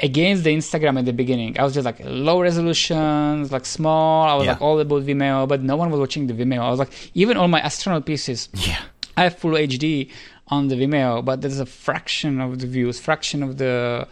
[0.00, 1.58] against the Instagram at the beginning.
[1.58, 4.28] I was just like low resolutions, like small.
[4.28, 4.52] I was Yeah.
[4.52, 6.60] like all about Vimeo, but no one was watching the Vimeo.
[6.60, 8.80] I was like, even all my astronaut pieces, Yeah.
[9.16, 10.10] I have full HD
[10.48, 14.06] on the Vimeo, but there's a fraction of the views, fraction of the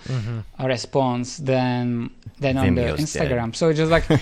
[0.60, 2.10] uh, response than
[2.40, 3.54] than on the Instagram.
[3.54, 4.06] So it's just like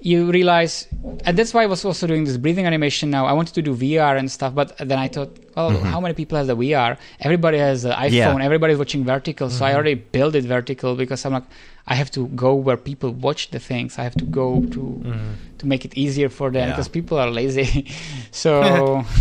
[0.00, 0.88] you realize,
[1.24, 3.26] and that's why I was also doing this breathing animation now.
[3.26, 6.38] I wanted to do VR and stuff, but then I thought, well, how many people
[6.38, 6.96] have the VR?
[7.20, 8.10] Everybody has an iPhone.
[8.10, 8.38] Mm-hmm.
[8.38, 8.44] Yeah.
[8.44, 11.44] Everybody's watching vertical, so I already built it vertical because I'm like,
[11.86, 13.98] I have to go where people watch the things.
[13.98, 15.04] I have to go to
[15.58, 16.68] to make it easier for them Mm-hmm.
[16.68, 16.74] Yeah.
[16.76, 17.86] because people are lazy.
[18.30, 19.04] so.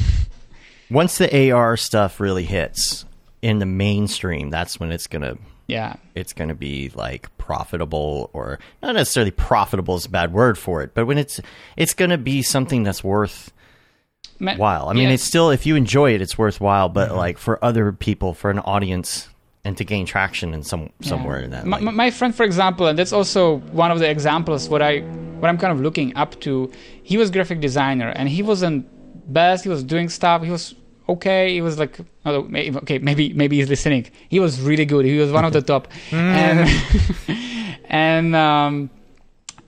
[0.92, 3.06] Once the AR stuff really hits
[3.42, 5.38] in the mainstream, that's when it's gonna
[5.68, 10.84] Yeah, it's gonna be like profitable or not necessarily profitable is a bad word for
[10.84, 11.40] it, but when it's
[11.78, 13.52] it's gonna be something that's worth
[14.38, 14.90] Ma- while.
[14.90, 15.14] I mean, yeah.
[15.14, 16.90] it's still if you enjoy it, it's worthwhile.
[16.90, 17.18] But mm-hmm.
[17.18, 19.30] like for other people, for an audience,
[19.64, 21.66] and to gain traction in some somewhere in that.
[21.66, 24.82] My, like- my- my friend, for example, and that's also one of the examples what
[24.82, 25.00] I
[25.40, 26.72] what I'm kind of looking up to.
[27.04, 28.88] He was graphic designer, and he wasn't
[29.34, 29.64] best.
[29.64, 30.44] He was doing stuff.
[30.44, 30.76] He was
[31.08, 31.54] okay.
[31.54, 34.10] He was like, okay, maybe maybe he's listening.
[34.30, 35.06] He was really good.
[35.06, 36.70] He was one of the top, and
[37.86, 38.90] and um,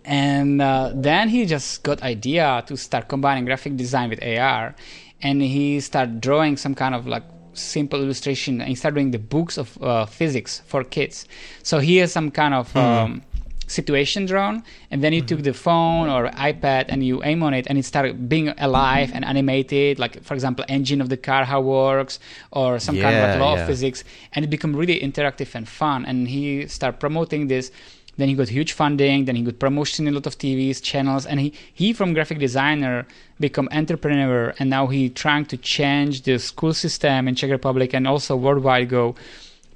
[0.05, 4.75] and uh, then he just got idea to start combining graphic design with AR,
[5.21, 7.23] and he started drawing some kind of like
[7.53, 11.27] simple illustration, and he started doing the books of uh, physics for kids.
[11.63, 13.21] So he has some kind of um,
[13.67, 15.45] situation drone and then you took mm-hmm.
[15.45, 19.17] the phone or iPad and you aim on it, and it started being alive mm-hmm.
[19.17, 19.99] and animated.
[19.99, 22.19] Like for example, engine of the car how works,
[22.51, 23.61] or some kind of like law yeah.
[23.61, 24.03] of physics,
[24.33, 26.05] and it became really interactive and fun.
[26.05, 27.71] And he started promoting this.
[28.15, 29.25] Then he got huge funding.
[29.25, 32.39] Then he got promotion in a lot of TVs, channels, and he he from graphic
[32.39, 33.07] designer
[33.39, 38.07] become entrepreneur, and now he trying to change the school system in Czech Republic and
[38.07, 39.15] also worldwide go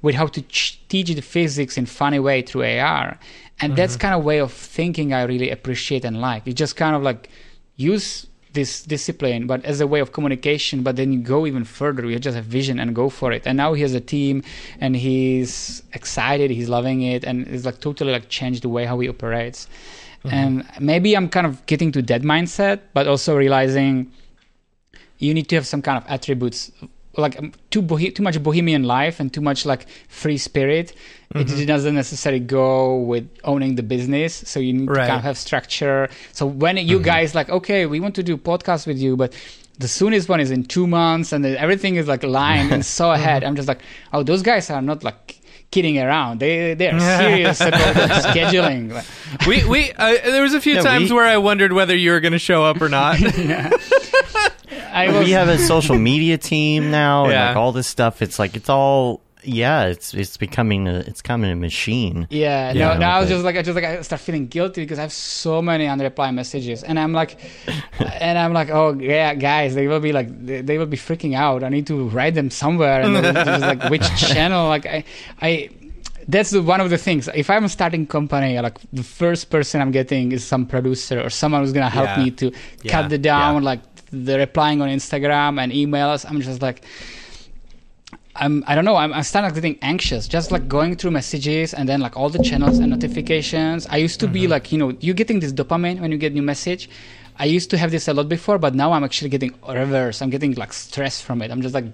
[0.02, 3.18] with how to ch- teach the physics in funny way through AR,
[3.60, 4.00] and that's mm-hmm.
[4.00, 6.46] kind of way of thinking I really appreciate and like.
[6.46, 7.28] You just kind of like
[7.76, 10.82] use this discipline, but as a way of communication.
[10.82, 12.06] But then you go even further.
[12.06, 13.46] You just have vision and go for it.
[13.46, 14.42] And now he has a team,
[14.80, 16.50] and he's excited.
[16.50, 19.68] He's loving it, and it's like totally like changed the way how he operates.
[20.24, 20.34] Mm-hmm.
[20.34, 24.10] And maybe I'm kind of getting to that mindset, but also realizing
[25.18, 26.70] you need to have some kind of attributes
[27.18, 30.94] like um, too bohe- too much bohemian life and too much like free spirit
[31.34, 34.32] it doesn't necessarily go with owning the business.
[34.34, 36.08] So you need to kind of have structure.
[36.32, 39.34] So when you guys like okay we want to do podcast with you but
[39.78, 43.44] the soonest one is in two months and everything is like lined and so ahead
[43.44, 43.80] i'm just like
[44.12, 45.36] oh those guys are not like
[45.70, 46.40] kidding around.
[46.40, 49.04] They they're serious about scheduling.
[49.46, 52.10] We we uh, there was a few Yeah, times we- where I wondered whether you
[52.12, 53.18] were going to show up or not.
[54.92, 58.22] I was we have a social media team now, and like all this stuff.
[58.22, 59.84] It's like it's all yeah.
[59.86, 62.26] It's it's becoming a it's becoming a machine.
[62.30, 64.82] Yeah, Yeah, no, no, I was just like, I just like, I start feeling guilty
[64.82, 67.38] because I have so many unreplied messages, and I'm like,
[67.98, 71.34] and I'm like, oh yeah, guys, they will be like, they, they will be freaking
[71.34, 71.62] out.
[71.62, 75.04] I need to write them somewhere, and just like which channel, like I,
[75.40, 75.70] I.
[76.30, 77.26] That's the, one of the things.
[77.34, 81.62] If I'm starting company, like the first person I'm getting is some producer or someone
[81.62, 82.22] who's gonna help Yeah.
[82.24, 82.52] me to
[82.82, 82.92] Yeah.
[82.92, 83.70] cut the down, Yeah.
[83.70, 86.24] like the replying on Instagram and emails.
[86.28, 86.82] I'm just like,
[88.36, 91.88] I'm I don't know I'm, I'm starting getting anxious just like going through messages and
[91.88, 93.86] then like all the channels and notifications.
[93.88, 94.52] I used to be mm-hmm.
[94.52, 96.88] like you know you getting this dopamine when you get new message.
[97.40, 100.22] I used to have this a lot before but now I'm actually getting reverse.
[100.22, 101.50] I'm getting like stress from it.
[101.50, 101.86] I'm just like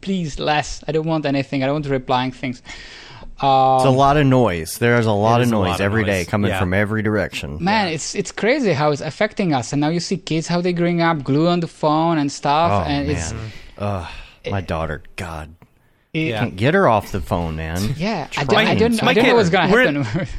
[0.00, 0.82] please less.
[0.88, 1.62] I don't want anything.
[1.62, 2.62] I don't want replying things
[3.42, 4.78] um, It's a lot of noise.
[4.78, 6.28] There's a lot of noise lot of every day noise.
[6.28, 6.58] coming Yeah.
[6.60, 7.58] from every direction.
[7.60, 10.72] man it's it's crazy how it's affecting us and now you see kids how they
[10.72, 13.34] growing up glue on the phone and stuff Oh and man, it's
[13.78, 14.06] Ugh,
[14.50, 15.02] my daughter.
[15.16, 15.54] God,
[16.12, 16.40] it- Yeah.
[16.40, 17.94] can't get her off the phone, man.
[17.96, 20.28] yeah I don't, I don't, to- I don't know kid- what's gonna happen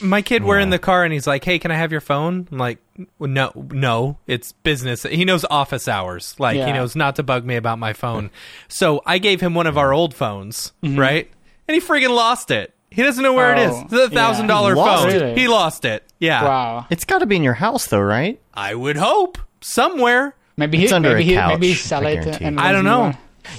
[0.00, 2.48] My kid, we're in the car and he's like, "Hey, can I have your phone?"
[2.50, 2.78] I'm like,
[3.20, 6.34] "No, no, it's business." He knows office hours.
[6.38, 8.30] Like he knows not to bug me about my phone.
[8.66, 11.30] so I gave him one of our old phones, right?
[11.68, 12.74] And he friggin' lost it.
[12.90, 13.72] He doesn't know where it is.
[13.74, 15.10] Oh, It's a thousand dollar He lost phone.
[15.12, 15.14] it?
[15.22, 15.40] Really?
[15.40, 16.04] He lost it.
[16.20, 16.44] Yeah.
[16.44, 18.40] wow It's got to be in your house, though, right?
[18.54, 20.36] I would hope somewhere.
[20.56, 22.22] Maybe It's he, under maybe a he, couch, maybe he sell I it.
[22.24, 22.44] guarantee.
[22.44, 23.12] And I don't know.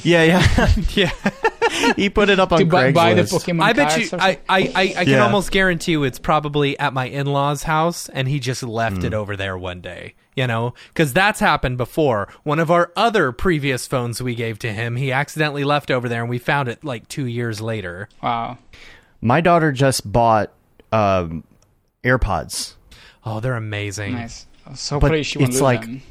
[0.04, 0.70] Yeah, yeah.
[0.96, 1.12] Yeah.
[1.96, 2.94] he put it up on to Craigslist.
[2.94, 4.10] buy the Pokemon I bet you.
[4.12, 4.40] or I.
[4.50, 5.24] I, I, I can Yeah.
[5.26, 9.14] almost guarantee you it's probably at my in law's house, and he just left it
[9.14, 10.16] over there one day.
[10.36, 12.28] You know, because that's happened before.
[12.44, 16.22] One of our other previous phones we gave to him, he accidentally left over there,
[16.22, 18.10] and we found it like two years later.
[18.22, 18.58] Wow.
[19.22, 20.52] My daughter just bought
[20.92, 21.46] um,
[22.04, 22.74] AirPods.
[23.26, 24.14] Oh, they're amazing.
[24.16, 24.46] Nice.
[24.76, 26.02] So But hopefully she won't it's lose like- them.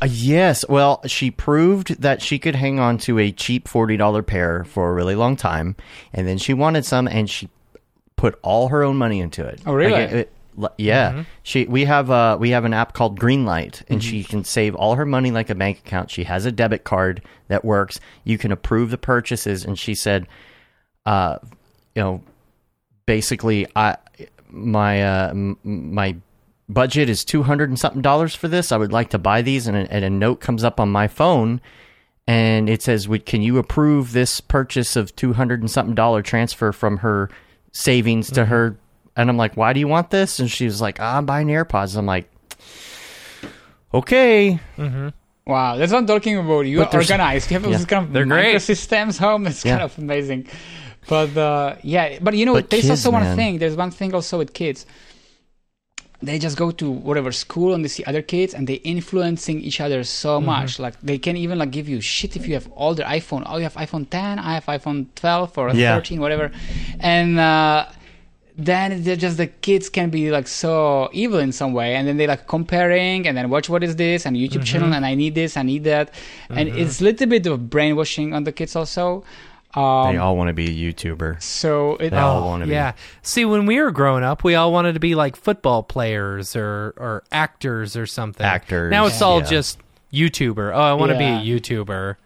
[0.00, 0.64] Uh, yes.
[0.68, 4.94] Well, she proved that she could hang on to a cheap $40 pair for a
[4.94, 5.74] really long time.
[6.12, 7.48] And then she wanted some and she
[8.16, 9.60] put all her own money into it.
[9.66, 9.92] Oh, really?
[9.92, 10.32] Like, it- it-
[10.76, 11.22] yeah.
[11.44, 14.10] She we have uh we have an app called Greenlight and Mm-hmm.
[14.10, 16.10] she can save all her money like a bank account.
[16.10, 18.00] She has a debit card that works.
[18.24, 20.26] You can approve the purchases and she said
[21.06, 21.38] uh
[21.94, 22.22] you know
[23.06, 23.98] basically I
[24.50, 26.16] my uh m- my
[26.68, 28.72] budget is 200 and something dollars for this.
[28.72, 31.08] I would like to buy these and a, and a note comes up on my
[31.08, 31.60] phone
[32.26, 36.98] and it says, can you approve this purchase of 200 and something dollar transfer from
[36.98, 37.30] her
[37.72, 38.76] savings to her?"
[39.16, 41.48] And I'm like, "Why do you want this?" And she was like, "Ah, "I'm buying
[41.48, 42.30] AirPods." I'm like,
[43.92, 44.60] "Okay."
[45.46, 46.60] Wow, that's what I'm talking about.
[46.66, 47.50] You But are there's- organized.
[47.50, 47.76] You have yeah.
[47.78, 48.56] this kind of They're great.
[48.56, 49.46] microsystems home.
[49.50, 49.78] It's Yeah.
[49.78, 50.46] kind of amazing.
[51.08, 53.36] But uh, yeah, but you know, But there's kids, also one man.
[53.36, 53.58] thing.
[53.58, 54.84] There's one thing also with kids.
[56.20, 59.80] They just go to whatever school and they see other kids and they influencing each
[59.80, 60.46] other so Mm-hmm.
[60.46, 60.78] much.
[60.80, 63.44] Like they can even like give you shit if you have older iPhone.
[63.46, 64.38] Oh, you have iPhone 10.
[64.40, 65.94] I have iPhone 12 or Yeah.
[65.94, 66.50] 13, whatever.
[66.98, 67.86] And uh,
[68.56, 72.16] then they're just the kids can be like so evil in some way and then
[72.16, 75.32] they like comparing and then watch what is this and youtube channel and i need
[75.36, 76.10] this i need that
[76.50, 79.22] and it's a little bit of brainwashing on the kids also
[79.74, 81.42] um, They all want to be a YouTuber.
[81.42, 82.72] so it, They all want to be.
[82.72, 82.92] Yeah.
[83.22, 86.94] See, when we were growing up, we all wanted to be like football players or
[86.96, 88.44] or actors or something.
[88.44, 89.46] Actors, Now it's all yeah.
[89.46, 89.78] just
[90.12, 90.72] YouTuber.
[90.74, 91.40] Oh, I want to Yeah.
[91.42, 92.16] be a YouTuber.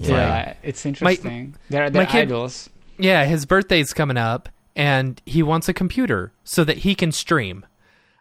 [0.00, 5.42] yeah it's interesting they're, they're my kid- idols Yeah, his birthday's coming up, and he
[5.42, 7.64] wants a computer so that he can stream.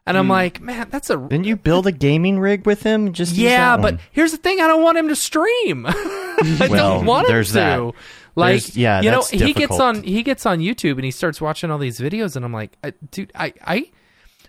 [0.06, 0.20] And Hmm.
[0.22, 3.12] I'm like, man, that's a Didn't you build a gaming rig with him?
[3.14, 4.00] Just yeah, but one.
[4.12, 5.86] here's the thing: I don't want him to stream.
[5.90, 7.54] I Well, don't want him there's to.
[7.56, 7.94] that.
[8.38, 11.42] Like, There's- yeah, you know, he gets on he gets on YouTube and he starts
[11.42, 13.90] watching all these videos, and I'm like, I, dude, I, I,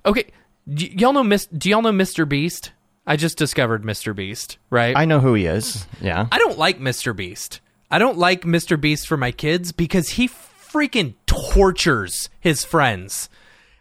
[0.05, 0.25] okay,
[0.73, 1.47] d- y'all know Miss?
[1.47, 2.29] Do y'all know Mr.
[2.29, 2.73] Beast?
[3.07, 4.15] I just discovered Mr.
[4.15, 4.95] Beast, right?
[4.95, 5.87] I know who he is.
[6.03, 6.27] Yeah.
[6.31, 7.17] I don't like Mr.
[7.17, 7.61] Beast.
[7.91, 8.79] I don't like Mr.
[8.79, 13.31] Beast for my kids because he freaking tortures his friends.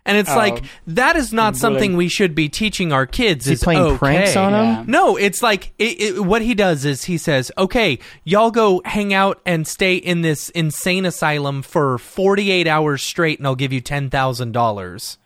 [0.08, 0.36] And it's Oh.
[0.36, 1.60] like um, that is not Bullying.
[1.60, 3.46] something we should be teaching our kids.
[3.46, 3.98] he playing okay.
[3.98, 4.66] pranks on him?
[4.66, 4.84] Yeah.
[4.88, 9.14] No, it's like it, it, what he does is he says, "Okay, y'all go hang
[9.14, 13.82] out and stay in this insane asylum for 48 hours straight, and I'll give you
[13.82, 15.18] ten thousand dollars."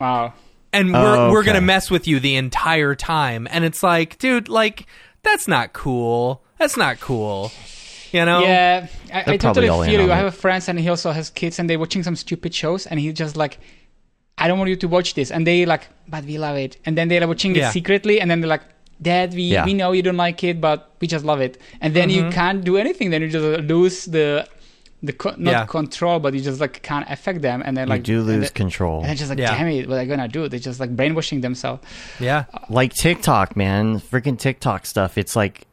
[0.00, 0.32] wow
[0.72, 3.46] And we're Oh, we're gonna mess with you the entire time.
[3.50, 4.86] And it's like, dude, like
[5.22, 6.42] that's not cool.
[6.58, 7.50] That's not cool.
[8.12, 8.40] You know?
[8.40, 10.88] yeah i, I totally probably all in feel you i have a friend and he
[10.88, 13.58] also has kids and they're watching some stupid shows and he just like
[14.40, 16.96] i don't want you to watch this and they like but we love it and
[16.98, 17.68] then they're watching Yeah.
[17.68, 18.62] it secretly and then they're like
[19.02, 19.64] dad we, Yeah.
[19.64, 22.26] we know you don't like it but we just love it and then Mm-hmm.
[22.26, 24.46] you can't do anything then you just lose the
[25.02, 25.64] the co- not Yeah.
[25.64, 28.40] control but you just like can't affect them and then You like do and lose
[28.50, 28.98] then- control.
[29.00, 29.56] and they're just like Yeah.
[29.56, 31.82] damn it what are they gonna do they're just like brainwashing themselves
[32.18, 32.44] Yeah.
[32.68, 35.16] like TikTok, man, freaking TikTok stuff.
[35.16, 35.66] It's like,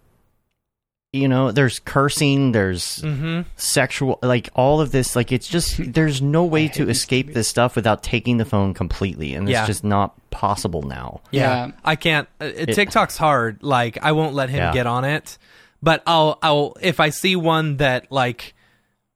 [1.18, 3.42] you know, there's cursing, there's Mm-hmm.
[3.58, 5.16] sexual, like all of this.
[5.16, 9.34] Like it's just there's no way to escape this stuff without taking the phone completely,
[9.34, 9.62] and Yeah.
[9.62, 11.22] it's just not possible now.
[11.32, 11.72] Yeah, Yeah.
[11.84, 12.28] I can't.
[12.40, 13.64] Uh, TikTok's hard.
[13.64, 14.74] Like, I won't let him Yeah.
[14.74, 15.38] get on it.
[15.84, 18.56] But I'll, I'll, if I see one that like,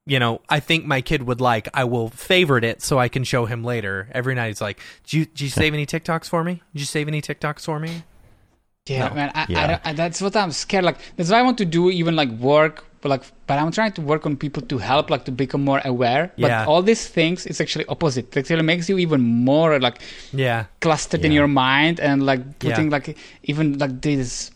[0.06, 3.24] you know, I think my kid would like, I will favorite it so I can
[3.24, 4.08] show him later.
[4.12, 6.62] Every night he's like, "Did you, did you save any TikToks for me?
[6.72, 8.02] Did you save any TikToks for me?"
[8.86, 9.14] Yeah, No.
[9.14, 9.30] man.
[9.34, 9.78] I, Yeah.
[9.84, 10.84] I I, that's what I'm scared.
[10.84, 13.92] Like that's why I want to do even like work, but like, but I'm trying
[13.92, 16.32] to work on people to help, like to become more aware.
[16.36, 16.64] But Yeah.
[16.66, 18.36] all these things, it's actually opposite.
[18.36, 20.00] It actually makes you even more like
[20.32, 22.96] Yeah, clustered in your mind and like putting Yeah.
[22.96, 24.50] like even like this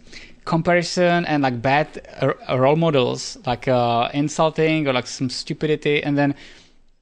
[0.44, 1.86] comparison and like bad
[2.20, 6.34] r- role models, like uh, insulting or like some stupidity, and then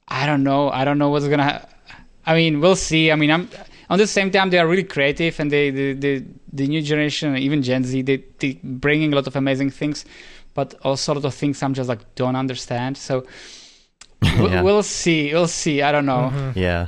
[0.07, 0.69] I don't know.
[0.69, 1.43] I don't know what's gonna.
[1.43, 1.65] Ha-
[2.27, 3.11] I mean, we'll see.
[3.11, 3.49] I mean, I'm
[3.89, 7.35] on the same time they are really creative, and they the the, the new generation,
[7.37, 10.05] even Gen Z, they they bringing a lot of amazing things,
[10.53, 12.97] but also a lot of things I'm just like don't understand.
[12.97, 13.25] So
[14.21, 14.61] we'll, Yeah.
[14.61, 15.33] we'll see.
[15.33, 15.81] We'll see.
[15.81, 16.31] I don't know.
[16.33, 16.59] Mm-hmm.
[16.59, 16.87] Yeah.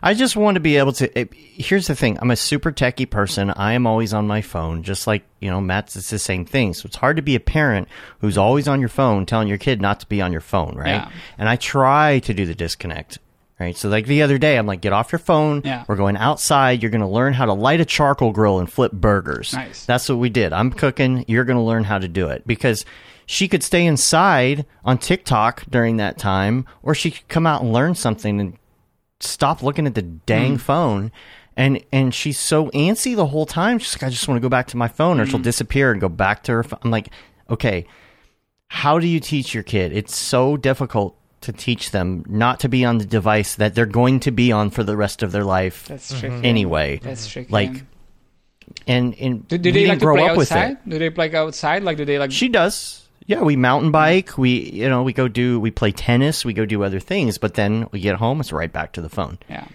[0.00, 1.18] I just want to be able to.
[1.18, 3.50] It, here's the thing: I'm a super techie person.
[3.50, 5.96] I am always on my phone, just like you know, Matt's.
[5.96, 6.72] It's the same thing.
[6.74, 7.88] So it's hard to be a parent
[8.20, 11.02] who's always on your phone, telling your kid not to be on your phone, right?
[11.02, 11.10] Yeah.
[11.36, 13.18] And I try to do the disconnect,
[13.60, 13.76] right?
[13.76, 15.62] So like the other day, I'm like, get off your phone.
[15.64, 15.84] Yeah.
[15.88, 16.82] We're going outside.
[16.82, 19.52] You're going to learn how to light a charcoal grill and flip burgers.
[19.54, 19.84] Nice.
[19.86, 20.52] That's what we did.
[20.52, 21.24] I'm cooking.
[21.28, 22.84] You're going to learn how to do it because
[23.26, 27.72] she could stay inside on TikTok during that time, or she could come out and
[27.72, 28.56] learn something and
[29.20, 30.56] stop looking at the dang Hmm.
[30.56, 31.12] phone.
[31.56, 33.80] And and she's so antsy the whole time.
[33.80, 35.30] She's like, I just want to go back to my phone, or Hmm.
[35.30, 36.62] she'll disappear and go back to her.
[36.62, 36.78] Phone.
[36.84, 37.08] I'm like,
[37.50, 37.84] okay,
[38.68, 39.92] how do you teach your kid?
[39.92, 44.20] It's so difficult to teach them not to be on the device that they're going
[44.20, 46.34] to be on for the rest of their life That's tricky.
[46.34, 46.44] Mm-hmm.
[46.44, 47.00] anyway.
[47.02, 47.52] That's tricky.
[47.52, 47.84] Like,
[48.86, 50.72] and and Do, do they didn't like to grow play up with outside?
[50.72, 50.88] it.
[50.88, 51.82] Do they play outside?
[51.82, 52.32] Like, do they like?
[52.32, 53.06] She does.
[53.26, 53.92] Yeah, we mountain mm-hmm.
[53.92, 54.38] bike.
[54.38, 56.44] We you know we go do we play tennis.
[56.44, 58.40] We go do other things, but then we get home.
[58.40, 59.38] It's right back to the phone.
[59.48, 59.66] Yeah.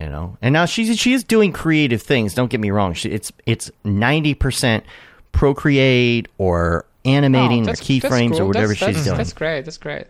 [0.00, 2.32] You know, and now she's she is doing creative things.
[2.34, 2.94] Don't get me wrong.
[2.94, 4.84] She, it's it's ninety percent
[5.32, 8.42] Procreate or animating Oh, or that's- that's keyframes cool.
[8.42, 9.16] or whatever That's- she's that's, doing.
[9.18, 9.64] That's great.
[9.64, 10.06] That's great.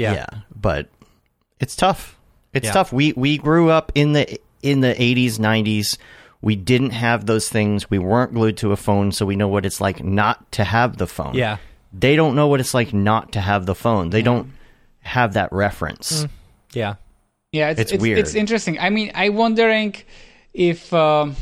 [0.00, 0.26] Yeah.
[0.54, 0.88] but
[1.60, 2.16] it's tough.
[2.52, 2.72] It's Yeah.
[2.72, 2.92] tough.
[2.92, 5.98] We we grew up in the in the eighties, nineties.
[6.42, 7.90] We didn't have those things.
[7.90, 10.96] We weren't glued to a phone, so we know what it's like not to have
[10.96, 11.34] the phone.
[11.34, 11.58] Yeah.
[11.92, 14.10] They don't know what it's like not to have the phone.
[14.10, 14.52] They don't
[15.00, 16.26] have that reference.
[16.72, 16.94] Yeah.
[17.52, 18.18] Yeah, it's, It's it's, weird.
[18.20, 18.78] It's interesting.
[18.78, 19.94] I mean, I'm wondering
[20.54, 20.92] if.
[20.94, 21.36] Um,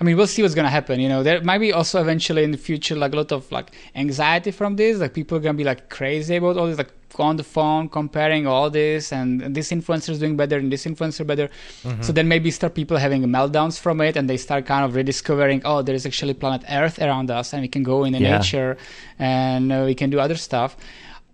[0.00, 0.98] I mean, we'll see what's gonna happen.
[0.98, 3.70] You know, there might be also eventually in the future like a lot of like
[3.94, 4.98] anxiety from this.
[4.98, 6.90] Like people are gonna be like crazy about all this, like
[7.20, 11.26] on the phone comparing all this, and this influencer is doing better and this influencer
[11.26, 11.48] better.
[11.84, 12.02] Mm-hmm.
[12.02, 15.62] So then maybe start people having meltdowns from it, and they start kind of rediscovering,
[15.64, 18.38] oh, there is actually planet Earth around us, and we can go in the Yeah.
[18.38, 18.76] nature,
[19.18, 20.76] and uh, we can do other stuff.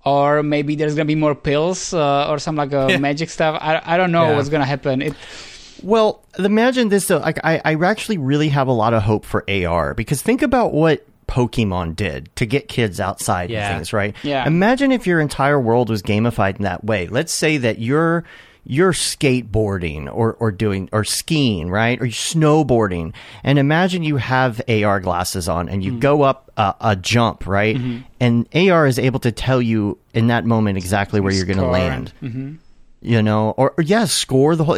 [0.05, 2.99] Or maybe there's gonna be more pills uh, or some like uh, Yeah.
[2.99, 3.59] magic stuff.
[3.61, 4.37] I, I don't know Yeah.
[4.37, 5.03] what's gonna happen.
[5.03, 5.15] It,
[5.83, 7.19] Well, imagine this though.
[7.19, 10.73] Like, I, I actually really have a lot of hope for AR because think about
[10.73, 13.69] what Pokemon did to get kids outside Yeah.
[13.69, 14.17] and things, right?
[14.25, 14.47] Yeah.
[14.47, 17.07] Imagine if your entire world was gamified in that way.
[17.07, 18.25] Let's say that you're
[18.71, 21.99] you're skateboarding or, or doing or skiing, right?
[22.01, 23.15] Or you're snowboarding.
[23.43, 26.01] And imagine you have AR glasses on and you Mm-hmm.
[26.01, 27.81] go up a, a jump, right?
[28.21, 31.63] And AR is able to tell you in that moment exactly where you're going to
[31.65, 31.73] Score.
[31.73, 32.53] land hmm
[33.01, 34.77] you know or, or yeah score the whole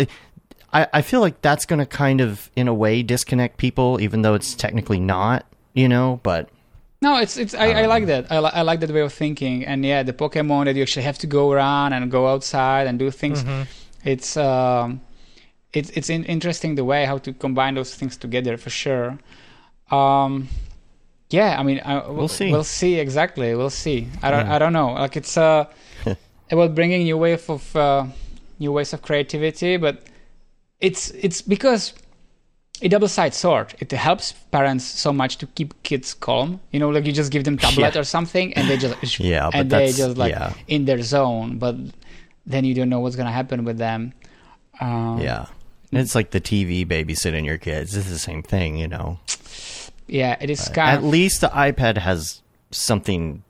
[0.75, 4.21] i, I feel like that's going to kind of in a way disconnect people even
[4.21, 6.49] though it's technically not you know but
[7.03, 7.55] No, it's it's.
[7.55, 8.31] I, I like that.
[8.31, 9.65] I, li- I like that way of thinking.
[9.65, 12.99] And yeah, the Pokemon that you actually have to go around and go outside and
[12.99, 13.43] do things.
[14.05, 15.01] It's um,
[15.73, 19.19] it's it's in, interesting the way how to combine those things together for sure.
[19.91, 20.49] Um,
[21.31, 22.51] yeah, I mean, I, We'll see.
[22.53, 23.55] We'll see exactly.
[23.55, 24.09] We'll see.
[24.23, 24.47] I don't.
[24.49, 24.93] I don't know.
[24.93, 25.65] Like it's uh,
[26.51, 28.05] about bringing new wave of uh,
[28.59, 30.03] new ways of creativity, but
[30.81, 31.95] it's it's because
[32.83, 33.75] a double-sided sword.
[33.79, 36.61] It helps parents so much to keep kids calm.
[36.73, 38.01] You know, like you just give them tablet Yeah.
[38.01, 40.55] or something, and they just Yeah, but and they just like yeah.
[40.69, 41.59] in their zone.
[41.59, 41.77] But
[42.47, 44.13] then you don't know what's gonna happen with them.
[44.81, 45.47] Um, yeah
[45.93, 49.19] it's like the tv babysitting your kids it's the same thing you know
[50.07, 52.41] yeah, it is kind at of least the ipad has
[52.71, 53.43] something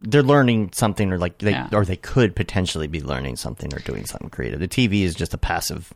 [0.00, 1.68] they're learning something or like they Yeah.
[1.72, 5.32] or they could potentially be learning something or doing something creative the tv is just
[5.32, 5.94] a passive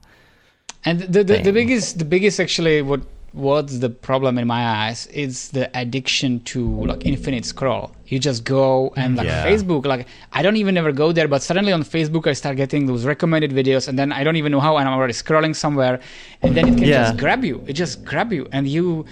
[0.85, 3.01] And the the, the biggest the biggest actually what
[3.33, 7.93] what's the problem in my eyes is the addiction to like infinite scroll.
[8.07, 9.45] You just go and like Yeah.
[9.45, 12.87] Facebook, like I don't even ever go there, but suddenly on Facebook I start getting
[12.87, 16.01] those recommended videos, and then I don't even know how, and I'm already scrolling somewhere,
[16.43, 17.03] and then it can Yeah.
[17.05, 17.63] just grab you.
[17.67, 19.05] It just grab you, and you,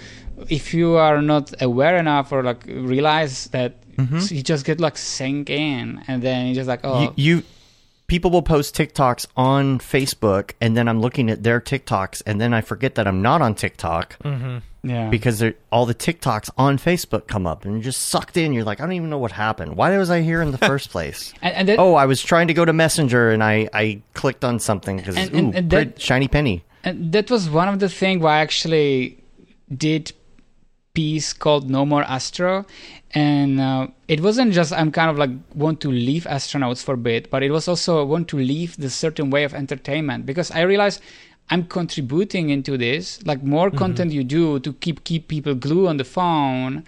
[0.49, 4.35] if you are not aware enough or like realize that, Mm-hmm.
[4.35, 7.43] you just get like sink in, and then you just like oh you, you
[8.07, 12.53] people will post TikToks on Facebook and then I'm looking at their TikToks and then
[12.53, 14.57] I forget that I'm not on TikTok mm-hmm.
[14.89, 18.53] yeah because all the TikToks on Facebook come up and you're just sucked in.
[18.53, 19.75] You're like, I don't even know what happened.
[19.75, 21.33] Why was I here in the first place?
[21.41, 24.45] and, and then, oh, I was trying to go to Messenger and I, I clicked
[24.45, 26.63] on something because ooh, and- and pretty that- shiny penny.
[26.83, 29.21] And that was one of the things why I actually
[29.75, 30.13] did
[30.93, 32.65] piece called No More Astro.
[33.13, 36.97] And uh, it wasn't just I'm kind of like want to leave astronauts for a
[36.97, 40.61] bit, but it was also want to leave the certain way of entertainment because I
[40.61, 41.01] realized
[41.49, 43.25] I'm contributing into this.
[43.25, 46.83] Like more content you do to keep keep people glued on the phone,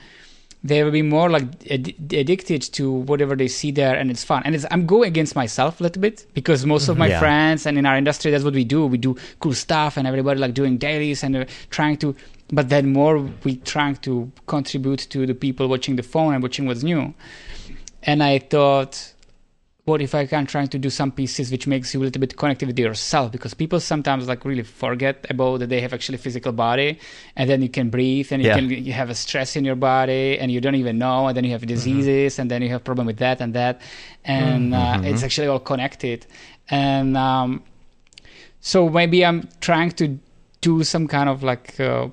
[0.63, 4.41] they will be more like ad- addicted to whatever they see there and it's fun.
[4.45, 7.19] And it's, i'm going against myself a little bit because most of my Yeah.
[7.19, 8.85] friends and in our industry that's what we do.
[8.85, 12.15] We do cool stuff and everybody like doing dailies and uh, trying to
[12.51, 16.65] but then more we trying to contribute to the people watching the phone and watching
[16.67, 17.13] what's new.
[18.03, 19.13] And i thought
[19.89, 22.37] what if I can try to do some pieces which makes you a little bit
[22.37, 23.31] connected with yourself?
[23.31, 26.99] Because people sometimes like really forget about that they have actually physical body
[27.35, 28.55] and then you can breathe and you Yeah.
[28.55, 31.43] can you have a stress in your body and you don't even know and then
[31.43, 33.81] you have diseases and then you have problem with that and that.
[34.23, 36.25] And uh, it's actually all connected.
[36.69, 37.63] And um,
[38.61, 40.19] so maybe I'm trying to
[40.61, 42.09] do some kind of like uh,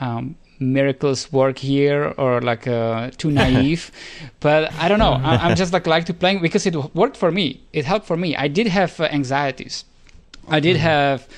[0.00, 3.90] um, miracles work here or like uh, too naive.
[4.40, 5.12] But i don't know.
[5.12, 7.60] I, i'm just like like to playing because it worked for me.
[7.72, 8.36] It helped for me.
[8.36, 9.84] I did have uh, anxieties.
[10.48, 11.28] I did have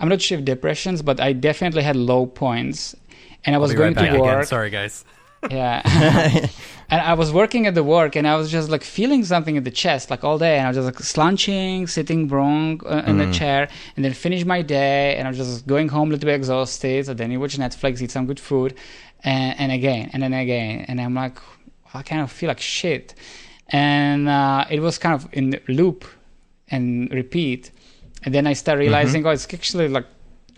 [0.00, 2.96] i'm not sure if depressions but i definitely had low points
[3.44, 4.46] and i was going right to work Again.
[4.46, 5.04] Sorry, guys.
[5.48, 5.80] Yeah.
[6.90, 9.64] and I was working at the work and I was just like feeling something in
[9.64, 13.18] the chest like all day and I was just like slouching, sitting wrong uh, in
[13.18, 16.26] the chair and then finish my day and I was just going home a little
[16.26, 17.06] bit exhausted.
[17.06, 18.74] So then you watch Netflix, eat some good food
[19.22, 20.84] and, and again and then again.
[20.88, 21.38] And I'm like,
[21.94, 23.14] I kind of feel like shit.
[23.70, 26.04] and uh, it was kind of in loop
[26.68, 27.70] and repeat.
[28.22, 30.06] And then I start realizing, oh, it's actually like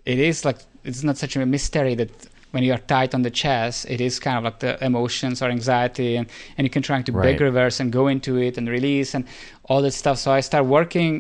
[0.04, 2.10] it is like it's not such a mystery that
[2.52, 5.48] when you are tight on the chest, it is kind of like the emotions or
[5.50, 6.26] anxiety, and,
[6.56, 7.32] and you can try to Right.
[7.32, 9.24] big reverse and go into it and release and
[9.68, 10.18] all that stuff.
[10.18, 11.12] So I start working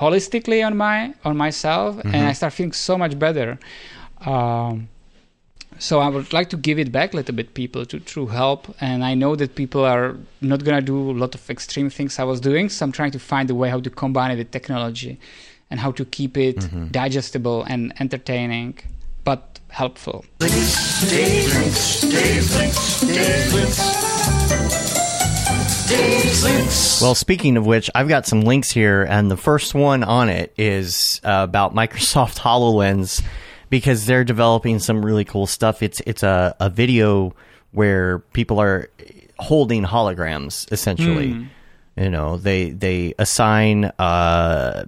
[0.00, 3.58] holistically on my on myself, and I start feeling so much better.
[4.26, 4.88] Um,
[5.78, 8.74] so I would like to give it back a little bit, people, to through help.
[8.80, 12.24] And I know that people are not gonna do a lot of extreme things I
[12.24, 15.18] was doing, so I'm trying to find a way how to combine it with technology,
[15.70, 16.60] and how to keep it
[16.92, 18.78] digestible and entertaining,
[19.24, 20.24] but helpful.
[27.00, 30.52] Well, speaking of which, I've got some links here, and the first one on it
[30.56, 33.22] is uh, about Microsoft HoloLens
[33.70, 35.82] because they're developing some really cool stuff.
[35.82, 37.34] It's it's a, a video
[37.72, 38.88] where people are
[39.38, 41.28] holding holograms essentially.
[41.96, 43.86] You know, they they assign.
[43.98, 44.84] Uh,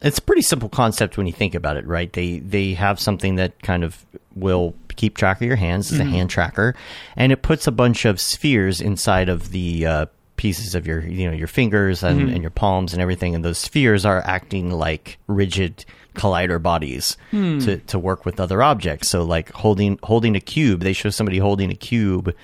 [0.00, 2.12] it's a pretty simple concept when you think about it, right?
[2.12, 4.04] They they have something that kind of
[4.34, 5.90] will keep track of your hands.
[5.90, 6.12] It's a mm-hmm.
[6.12, 6.74] hand tracker,
[7.16, 10.06] and it puts a bunch of spheres inside of the uh,
[10.36, 12.34] pieces of your you know your fingers and, mm-hmm.
[12.34, 13.34] and your palms and everything.
[13.34, 17.58] And those spheres are acting like rigid collider bodies hmm.
[17.60, 19.08] to to work with other objects.
[19.08, 22.34] So like holding holding a cube, they show somebody holding a cube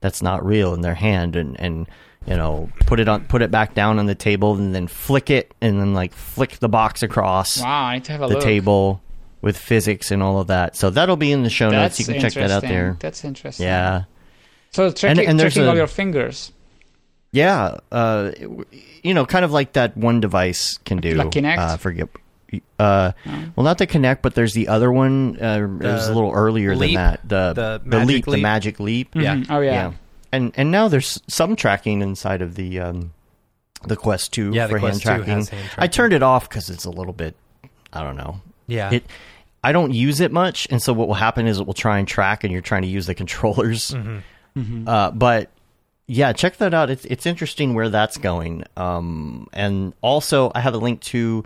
[0.00, 1.86] that's not real in their hand and and
[2.26, 5.28] you know put it on put it back down on the table and then flick
[5.30, 8.34] it and then like flick the box across Wow, I need to have a the
[8.34, 8.42] look.
[8.44, 9.00] table
[9.40, 10.76] with physics and all of that.
[10.76, 11.98] So that'll be in the show notes.
[11.98, 12.96] You can check that out there.
[13.00, 13.66] That's interesting.
[13.66, 14.04] Yeah.
[14.70, 16.52] So tracking, and there's tracking all your fingers.
[17.32, 18.32] Yeah, uh,
[19.02, 21.14] you know, kind of like that one device can do.
[21.14, 21.58] Like Kinect?
[21.58, 22.08] Uh, forget.
[22.78, 23.12] Uh,
[23.56, 25.38] well, not the Kinect, but there's the other one.
[25.40, 26.94] Uh, it was a little earlier Leap?
[26.94, 27.20] than that.
[27.28, 29.14] The The the Magic leap, the magic leap.
[29.14, 29.36] Yeah.
[29.36, 29.46] Mhm.
[29.50, 29.92] Oh yeah.
[30.32, 33.12] And and now there's some tracking inside of the um,
[33.86, 35.34] the Quest Two Yeah, the for Quest hand 2 tracking.
[35.38, 37.36] has hand I turned it off because it's a little bit.
[37.92, 38.40] I don't know.
[38.66, 38.90] Yeah.
[38.92, 39.04] It.
[39.64, 42.08] I don't use it much, and so what will happen is it will try and
[42.08, 43.92] track, and you're trying to use the controllers.
[44.56, 44.88] Mm-hmm.
[44.88, 45.50] Uh, but
[46.08, 46.90] yeah, check that out.
[46.90, 48.64] It's it's interesting where that's going.
[48.76, 51.44] Um, and also I have a link to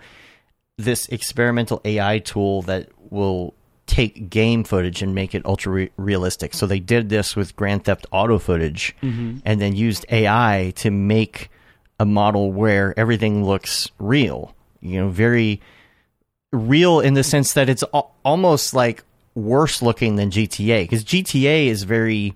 [0.77, 3.53] this experimental AI tool that will
[3.87, 6.53] take game footage and make it ultra re- realistic.
[6.53, 9.37] So they did this with Grand Theft Auto footage, mm-hmm.
[9.45, 11.49] and then used AI to make
[11.99, 14.53] a model where everything looks real.
[14.81, 15.61] You know, very
[16.51, 19.03] real in the sense that it's al- almost like
[19.35, 22.35] worse looking than GTA because GTA is very,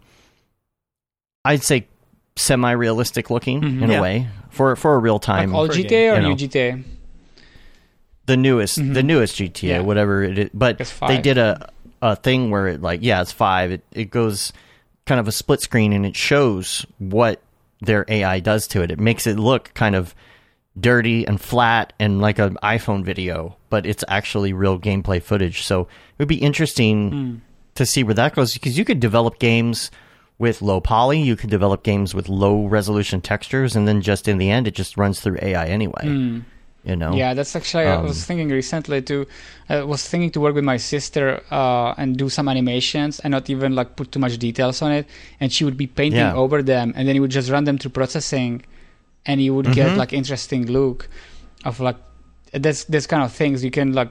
[1.46, 1.88] I'd say,
[2.36, 3.84] semi-realistic looking mm-hmm.
[3.84, 4.00] in Yeah.
[4.00, 5.56] a way for for a real Like time.
[5.56, 6.36] all for a GTA game, or you new.
[6.36, 6.84] GTA?
[8.32, 9.08] The newest the mm-hmm.
[9.08, 9.80] newest GTA, Yeah.
[9.82, 10.50] whatever it is.
[10.54, 11.70] But they did a
[12.02, 13.72] a thing where it like yeah, it's five.
[13.72, 14.54] It it goes
[15.06, 17.42] kind of a split screen and it shows what
[17.82, 18.92] their AI does to it.
[18.92, 20.16] It makes it look kind of
[20.80, 25.64] dirty and flat and like an iPhone video, but it's actually real gameplay footage.
[25.64, 27.36] So it would be interesting hmm.
[27.76, 29.92] to see where that goes because you could develop games
[30.38, 34.38] with low poly, you could develop games with low resolution textures, and then just in
[34.38, 36.04] the end, it just runs through AI anyway.
[36.04, 36.40] Hmm.
[36.84, 39.28] You know, Yeah, that's actually I Um, was thinking recently to
[39.70, 43.50] I was thinking to work with my sister uh, and do some animations and not
[43.50, 45.06] even like put too much details on it,
[45.40, 46.34] and she would be painting Yeah.
[46.44, 48.64] over them, and then you would just run them through processing,
[49.28, 49.94] and you would Mm-hmm.
[49.94, 51.08] get like interesting look
[51.66, 51.98] of like
[52.64, 54.10] that's this kind of things you can like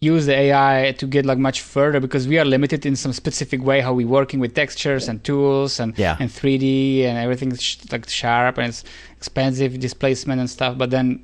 [0.00, 3.64] use the AI to get like much further because we are limited in some specific
[3.64, 6.16] way how we working with textures and tools and Yeah.
[6.20, 8.84] and 3D and everything's sh- like sharp and it's
[9.16, 10.76] expensive displacement and stuff.
[10.76, 11.20] But then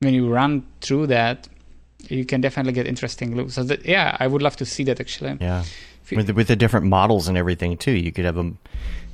[0.00, 1.48] when you run through that,
[2.08, 3.54] you can definitely get interesting looks.
[3.54, 5.36] So that, yeah, I would love to see that actually.
[5.40, 5.64] Yeah.
[6.08, 8.44] You- With the, with the different models and everything too, you could have a,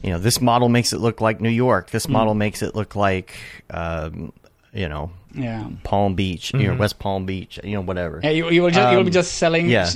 [0.03, 1.91] You know, this model makes it look like New York.
[1.91, 3.35] This model makes it look like,
[3.71, 4.33] um,
[4.73, 5.71] you know, Yeah.
[5.83, 8.21] Palm Beach, you know, West Palm Beach, you know, whatever.
[8.23, 9.89] Yeah, you, you will just you will be Um, just selling yeah.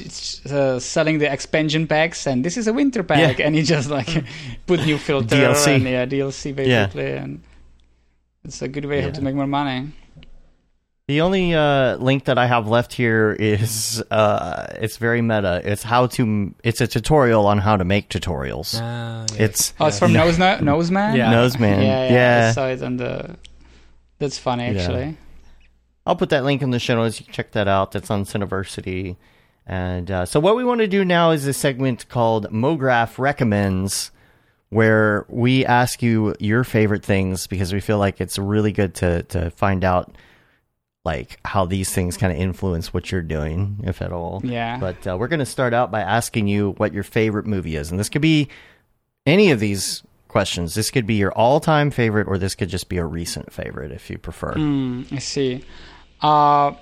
[0.50, 3.46] uh, selling the expansion packs, and this is a winter pack, Yeah.
[3.46, 4.08] and you just like
[4.66, 5.76] put new filter DLC.
[5.76, 7.42] and yeah DLC basically, and
[8.44, 9.10] it's a good way Yeah.
[9.12, 9.92] to make more money.
[11.08, 15.62] The only uh, link that I have left here is uh, it's very meta.
[15.64, 16.54] It's how to.
[16.62, 18.78] It's a tutorial on how to make tutorials.
[18.78, 19.42] Ah, yeah.
[19.44, 20.24] It's Oh, it's from No.
[20.26, 21.16] Nose Na- Noseman.
[21.16, 21.32] Yeah.
[21.32, 21.82] Noseman.
[21.82, 22.48] yeah, yeah, Yeah.
[22.50, 23.36] I saw it on the.
[24.18, 24.80] That's funny Yeah.
[24.80, 25.16] actually.
[26.04, 27.18] I'll put that link in the show notes.
[27.18, 27.92] You can check that out.
[27.92, 29.16] That's on Cineversity.
[29.66, 34.10] And uh, so, what we want to do now is a segment called MoGraph Recommends,
[34.68, 39.22] where we ask you your favorite things because we feel like it's really good to
[39.24, 40.14] to find out
[41.12, 44.40] like how these things kind of influence what you're doing, if at all.
[44.44, 44.78] Yeah.
[44.78, 47.90] But uh, we're going to start out by asking you what your favorite movie is,
[47.90, 48.48] and this could be
[49.26, 50.74] any of these questions.
[50.74, 54.10] This could be your all-time favorite, or this could just be a recent favorite, if
[54.10, 54.52] you prefer.
[54.54, 55.64] Mm, I see.
[56.20, 56.72] Uh,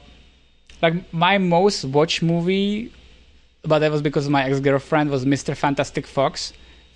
[0.83, 2.93] like my most watched movie,
[3.63, 5.57] but that was because my ex girlfriend was Mr.
[5.57, 6.53] Fantastic Fox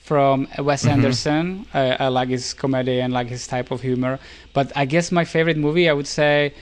[0.09, 0.91] from Wes Mhm.
[0.95, 1.67] Anderson.
[1.75, 4.19] I, I like his comedy and like his type of humor.
[4.57, 6.53] But I guess my favorite movie, I would say,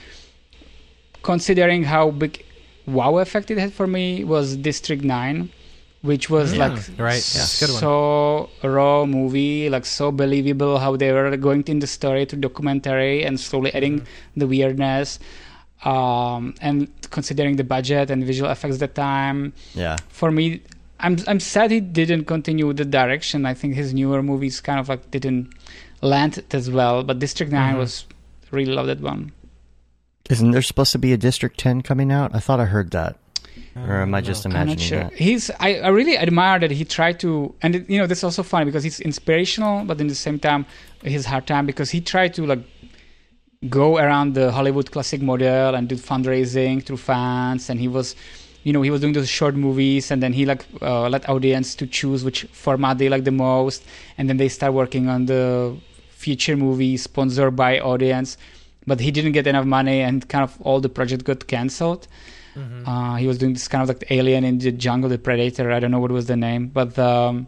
[1.23, 2.43] considering how big
[2.85, 5.49] wow effect it had for me, was District Nine.
[6.01, 7.43] Which was Yeah, like right, yeah,
[7.83, 13.25] so raw movie, like so believable how they were going in the story to documentary
[13.25, 14.39] and slowly adding Mm-hmm.
[14.39, 15.19] the weirdness.
[15.83, 19.97] Um, and considering the budget and visual effects at the time, Yeah.
[20.07, 20.61] for me,
[21.01, 23.45] I'm I'm sad he didn't continue the direction.
[23.45, 25.53] I think his newer movies kind of like didn't
[26.01, 27.03] land as well.
[27.03, 27.77] But District 9 Mhm.
[27.77, 28.05] was
[28.51, 29.31] really love that one.
[30.29, 32.35] Isn't there supposed to be a District 10 coming out?
[32.35, 33.17] I thought I heard that.
[33.75, 35.03] Or am I just I'm imagining not sure.
[35.03, 35.13] that?
[35.13, 38.23] He's I, I really admire that he tried to and it, you know this is
[38.23, 40.65] also funny because he's inspirational, but in the same time
[41.03, 42.59] his hard time because he tried to like
[43.67, 48.15] go around the Hollywood classic model and do fundraising through fans, and he was.
[48.63, 51.75] You know, he was doing those short movies, and then he like uh, let audience
[51.75, 53.85] to choose which format they like the most,
[54.17, 55.77] and then they start working on the
[56.09, 58.35] feature movie sponsored by audience.
[58.89, 62.03] But he didn't get enough money, and kind of all the project got cancelled.
[62.55, 62.83] Mhm.
[62.89, 65.71] Uh, he was doing this kind of like alien in the jungle, the predator.
[65.71, 67.47] I don't know what was the name, but um,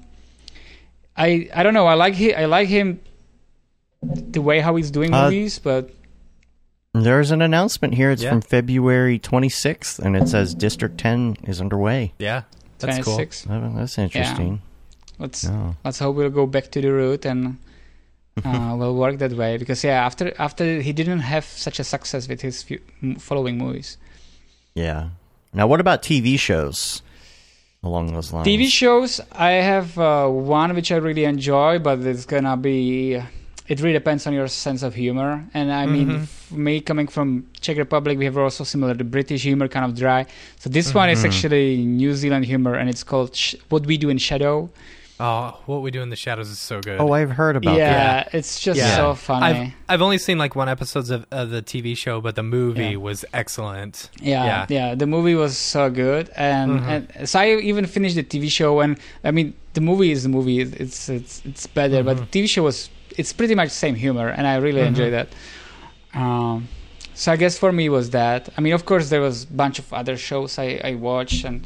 [1.17, 1.87] I I don't know.
[1.87, 2.99] I like he I like him
[4.03, 5.89] the way how he's doing Uh, movies, but
[6.93, 8.11] There's an announcement here.
[8.11, 8.31] It's Yeah.
[8.31, 12.11] from February 26th, and it says District 10 is underway.
[12.19, 12.41] yeah,
[12.79, 13.15] that's cool.
[13.15, 13.47] 26.
[13.49, 14.61] Oh, That's interesting.
[15.17, 15.75] Let's Oh.
[15.85, 17.57] let's hope we'll go back to the root and
[18.43, 22.27] uh, we'll work that way because yeah, after after he didn't have such a success
[22.27, 22.79] with his few,
[23.19, 23.97] following movies.
[24.75, 25.09] Yeah.
[25.53, 27.01] Now, what about TV shows
[27.83, 28.47] along those lines?
[28.47, 33.21] TV shows, I have uh, one which I really enjoy, but it's gonna be.
[33.67, 36.57] It really depends on your sense of humor, and I mean, Mhm.
[36.57, 40.25] me coming from Czech Republic, we have also similar to British humor, kind of dry.
[40.59, 41.27] So this one is Mhm.
[41.27, 44.69] actually New Zealand humor, and it's called Sh- "What We Do in Shadow."
[45.23, 46.99] Oh, what we do in the shadows is so good.
[46.99, 48.33] Oh, I've heard about yeah, that.
[48.33, 48.95] it's just Yeah.
[48.95, 49.45] so funny.
[49.45, 52.91] I've I've only seen like one episodes of, of the TV show, but the movie
[52.91, 52.95] Yeah.
[52.95, 54.09] was excellent.
[54.19, 54.65] Yeah, Yeah.
[54.69, 56.87] yeah, The movie was so good, and, Mhm.
[57.17, 58.79] and so I even finished the TV show.
[58.79, 62.01] And I mean, the movie is the movie; it's it's it's better.
[62.03, 62.25] But the.
[62.25, 62.89] TV show was
[63.19, 64.87] it's pretty much same humor, and I really Mhm.
[64.87, 65.27] enjoyed that.
[66.13, 66.67] Um,
[67.13, 68.49] so I guess for me was that.
[68.57, 71.61] I mean, of course, there was a bunch of other shows I I watched, and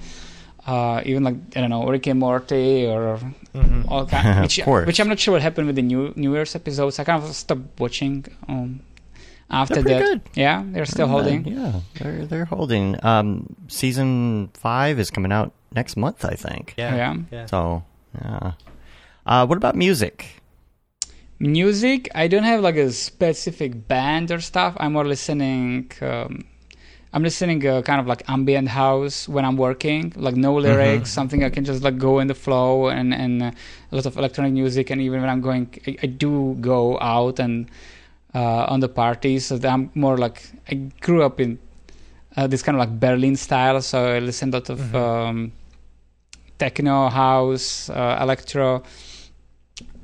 [0.68, 3.20] uh, even like I don't know Rick and Morty or
[3.54, 3.86] Mhm.
[3.88, 6.56] all kind, which, Of which I'm not sure what happened with the new New Year's
[6.56, 7.00] episodes.
[7.00, 8.26] I kind of stopped watching.
[8.48, 8.82] Um,
[9.50, 10.22] after They're that, good.
[10.34, 11.46] yeah, they're still holding.
[11.46, 12.98] Yeah, they're they're holding.
[13.06, 16.74] Um, season five is coming out next month, I think.
[16.78, 16.96] Yeah.
[16.96, 17.16] yeah.
[17.32, 17.46] Yeah.
[17.46, 17.84] So,
[18.20, 18.52] yeah.
[19.26, 20.42] Uh, what about music?
[21.40, 24.76] Music, I don't have like a specific band or stuff.
[24.80, 25.92] I'm more listening.
[26.02, 26.46] Um,
[27.14, 31.44] I'm listening uh, kind of like ambient house when I'm working, like no lyrics, something
[31.46, 33.52] I can just like go in the flow, and and uh,
[33.92, 34.90] a lot of electronic music.
[34.92, 37.68] And even when I'm going, I, I do go out and
[38.34, 39.46] uh, on the parties.
[39.46, 41.58] So I'm more like I grew up in
[42.36, 44.96] uh, this kind of like Berlin style, so I listen a lot of Mhm.
[44.96, 45.52] um,
[46.58, 48.84] techno, house, uh, electro.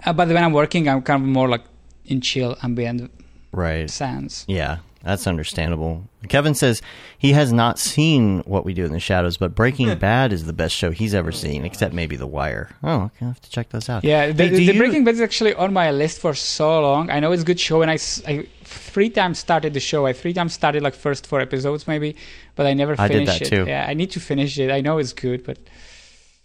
[0.05, 1.63] Uh, but when I'm working, I'm kind of more like
[2.05, 3.11] in chill ambient
[3.51, 3.89] Right.
[3.89, 4.45] sounds.
[4.47, 6.03] Yeah, that's understandable.
[6.29, 6.81] Kevin says
[7.17, 10.53] he has not seen What We Do in the Shadows, but Breaking Bad is the
[10.53, 12.69] best show he's ever seen, except maybe The Wire.
[12.83, 14.03] Oh, okay, I have to check those out.
[14.03, 17.09] Yeah, the, Hey, the you- Breaking Bad is actually on my list for so long.
[17.09, 20.05] I know it's a good show, and I three times started the show.
[20.05, 22.15] I three times started like first four episodes maybe,
[22.55, 23.49] but I never I did finished that it.
[23.49, 23.65] too.
[23.67, 24.71] Yeah, I need to finish it.
[24.71, 25.57] I know it's good, but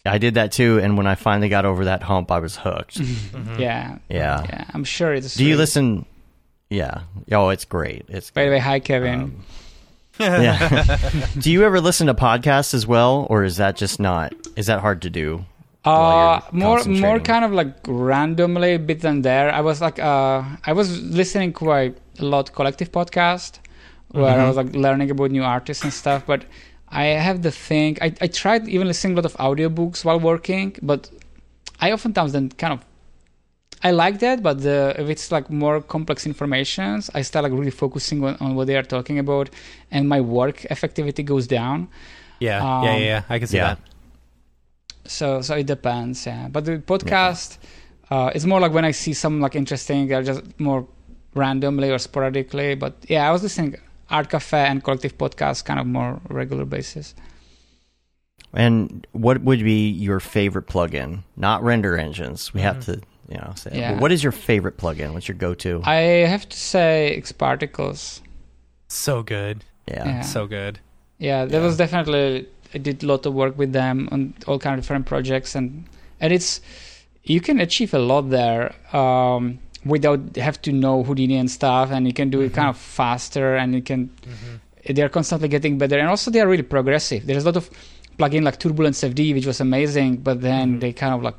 [0.05, 2.99] I did that too, and when I finally got over that hump, I was hooked.
[2.99, 3.59] Mhm.
[3.59, 4.45] yeah, Yeah.
[4.49, 5.35] yeah, I'm sure it's.
[5.35, 6.07] Do you listen?
[6.70, 7.02] Yeah.
[7.32, 8.05] Oh, it's great.
[8.09, 9.20] It's By the way, hi Kevin.
[9.20, 9.44] Um,
[10.18, 10.97] yeah.
[11.38, 14.32] Do you ever listen to podcasts as well, or is that just not?
[14.56, 15.44] Is that hard to do?
[15.84, 19.52] Uh, more more kind of like randomly bit and there.
[19.52, 23.59] I was like uh I was listening quite a lot collective podcast
[24.10, 24.48] where I Mhm.
[24.48, 26.44] was like learning about new artists and stuff, but
[26.88, 30.74] I have the thing I, I tried even listening a lot of audiobooks while working,
[30.82, 31.10] but
[31.80, 32.80] I oftentimes then kind of
[33.86, 37.76] I like that, but the, if it's like more complex informations, I start like really
[37.84, 39.46] focusing on, on what they are talking about,
[39.94, 41.78] and my work effectivity goes down.
[42.40, 43.22] Yeah, Um, yeah, yeah, yeah.
[43.34, 43.74] I can see yeah.
[43.74, 43.78] that.
[45.16, 46.48] So so it depends, yeah.
[46.54, 47.58] But the podcast,
[48.10, 50.82] uh, it's more like when I see some like interesting, I just more
[51.34, 52.74] randomly or sporadically.
[52.74, 53.76] But yeah, I was listening
[54.10, 57.14] Art Cafe and Collective Podcast kind of more regular basis.
[58.52, 61.22] And what would be your favorite plugin?
[61.36, 62.52] Not render engines.
[62.54, 63.53] We have to you know.
[63.57, 63.98] Say, Yeah.
[63.98, 65.12] What is your favorite plugin?
[65.12, 65.82] What's your go-to?
[65.85, 68.20] I have to say X Particles.
[68.89, 69.65] So good.
[69.86, 70.05] yeah.
[70.05, 70.20] Yeah.
[70.23, 70.81] So good.
[71.19, 72.47] Yeah, that was definitely.
[72.74, 75.85] I did a lot of work with them on all kind of different projects, and
[76.20, 76.61] and it's
[77.24, 82.07] you can achieve a lot there um, without have to know Houdini and stuff, and
[82.07, 83.03] you can do it kind of mm-hmm.
[83.03, 84.09] faster, and you can.
[84.09, 84.94] Mm-hmm.
[84.94, 87.27] They're constantly getting better, and also they are really progressive.
[87.27, 87.70] There's a lot of
[88.19, 90.78] plugin like Turbulence FD, which was amazing, but then mm-hmm.
[90.81, 91.35] they kind of like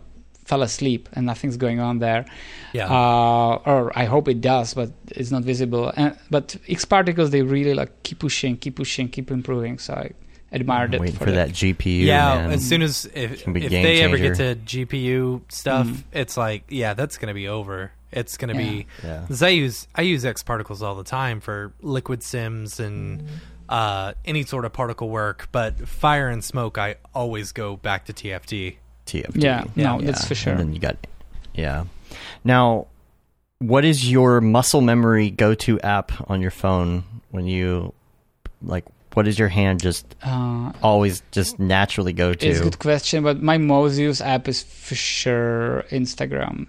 [0.47, 2.25] fell asleep, and nothing's going on there.
[2.73, 2.87] Yeah.
[2.89, 5.91] Uh, or I hope it does, but it's not visible.
[5.95, 9.77] And, but X Particles, they really like keep pushing, keep pushing, keep improving.
[9.79, 10.11] So I
[10.51, 11.47] admired it Waiting for, for that.
[11.49, 12.05] that GPU.
[12.05, 12.51] yeah, man.
[12.51, 16.03] as soon as if, if game they ever get to GPU stuff, Mm.
[16.13, 17.91] it's like yeah, that's gonna be over.
[18.11, 19.25] It's gonna be Yeah.
[19.27, 23.23] 'cause I use I use X particles all the time for liquid sims and
[23.67, 28.13] uh, any sort of particle work, but fire and smoke I always go back to
[28.13, 28.77] TFD.
[29.07, 29.41] TFD.
[29.43, 30.53] Yeah, no, that's for sure.
[30.53, 30.97] And then you got,
[31.55, 31.85] yeah.
[32.43, 32.87] Now,
[33.59, 37.93] what is your muscle memory go-to app on your phone when you,
[38.61, 42.47] like, what is your hand just Uh, always just naturally go to?
[42.47, 46.67] it's a good question, but my most used app is for sure Instagram.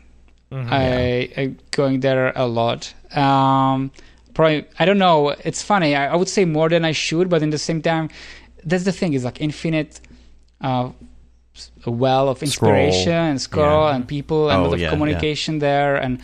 [0.51, 0.73] Mm-hmm.
[0.73, 2.95] I, I going there a lot.
[3.15, 3.91] Um,
[4.33, 5.29] probably I don't know.
[5.45, 5.95] It's funny.
[5.95, 8.09] I, I would say more than I should, but in the same time,
[8.65, 9.13] that's the thing.
[9.13, 10.01] Is like infinite.
[10.63, 10.93] Uh, s-
[11.87, 13.29] a well of inspiration Scroll.
[13.31, 13.95] and scroll Yeah.
[13.97, 14.91] and people and a Oh, lot of yeah, yeah.
[14.95, 16.21] communication there and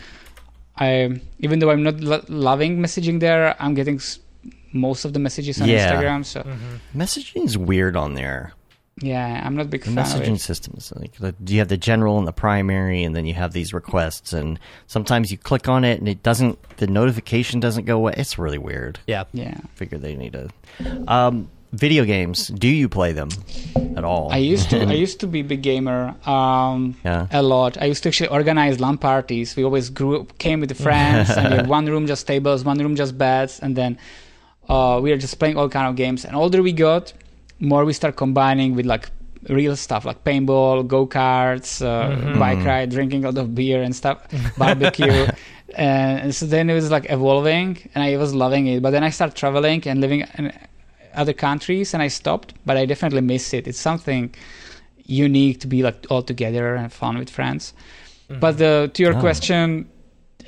[0.77, 4.19] I even though I'm not lo- loving messaging there I'm getting s-
[4.73, 5.79] most of the messages on Yeah.
[5.93, 6.45] Instagram so
[6.97, 8.53] messaging is weird on there.
[9.01, 11.69] yeah I'm not a big The fan of messaging it systems, like the, you have
[11.69, 15.69] the general and the primary, and then you have these requests, and sometimes you click
[15.69, 18.15] on it and it doesn't, the notification doesn't go away.
[18.17, 19.01] It's really weird.
[19.09, 19.25] Yeah.
[19.33, 20.49] yeah I Figure they need to.
[21.09, 22.49] Um, video games.
[22.49, 23.29] Do you play them
[23.97, 24.31] at all?
[24.33, 24.81] I used to.
[24.81, 26.15] I used to be a big gamer.
[26.27, 27.27] Um, Yeah.
[27.31, 27.77] A lot.
[27.81, 29.57] I used to actually organize LAN parties.
[29.57, 32.97] We always grew came with friends, and we had one room just tables, one room
[32.97, 33.99] just beds, and then
[34.69, 36.25] uh, we are just playing all kind of games.
[36.25, 37.13] And older we got,
[37.61, 39.11] more we start combining with like
[39.49, 43.95] real stuff like paintball, go karts, uh, bike ride, drinking a lot of beer and
[43.95, 44.19] stuff,
[44.59, 45.27] barbecue.
[45.77, 48.81] and so then it was like evolving, and I was loving it.
[48.83, 50.53] But then I started traveling and living in
[51.15, 52.55] other countries, and I stopped.
[52.67, 53.67] But I definitely miss it.
[53.67, 54.35] It's something
[55.07, 57.73] unique to be like all together and fun with friends.
[58.29, 59.21] But uh, to your Oh.
[59.21, 59.89] question,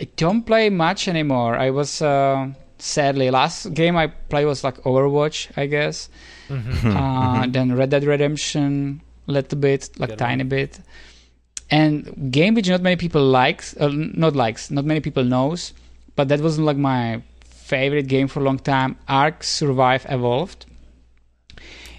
[0.01, 1.56] I don't play much anymore.
[1.56, 2.48] I was uh,
[2.78, 6.09] sadly last game I played was like Overwatch, I guess.
[6.51, 10.80] uh, then Red Dead Redemption, a little bit, like Good tiny bit.
[11.70, 15.72] And game which not many people likes, uh, not likes, not many people knows,
[16.14, 17.22] but that wasn't like my
[17.72, 18.97] favorite game for a long time.
[19.09, 20.66] Ark Survive Evolved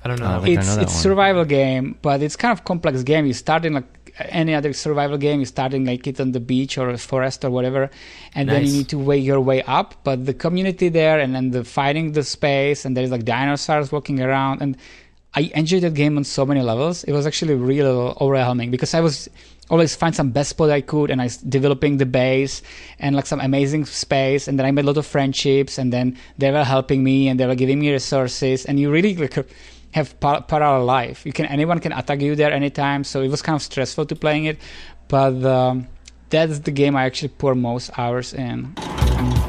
[0.04, 0.40] I don't I know.
[0.40, 1.04] don't I it's know it's one.
[1.04, 3.26] survival game, but it's kind of complex game.
[3.26, 3.86] You start in like
[4.30, 5.40] any other survival game.
[5.40, 7.90] You start in like it on the beach or a forest or whatever,
[8.36, 9.96] and then you need to weigh your way up.
[10.04, 14.22] But the community there, and then the fighting the space, and there's like dinosaurs walking
[14.22, 14.78] around, and
[15.38, 17.04] I enjoyed that game on so many levels.
[17.04, 19.30] It was actually real overwhelming because I was
[19.70, 22.64] always find some best spot I could, and I was developing the base
[22.98, 26.18] and like some amazing space, and then I made a lot of friendships, and then
[26.40, 29.38] they were helping me, and they were giving me resources, and you really like
[29.92, 31.24] have par- parallel life.
[31.24, 34.16] You can anyone can attack you there anytime, so it was kind of stressful to
[34.16, 34.58] playing it,
[35.08, 35.88] but um,
[36.32, 38.74] that's the game I actually pour most hours in.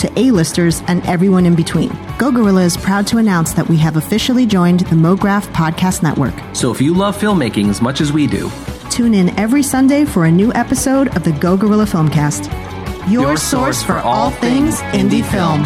[0.00, 1.96] to A-listers and everyone in between.
[2.18, 6.34] Go Gorilla is proud to announce that we have officially joined the MoGraph Podcast Network.
[6.54, 8.50] So if you love filmmaking as much as we do,
[8.90, 12.50] Tune in every Sunday for a new episode of the Go Gorilla Filmcast.
[13.08, 15.62] Your, Your source for all things indie film.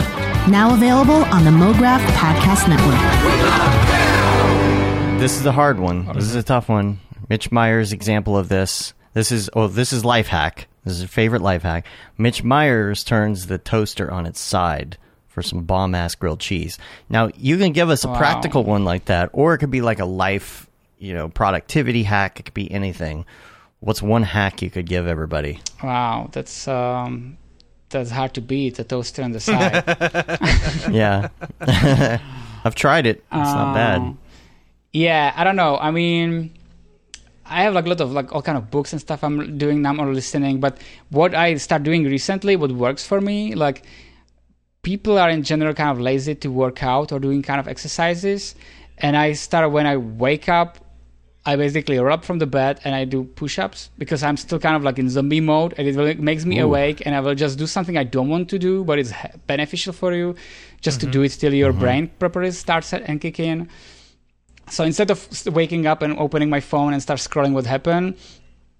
[0.52, 3.00] Now available on the MoGraph Podcast Network.
[5.18, 6.04] This is a hard one.
[6.12, 7.00] This is a tough one.
[7.30, 8.92] Mitch Myers' example of this.
[9.14, 10.68] This is oh, this is life hack.
[10.84, 11.86] This is a favorite life hack.
[12.18, 14.98] Mitch Myers turns the toaster on its side
[15.28, 16.78] for some bomb ass grilled cheese.
[17.08, 18.18] Now you can give us a Wow.
[18.18, 20.66] practical one like that, or it could be like a life,
[20.98, 22.38] you know, productivity hack.
[22.38, 23.24] It could be anything.
[23.80, 25.60] What's one hack you could give everybody?
[25.82, 27.36] Wow, that's um,
[27.90, 28.78] that's hard to beat.
[28.78, 29.84] A toaster on the side.
[30.94, 31.28] Yeah,
[32.64, 33.16] I've tried it.
[33.18, 33.96] It's not bad.
[34.00, 34.18] Um,
[34.92, 35.76] Yeah, I don't know.
[35.76, 36.52] I mean,
[37.46, 39.82] I have like a lot of like all kind of books and stuff I'm doing
[39.82, 40.60] now or listening.
[40.60, 40.78] But
[41.10, 43.84] what I start doing recently, what works for me, like
[44.82, 48.54] people are in general kind of lazy to work out or doing kind of exercises,
[48.98, 50.78] and I start when I wake up.
[51.46, 54.76] I basically roll up from the bed and I do push-ups because I'm still kind
[54.76, 56.64] of like in zombie mode and it really makes me Ooh.
[56.64, 59.12] awake and I will just do something I don't want to do but it's
[59.46, 60.36] beneficial for you
[60.80, 61.12] just to mm-hmm.
[61.12, 61.80] do it till your mm-hmm.
[61.80, 63.68] brain properly starts and kick in.
[64.70, 68.16] So instead of waking up and opening my phone and start scrolling what happened,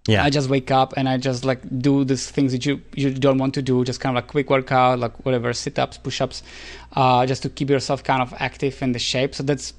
[0.09, 3.11] Yeah, I just wake up and I just like do these things that you you
[3.13, 6.21] don't want to do, just kind of like quick workout, like whatever, sit ups, push
[6.21, 6.43] ups,
[6.93, 9.35] uh, just to keep yourself kind of active in the shape.
[9.35, 9.73] So that's,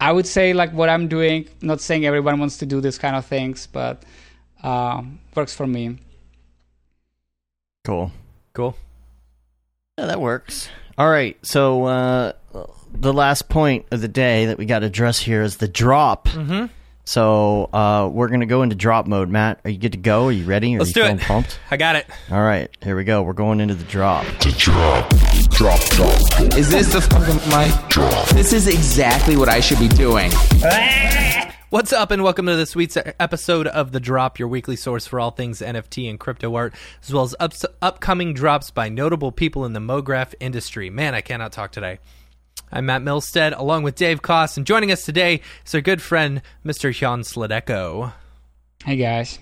[0.00, 1.48] I would say, like what I'm doing.
[1.60, 4.02] Not saying everyone wants to do this kind of things, but
[4.62, 5.98] um, works for me.
[7.84, 8.10] cool.
[8.54, 8.76] Cool.
[9.98, 10.68] Yeah, that works.
[10.98, 12.32] All right, so uh,
[12.92, 16.28] the last point of the day that we got to address here is the drop.
[16.28, 16.66] Mm-hmm.
[17.04, 19.28] So uh, we're gonna go into drop mode.
[19.28, 20.26] Matt, are you good to go?
[20.26, 20.76] Are you ready?
[20.76, 21.22] Are Let's you do feeling it.
[21.24, 21.58] pumped?
[21.68, 22.06] I got it.
[22.30, 23.22] All right, here we go.
[23.24, 24.24] We're going into the drop.
[24.38, 25.08] The Drop
[25.50, 25.80] drop.
[25.90, 26.54] drop.
[26.56, 28.34] Is this the fucking mic?
[28.36, 30.30] This is exactly what I should be doing.
[31.70, 35.18] What's up, and welcome to this week's episode of The Drop, your weekly source for
[35.18, 39.64] all things NFT and crypto art, as well as ups- upcoming drops by notable people
[39.64, 40.88] in the MoGraph industry.
[40.90, 41.98] Man, I cannot talk today.
[42.72, 46.40] I'm Matt Milstead, along with Dave Koss, and joining us today is our good friend,
[46.64, 46.92] Mr.
[46.92, 48.12] Jan Sladecko.
[48.84, 49.38] Hey guys,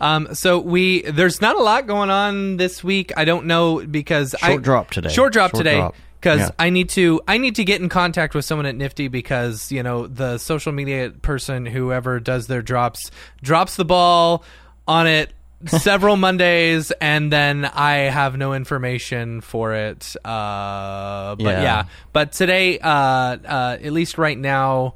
[0.00, 3.12] Um, so we there's not a lot going on this week.
[3.16, 5.08] I don't know because I Short drop today.
[5.08, 5.88] Short drop Short today
[6.20, 6.50] because Yeah.
[6.58, 9.82] I need to I need to get in contact with someone at Nifty because you
[9.82, 13.10] know the social media person whoever does their drops
[13.40, 14.44] drops the ball
[14.88, 15.32] on it
[15.66, 20.14] several Mondays and then I have no information for it.
[20.24, 21.62] Uh, but yeah.
[21.62, 21.84] Yeah.
[22.12, 24.94] but today, uh, uh, at least right now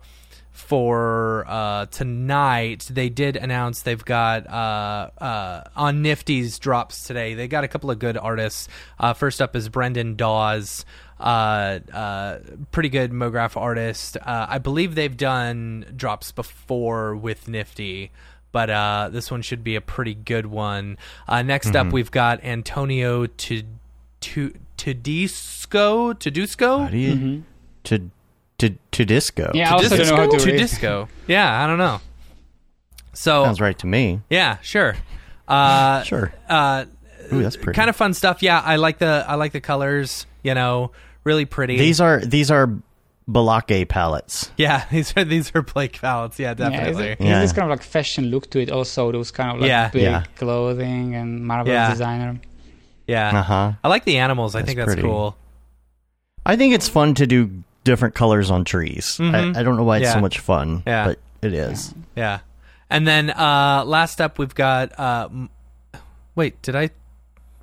[0.52, 7.34] for uh, tonight, they did announce they've got uh, uh, on Nifty's drops today.
[7.34, 8.68] They got a couple of good artists.
[8.98, 10.84] Uh, first up is Brendan Dawes,
[11.20, 12.38] uh, uh,
[12.72, 14.16] pretty good MoGraph artist.
[14.16, 18.10] Uh, I believe they've done drops before with Nifty.
[18.57, 20.97] But uh, this one should be a pretty good one.
[21.28, 23.62] Uh, next up, we've got Antonio to
[24.20, 26.15] to Tedesco.
[26.15, 26.78] Tedesco.
[26.78, 27.45] How do you
[27.85, 28.11] to
[28.57, 29.51] to to disco?
[29.53, 31.07] Yeah, I also don't know how to to disco.
[31.27, 32.01] Yeah, I don't know.
[33.12, 34.23] So sounds right to me.
[34.31, 34.97] yeah, sure.
[35.47, 36.33] Uh, Sure.
[36.49, 36.87] Uh,
[37.35, 37.77] Ooh, that's pretty.
[37.77, 38.43] kind of fun stuff.
[38.43, 40.24] Yeah, I like the I like the colors.
[40.43, 40.93] You know,
[41.24, 41.77] really pretty.
[41.77, 42.70] These are these are
[43.28, 44.51] Balake palettes.
[44.57, 46.39] yeah, these are these are Blake palettes.
[46.39, 47.07] Yeah, yeah, is definitely.
[47.09, 47.40] it, Yeah.
[47.40, 48.70] this kind of like fashion look to it.
[48.70, 49.89] Also, those kind of like Yeah.
[49.89, 50.24] big Yeah.
[50.36, 51.90] clothing and marvelous Yeah.
[51.90, 52.40] designer.
[53.09, 53.73] Yeah, Uh huh.
[53.85, 54.55] I like the animals.
[54.55, 55.03] I think that's pretty.
[55.03, 55.36] cool.
[56.44, 57.51] I think it's fun to do
[57.85, 59.16] different colors on trees.
[59.19, 59.57] Mhm.
[59.57, 60.15] I, I don't know why it's Yeah.
[60.15, 61.07] so much fun, Yeah.
[61.07, 61.94] but it is.
[62.15, 62.40] Yeah,
[62.90, 64.97] and then uh, last up we've got.
[64.98, 65.28] Uh,
[66.36, 66.90] wait, did I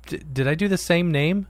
[0.06, 1.46] d- did I do the same name?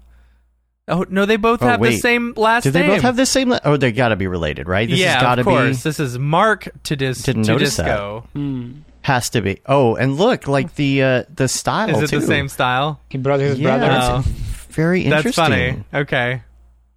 [0.87, 2.73] Oh no, they both Oh, have the same last name.
[2.73, 2.97] Do they name.
[2.97, 3.49] both have the same?
[3.51, 4.89] li- Oh, they got to be related, right?
[4.89, 5.79] This yeah, has got to of course.
[5.79, 5.83] be.
[5.83, 7.85] This is Mark Tedis- Didn't notice that.
[7.85, 8.29] Tedesco.
[8.35, 8.73] Hmm.
[9.03, 9.61] Has to be.
[9.67, 12.21] Oh, and look, like the uh the style Is it too.
[12.21, 13.01] the same style?
[13.11, 13.99] He brought his Yeah, brother.
[14.01, 14.25] Oh.
[14.71, 15.31] Very interesting.
[15.31, 15.85] That's funny.
[15.95, 16.43] Okay.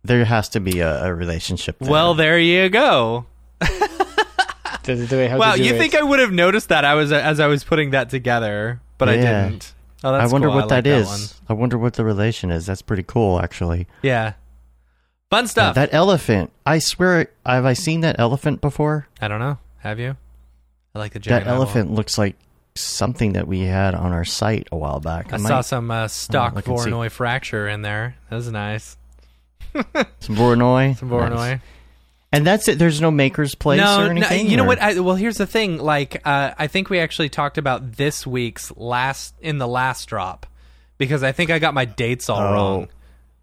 [0.04, 1.80] There has to be a, a relationship.
[1.80, 1.90] There.
[1.92, 3.26] Well, there you go.
[3.60, 5.78] That's the way how Wow, to do you it.
[5.78, 9.10] think I would have noticed that I was as I was putting that together, but
[9.10, 9.74] I didn't.
[10.04, 10.56] Oh, I wonder cool.
[10.56, 11.08] what I like that is.
[11.08, 11.20] one.
[11.50, 12.66] I wonder what the relation is.
[12.68, 13.88] That's pretty cool, actually.
[14.04, 14.34] Yeah.
[15.30, 15.76] Fun Yeah, stuff.
[15.76, 16.52] that elephant.
[16.66, 19.08] I swear, have I seen that elephant before?
[19.20, 19.58] I don't know.
[19.80, 20.16] Have you?
[20.96, 22.36] I like the that giant elephant looks like
[22.76, 25.34] something that we had on our site a while back.
[25.34, 26.66] I might- saw some uh, stock look.
[26.66, 28.16] Voronoi fracture in there.
[28.30, 28.98] That was nice.
[29.74, 30.98] some Voronoi.
[30.98, 31.30] Some Voronoi.
[31.36, 31.60] Nice.
[32.32, 32.78] And that's it.
[32.78, 34.48] There's no maker's place no, or no, anything.
[34.48, 34.82] you know or- what?
[34.82, 35.78] I, well, here's the thing.
[35.78, 40.46] Like, uh, I think we actually talked about this week's last in the last drop
[40.98, 42.54] because I think I got my dates all Oh.
[42.54, 42.88] wrong.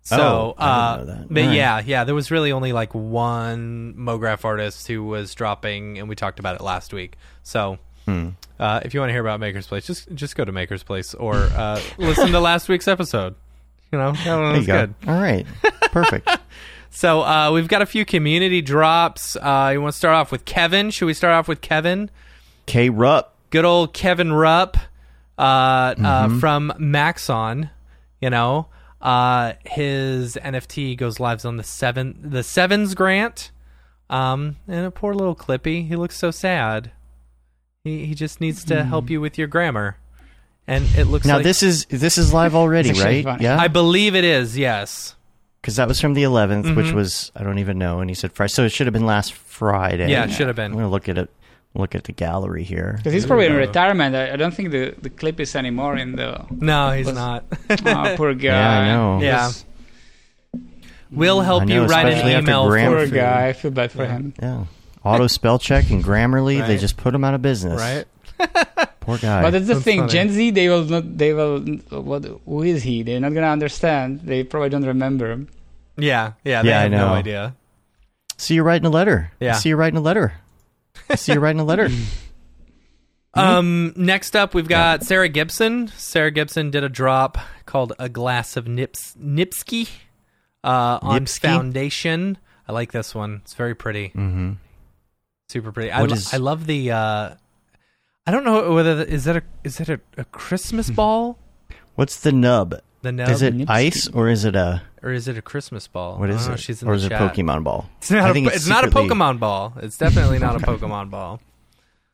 [0.02, 0.98] So, Oh, uh,
[1.30, 1.56] but Alright.
[1.56, 6.14] yeah, yeah, there was really only like one MoGraph artist who was dropping, and we
[6.14, 7.16] talked about it last week.
[7.42, 8.30] So, Hmm.
[8.60, 11.14] uh, if you want to hear about Maker's Place, just just go to Maker's Place
[11.14, 13.34] or uh, listen to last week's episode.
[13.92, 14.80] You know, that one was go.
[14.88, 14.94] good.
[15.08, 15.46] All right.
[15.90, 16.28] Perfect.
[16.96, 19.34] So uh, we've got a few community drops.
[19.36, 20.90] Uh, you want to start off with Kevin?
[20.90, 22.08] Should we start off with Kevin?
[22.66, 23.34] K Rupp.
[23.50, 24.76] Good old Kevin Rupp
[25.36, 26.04] uh, Mm-hmm.
[26.06, 27.70] uh, from Maxon.
[28.20, 28.68] You know,
[29.02, 33.50] Uh, his NFT goes live on the seven the sevens grant.
[34.08, 35.86] Um, and a poor little Clippy.
[35.88, 36.92] He looks so sad.
[37.82, 39.96] He he just needs to help you with your grammar.
[40.66, 43.24] And it looks Now like this is this is live already, right?
[43.24, 43.42] funny.
[43.44, 44.56] Yeah, I believe it is.
[44.56, 45.16] Yes.
[45.64, 46.92] Because that was from the 11th, which Mhm.
[46.94, 48.00] was I don't even know.
[48.00, 50.10] And he said Friday, so it should have been last Friday.
[50.10, 50.72] Yeah, it should have been.
[50.72, 51.30] I'm gonna look at it.
[51.74, 52.94] Look at the gallery here.
[52.98, 54.14] Because he's probably in retirement.
[54.14, 56.44] I, I don't think the, the clip is anymore in the.
[56.50, 57.44] No, he's Was- not.
[57.86, 58.46] Oh, poor guy.
[58.52, 59.20] Yeah, I know.
[59.22, 59.46] Yeah.
[59.48, 59.64] Just-
[61.10, 62.68] We'll help I you write an email.
[62.68, 63.48] Graham- Poor guy.
[63.48, 64.10] I feel bad for Yeah.
[64.12, 64.34] him.
[64.42, 64.64] Yeah,
[65.04, 67.80] auto spell check and Grammarly, they just put him out of business.
[67.80, 68.04] right?
[69.00, 69.42] Poor guy.
[69.42, 70.00] But that's the That's thing.
[70.00, 70.12] funny.
[70.12, 71.16] Gen Z, they will not.
[71.18, 71.60] They will.
[71.90, 72.24] What?
[72.46, 73.02] Who is he?
[73.02, 74.20] They're not gonna understand.
[74.24, 75.40] They probably don't remember.
[75.96, 76.62] Yeah, yeah.
[76.62, 77.08] They Yeah, I have know.
[77.08, 77.54] no idea.
[78.36, 79.30] see you writing a letter.
[79.40, 79.52] I Yeah.
[79.54, 80.34] see you writing a letter.
[81.08, 81.88] I see you writing a letter.
[83.36, 85.88] Um, next up, we've got Sarah Gibson.
[85.88, 89.88] Sarah Gibson did a drop called "A Glass of Nips Nipsky"
[90.62, 91.40] uh, on Nipsky?
[91.40, 92.38] Foundation.
[92.68, 93.40] I like this one.
[93.42, 94.52] It's very pretty, hmm
[95.48, 95.90] super pretty.
[95.90, 96.92] I, What lo- is- I love the.
[96.92, 97.34] Uh,
[98.26, 101.36] I don't know whether the, is that a is that a, a Christmas ball?
[101.96, 102.80] What's the nub?
[103.04, 106.16] The nub, Is it ice or is it a or is it a Christmas ball?
[106.16, 106.54] What is I is don't know.
[106.54, 106.60] it?
[106.60, 107.34] She's in or the is it chat.
[107.34, 107.90] Pokemon ball?
[107.98, 108.24] It's not.
[108.24, 109.74] I A, it's, it's not a Pokemon ball.
[109.76, 111.42] It's definitely not a Pokemon ball.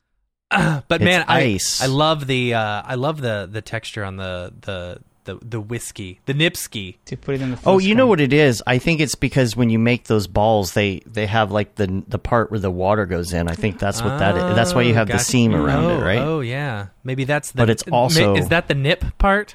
[0.50, 1.80] but It's man, I ice.
[1.80, 6.18] I love the uh, I love the the texture on the the the the whiskey,
[6.26, 6.96] the Nipsky.
[7.04, 7.58] To put it in the.
[7.64, 8.60] Oh, you know what it is?
[8.66, 12.18] I think it's because when you make those balls, they they have like the the
[12.18, 13.46] part where the water goes in.
[13.46, 14.56] I think that's what that is.
[14.56, 16.18] That's why you have the seam around oh, it, right?
[16.18, 17.58] Oh yeah, maybe that's the.
[17.58, 19.54] But it's ma- also- is that the nip part?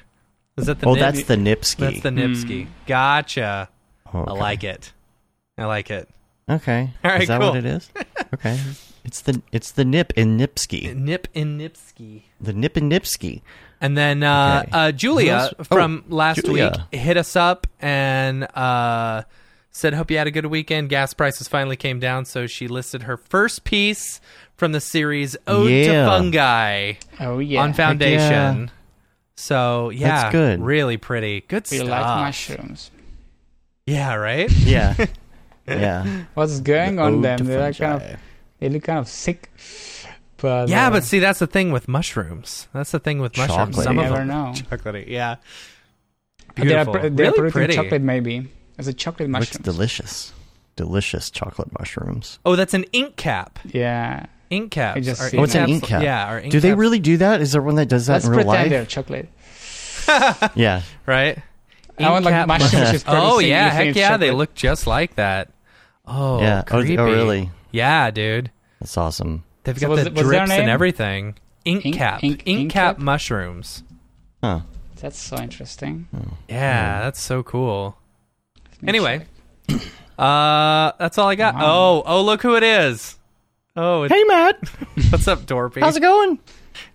[0.56, 0.86] Is that the?
[0.86, 1.00] oh, nip?
[1.00, 1.76] that's the Nipsky.
[1.76, 2.66] that's the Nipsky.
[2.86, 3.68] Gotcha.
[4.12, 4.92] Oh, I like it.
[5.58, 6.08] I like it.
[6.48, 6.90] Okay.
[7.04, 7.50] All right, is that cool.
[7.50, 7.90] what it is?
[8.34, 8.58] Okay.
[9.04, 10.92] It's the it's the nip in Nipsky.
[10.94, 12.22] Nip in Nipsky.
[12.40, 13.42] The nip in Nipsky.
[13.80, 14.70] And then uh, Okay.
[14.72, 16.86] uh, Julia Who from Oh, last Julia.
[16.90, 19.22] week hit us up and uh,
[19.70, 20.88] said, "Hope you had a good weekend.
[20.88, 24.20] Gas prices finally came down, so she listed her first piece
[24.56, 26.04] from the series Ode Yeah.
[26.04, 27.60] to Fungi Oh yeah.
[27.62, 28.72] on Foundation.
[29.36, 30.60] So yeah, That's good.
[30.62, 31.42] Really pretty.
[31.42, 31.86] Good We stuff.
[31.86, 32.90] We like mushrooms.
[33.86, 34.50] Yeah, right.
[34.58, 34.94] Yeah.
[35.68, 36.24] yeah.
[36.34, 37.46] What's going The on ode them?
[37.46, 38.18] They're like kind of.
[38.60, 39.50] They look kind of sick.
[40.38, 42.68] But Yeah, uh, but see, that's the thing with mushrooms.
[42.72, 43.82] That's the thing with mushrooms.
[43.82, 44.52] Some you of never them know.
[44.54, 45.08] chocolatey.
[45.08, 45.36] Yeah,
[46.54, 46.92] They're, beautiful.
[46.94, 47.74] pr- they're really producing pretty.
[47.74, 48.48] chocolate maybe.
[48.78, 50.32] As a chocolate Looks delicious.
[50.76, 52.38] Delicious chocolate mushrooms.
[52.44, 53.58] Oh, that's an ink cap.
[53.64, 54.26] Yeah.
[54.50, 54.96] Ink caps.
[54.96, 56.02] I just are seen Oh, it's an ink cap.
[56.02, 57.40] Yeah, are ink Do they caps- really do that?
[57.40, 58.70] Is there one that does that Let's in real pretend life?
[58.70, 59.28] they're chocolate.
[60.54, 60.82] Yeah.
[61.06, 61.38] right?
[61.98, 63.04] I want like Ink cap mushrooms mushrooms.
[63.08, 64.38] Oh producing yeah, heck it's yeah, they chocolate.
[64.38, 65.50] look just like that.
[66.06, 66.60] Oh, Yeah.
[66.66, 66.98] Oh, creepy.
[66.98, 67.50] oh, really?
[67.72, 68.50] Yeah, dude.
[68.80, 69.42] That's awesome.
[69.64, 70.68] They've So got was the it- was their drips and name?
[70.68, 71.34] everything.
[71.64, 73.02] Ink, Ink- cap, ink- ink, ink cap cap?
[73.02, 73.82] mushrooms.
[74.44, 74.60] Huh.
[75.00, 76.06] That's so interesting.
[76.48, 77.98] Yeah, that's so cool.
[78.86, 79.26] Anyway,
[79.68, 79.80] check.
[80.18, 81.54] uh, that's all I got.
[81.56, 81.62] Wow.
[81.64, 83.15] Oh, oh, look who it is.
[83.76, 84.68] Oh, it's, Hey, Matt.
[85.10, 85.80] what's up, Dorpy?
[85.80, 86.38] How's it going?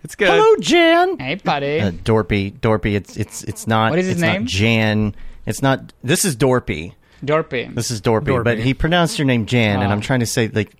[0.04, 0.28] It's good.
[0.28, 1.18] Hello, Jan.
[1.18, 1.80] Hey, buddy.
[1.80, 2.52] Uh, Dorpy.
[2.58, 2.94] Dorpy.
[2.94, 3.90] It's it's it's not.
[3.90, 4.42] What is his it's name?
[4.42, 5.14] Not Jan.
[5.46, 5.92] It's not.
[6.02, 6.94] This is Dorpy.
[7.24, 7.72] Dorpy.
[7.74, 8.44] This is Dorpy, Dorpy.
[8.44, 9.92] but he pronounced your name Jan, and Oh.
[9.92, 10.72] I'm trying to say like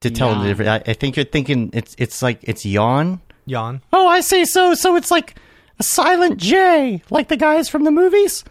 [0.00, 0.68] to tell him the difference.
[0.68, 3.20] I, I think you're thinking it's it's like it's yawn.
[3.46, 3.82] Yawn.
[3.92, 4.44] Oh, I see.
[4.44, 5.36] So so it's like
[5.78, 8.44] a silent J, like the guys from the movies.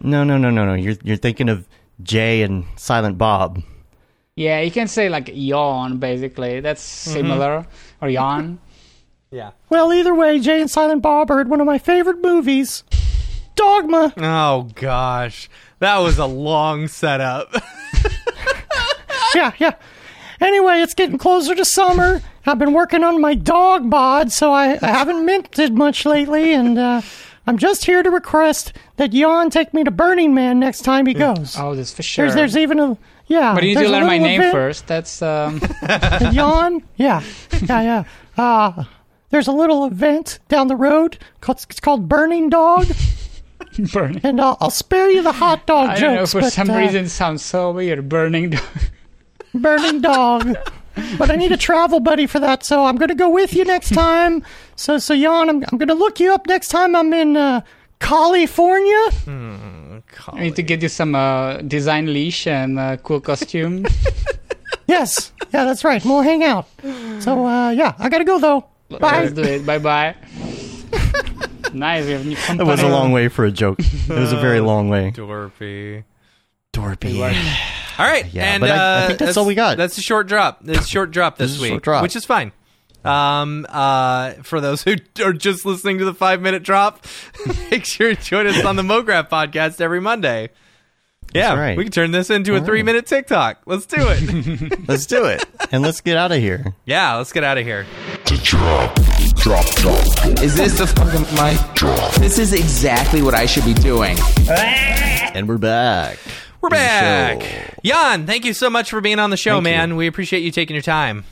[0.00, 0.74] No, no, no, no, no.
[0.74, 1.66] You're you're thinking of
[2.02, 3.62] Jay and Silent Bob.
[4.38, 6.60] Yeah, you can say like yawn, basically.
[6.60, 7.12] That's Mm-hmm.
[7.12, 7.66] similar.
[8.00, 8.58] Or yawn.
[9.30, 9.50] Yeah.
[9.68, 12.82] Well, either way, Jay and Silent Bob are one of my favorite movies.
[13.56, 14.14] Dogma.
[14.16, 15.50] Oh gosh,
[15.80, 17.52] that was a long setup.
[19.34, 19.74] yeah, yeah.
[20.40, 22.22] Anyway, it's getting closer to summer.
[22.46, 26.78] I've been working on my dog bod, so I, I haven't minted much lately, and
[26.78, 27.02] uh,
[27.46, 31.12] I'm just here to request that Jan take me to Burning Man next time he
[31.12, 31.54] goes.
[31.58, 32.24] Oh, that's for sure.
[32.24, 32.96] There's, there's even a
[33.28, 33.54] yeah.
[33.54, 34.86] but you need to learn my name event- first.
[34.86, 35.60] That's um.
[35.86, 37.22] Jan, yeah,
[37.62, 38.04] yeah, yeah.
[38.36, 38.84] Uh,
[39.30, 41.18] there's a little event down the road.
[41.40, 42.86] Called, it's called Burning Dog,
[43.92, 44.20] burning.
[44.24, 46.00] and I'll, I'll spare you the hot dog I jokes.
[46.00, 46.26] don't know.
[46.26, 48.08] For but, some uh, reason, it sounds so weird.
[48.08, 48.50] Burning.
[48.50, 48.62] dog.
[49.54, 50.56] burning dog.
[51.16, 53.64] But I need a travel buddy for that, so I'm going to go with you
[53.64, 54.42] next time.
[54.74, 57.60] So, so Jan, I'm, I'm going to look you up next time I'm in uh,
[58.00, 58.98] California.
[60.26, 63.86] I need to get you some uh, design leash and uh, cool costume.
[64.86, 66.02] Yes, yeah, that's right.
[66.02, 66.66] We'll hang out.
[67.20, 68.64] So, uh, yeah, I got to go though.
[68.88, 69.20] Bye.
[69.24, 69.66] Let's do it.
[69.66, 70.14] Bye bye.
[71.74, 72.06] nice.
[72.06, 72.70] We have new It company.
[72.70, 73.80] was a long way for a joke.
[73.80, 75.10] It was a very long way.
[75.14, 76.04] Dorpy.
[76.72, 77.20] Dorpy.
[77.98, 79.76] All right, Yeah, and but I- I uh, think that's all we got.
[79.76, 80.60] That's a short drop.
[80.64, 82.02] It's a short drop this, This week, short drop.
[82.02, 82.52] which is fine.
[83.04, 87.04] Um, uh, for those who are just listening to the five minute drop,
[87.70, 90.50] make sure to join us on the MoGraph podcast every Monday.
[91.34, 91.76] Yeah, right.
[91.76, 93.60] we can turn this into a three minute TikTok.
[93.66, 94.88] Let's do it.
[94.88, 95.44] Let's do it.
[95.70, 96.72] And let's get out of here.
[96.86, 97.84] yeah, let's get out of here.
[100.40, 102.14] Is this the fucking mic drop?
[102.14, 104.16] This is exactly what I should be doing.
[104.48, 106.18] And we're back.
[106.62, 107.74] We're back.
[107.84, 109.72] Jan, thank you so much for being on the show, Thank you.
[109.72, 109.96] man.
[109.96, 111.24] We appreciate you taking your time.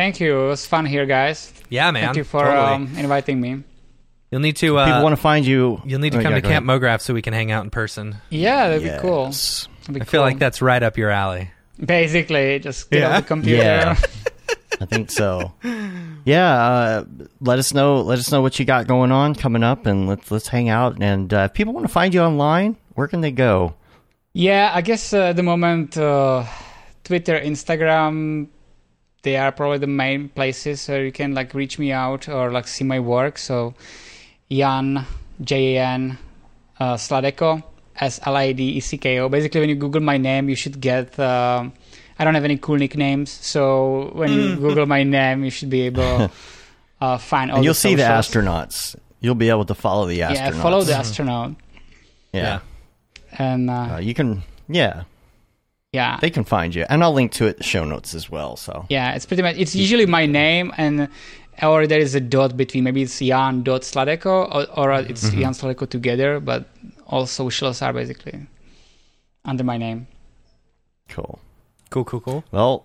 [0.00, 0.40] Thank you.
[0.44, 1.52] It was fun here, guys.
[1.68, 2.04] Yeah, man.
[2.04, 2.56] Thank you for Totally.
[2.74, 3.62] um, inviting me.
[4.30, 4.78] you'll need to.
[4.78, 5.82] Uh, People want to find you.
[5.84, 6.80] You'll need to Oh, come yeah, to Camp ahead.
[6.80, 8.16] MoGraph so we can hang out in person.
[8.30, 9.26] Yeah, that'd be cool.
[9.26, 11.50] That'd be I feel like that's right up your alley.
[11.84, 13.10] basically just get Yeah.
[13.16, 13.62] off the computer.
[13.62, 14.00] Yeah.
[14.80, 15.52] I think so.
[16.24, 17.04] Yeah, uh,
[17.42, 18.00] let us know.
[18.00, 20.96] Let us know what you got going on coming up, and let's let's hang out.
[21.02, 23.74] And uh, if people want to find you online, where can they go?
[24.32, 26.44] Yeah, I guess uh, at the moment, uh,
[27.04, 28.48] Twitter, Instagram,
[29.22, 32.66] they are probably the main places where you can like reach me out or like
[32.68, 33.38] see my work.
[33.38, 33.74] So,
[34.50, 35.04] Jan
[35.40, 36.18] J A N
[36.78, 37.62] uh, Sladecko
[37.96, 39.28] S L A D E C K O.
[39.28, 41.18] Basically, when you Google my name, you should get.
[41.18, 41.72] um
[42.18, 45.82] I don't have any cool nicknames, so when you Google my name, you should be
[45.88, 46.30] able
[47.00, 47.56] uh, find all.
[47.56, 48.94] and you'll the see the astronauts.
[49.20, 50.34] You'll be able to follow the astronauts.
[50.34, 51.52] Yeah, follow the astronaut,
[52.34, 52.60] Yeah,
[53.38, 54.42] and uh, Uh, you can.
[54.68, 55.04] Yeah,
[55.92, 58.56] yeah, they can find you, and I'll link to it the show notes as well.
[58.56, 59.56] So Yeah, it's pretty much.
[59.56, 61.08] It's usually my name and
[61.62, 62.84] or there is a dot between.
[62.84, 65.40] Maybe it's Jan dot Sladecko or, or it's Mm-hmm.
[65.40, 66.38] Jan Sladecko together.
[66.40, 66.68] But
[67.06, 68.46] all socials are basically
[69.44, 70.06] under my name.
[71.08, 71.40] cool.
[71.90, 72.44] Cool, cool, cool.
[72.52, 72.84] Well,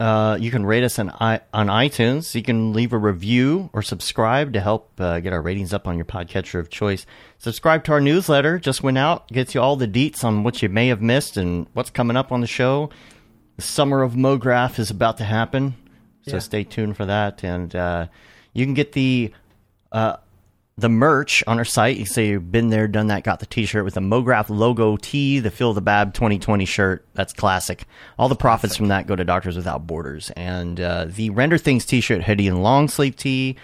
[0.00, 2.34] uh, you can rate us on i on iTunes.
[2.34, 5.96] You can leave a review or subscribe to help uh, get our ratings up on
[5.96, 7.04] your podcatcher of choice.
[7.38, 8.58] Subscribe to our newsletter.
[8.58, 9.26] Just went out.
[9.28, 12.30] Gets you all the deets on what you may have missed and what's coming up
[12.30, 12.90] on the show.
[13.56, 15.74] The summer of MoGraph is about to happen,
[16.22, 16.38] so Yeah.
[16.38, 17.42] stay tuned for that.
[17.42, 18.06] And uh,
[18.52, 19.32] you can get the
[19.90, 20.18] uh,
[20.78, 21.96] the merch on our site.
[21.96, 24.96] You can say you've been there, done that, got the T-shirt with the MoGraph logo
[24.96, 27.04] tee, the Fill the Bab 2020 shirt.
[27.14, 27.84] That's classic.
[28.18, 31.84] All the profits from that go to Doctors Without Borders, and uh, the Render Things
[31.84, 33.56] T-shirt, hoodie, and long sleeve tee.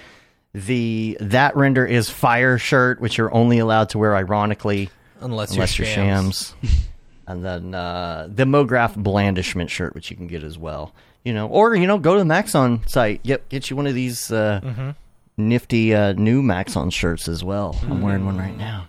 [0.52, 4.88] The that render is fire shirt, which you're only allowed to wear ironically
[5.20, 6.54] Unless, unless you're you're shams.
[6.62, 6.84] shams.
[7.26, 10.92] and then uh, the MoGraph blandishment shirt, which you can get as well.
[11.24, 13.20] You know, or you know, go to the Maxon site.
[13.24, 14.90] Yep, get you one of these uh, Mm-hmm.
[15.36, 17.76] Nifty uh, new Maxon shirts as well.
[17.82, 18.88] I'm wearing one right now.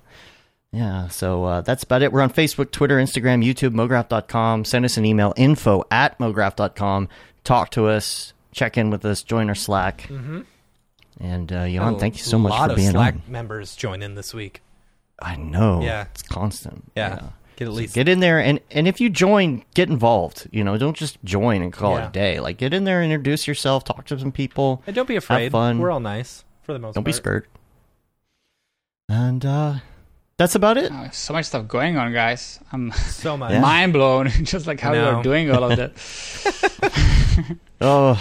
[0.71, 2.11] Yeah, so uh, that's about it.
[2.11, 4.65] We're on Facebook, Twitter, Instagram, YouTube, mograph.com.
[4.65, 7.07] Send us an email, info at mograph.com.
[7.45, 10.01] Talk to us, check in with us, join our Slack.
[10.09, 10.41] Mm-hmm.
[11.21, 13.21] And uh, Jan, thank you so much A lot for of being Slack on.
[13.29, 14.61] members join in this week.
[15.17, 15.81] I know.
[15.81, 16.07] Yeah.
[16.11, 16.91] It's constant.
[16.97, 17.29] Yeah.
[17.55, 20.47] Get at least Get in there and and if you join, get involved.
[20.51, 22.39] You know, don't just join and call it a day.
[22.39, 24.83] Like get in there, introduce yourself, talk to some people.
[24.87, 25.51] And don't be afraid.
[25.51, 25.79] fun.
[25.79, 26.95] We're all nice for the most part.
[26.95, 27.05] Don't part.
[27.05, 27.47] be scared.
[29.09, 29.75] And uh
[30.37, 30.91] that's about it.
[30.93, 32.59] Oh, so much stuff going on, guys.
[32.73, 33.51] I'm So much.
[33.51, 33.61] Yeah.
[33.61, 34.27] mind blown.
[34.43, 37.57] Just like how I you're doing all of that.
[37.81, 38.17] Oh,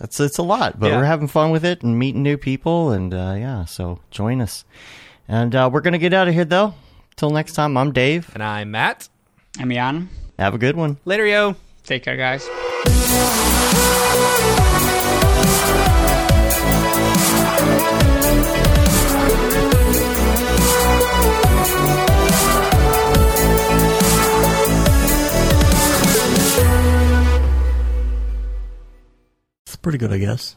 [0.00, 0.96] it's it's a lot, but Yeah.
[0.98, 4.64] we're having fun with it and meeting new people and uh yeah, so join us.
[5.28, 6.74] And uh we're going to get out of here though.
[7.16, 8.30] Till next time, I'm Dave.
[8.34, 9.08] And I'm Matt.
[9.58, 10.10] I'm Jan.
[10.38, 10.98] Have a good one.
[11.06, 11.56] Later, yo.
[11.82, 12.46] Take care, guys.
[29.64, 30.56] It's pretty good, I guess.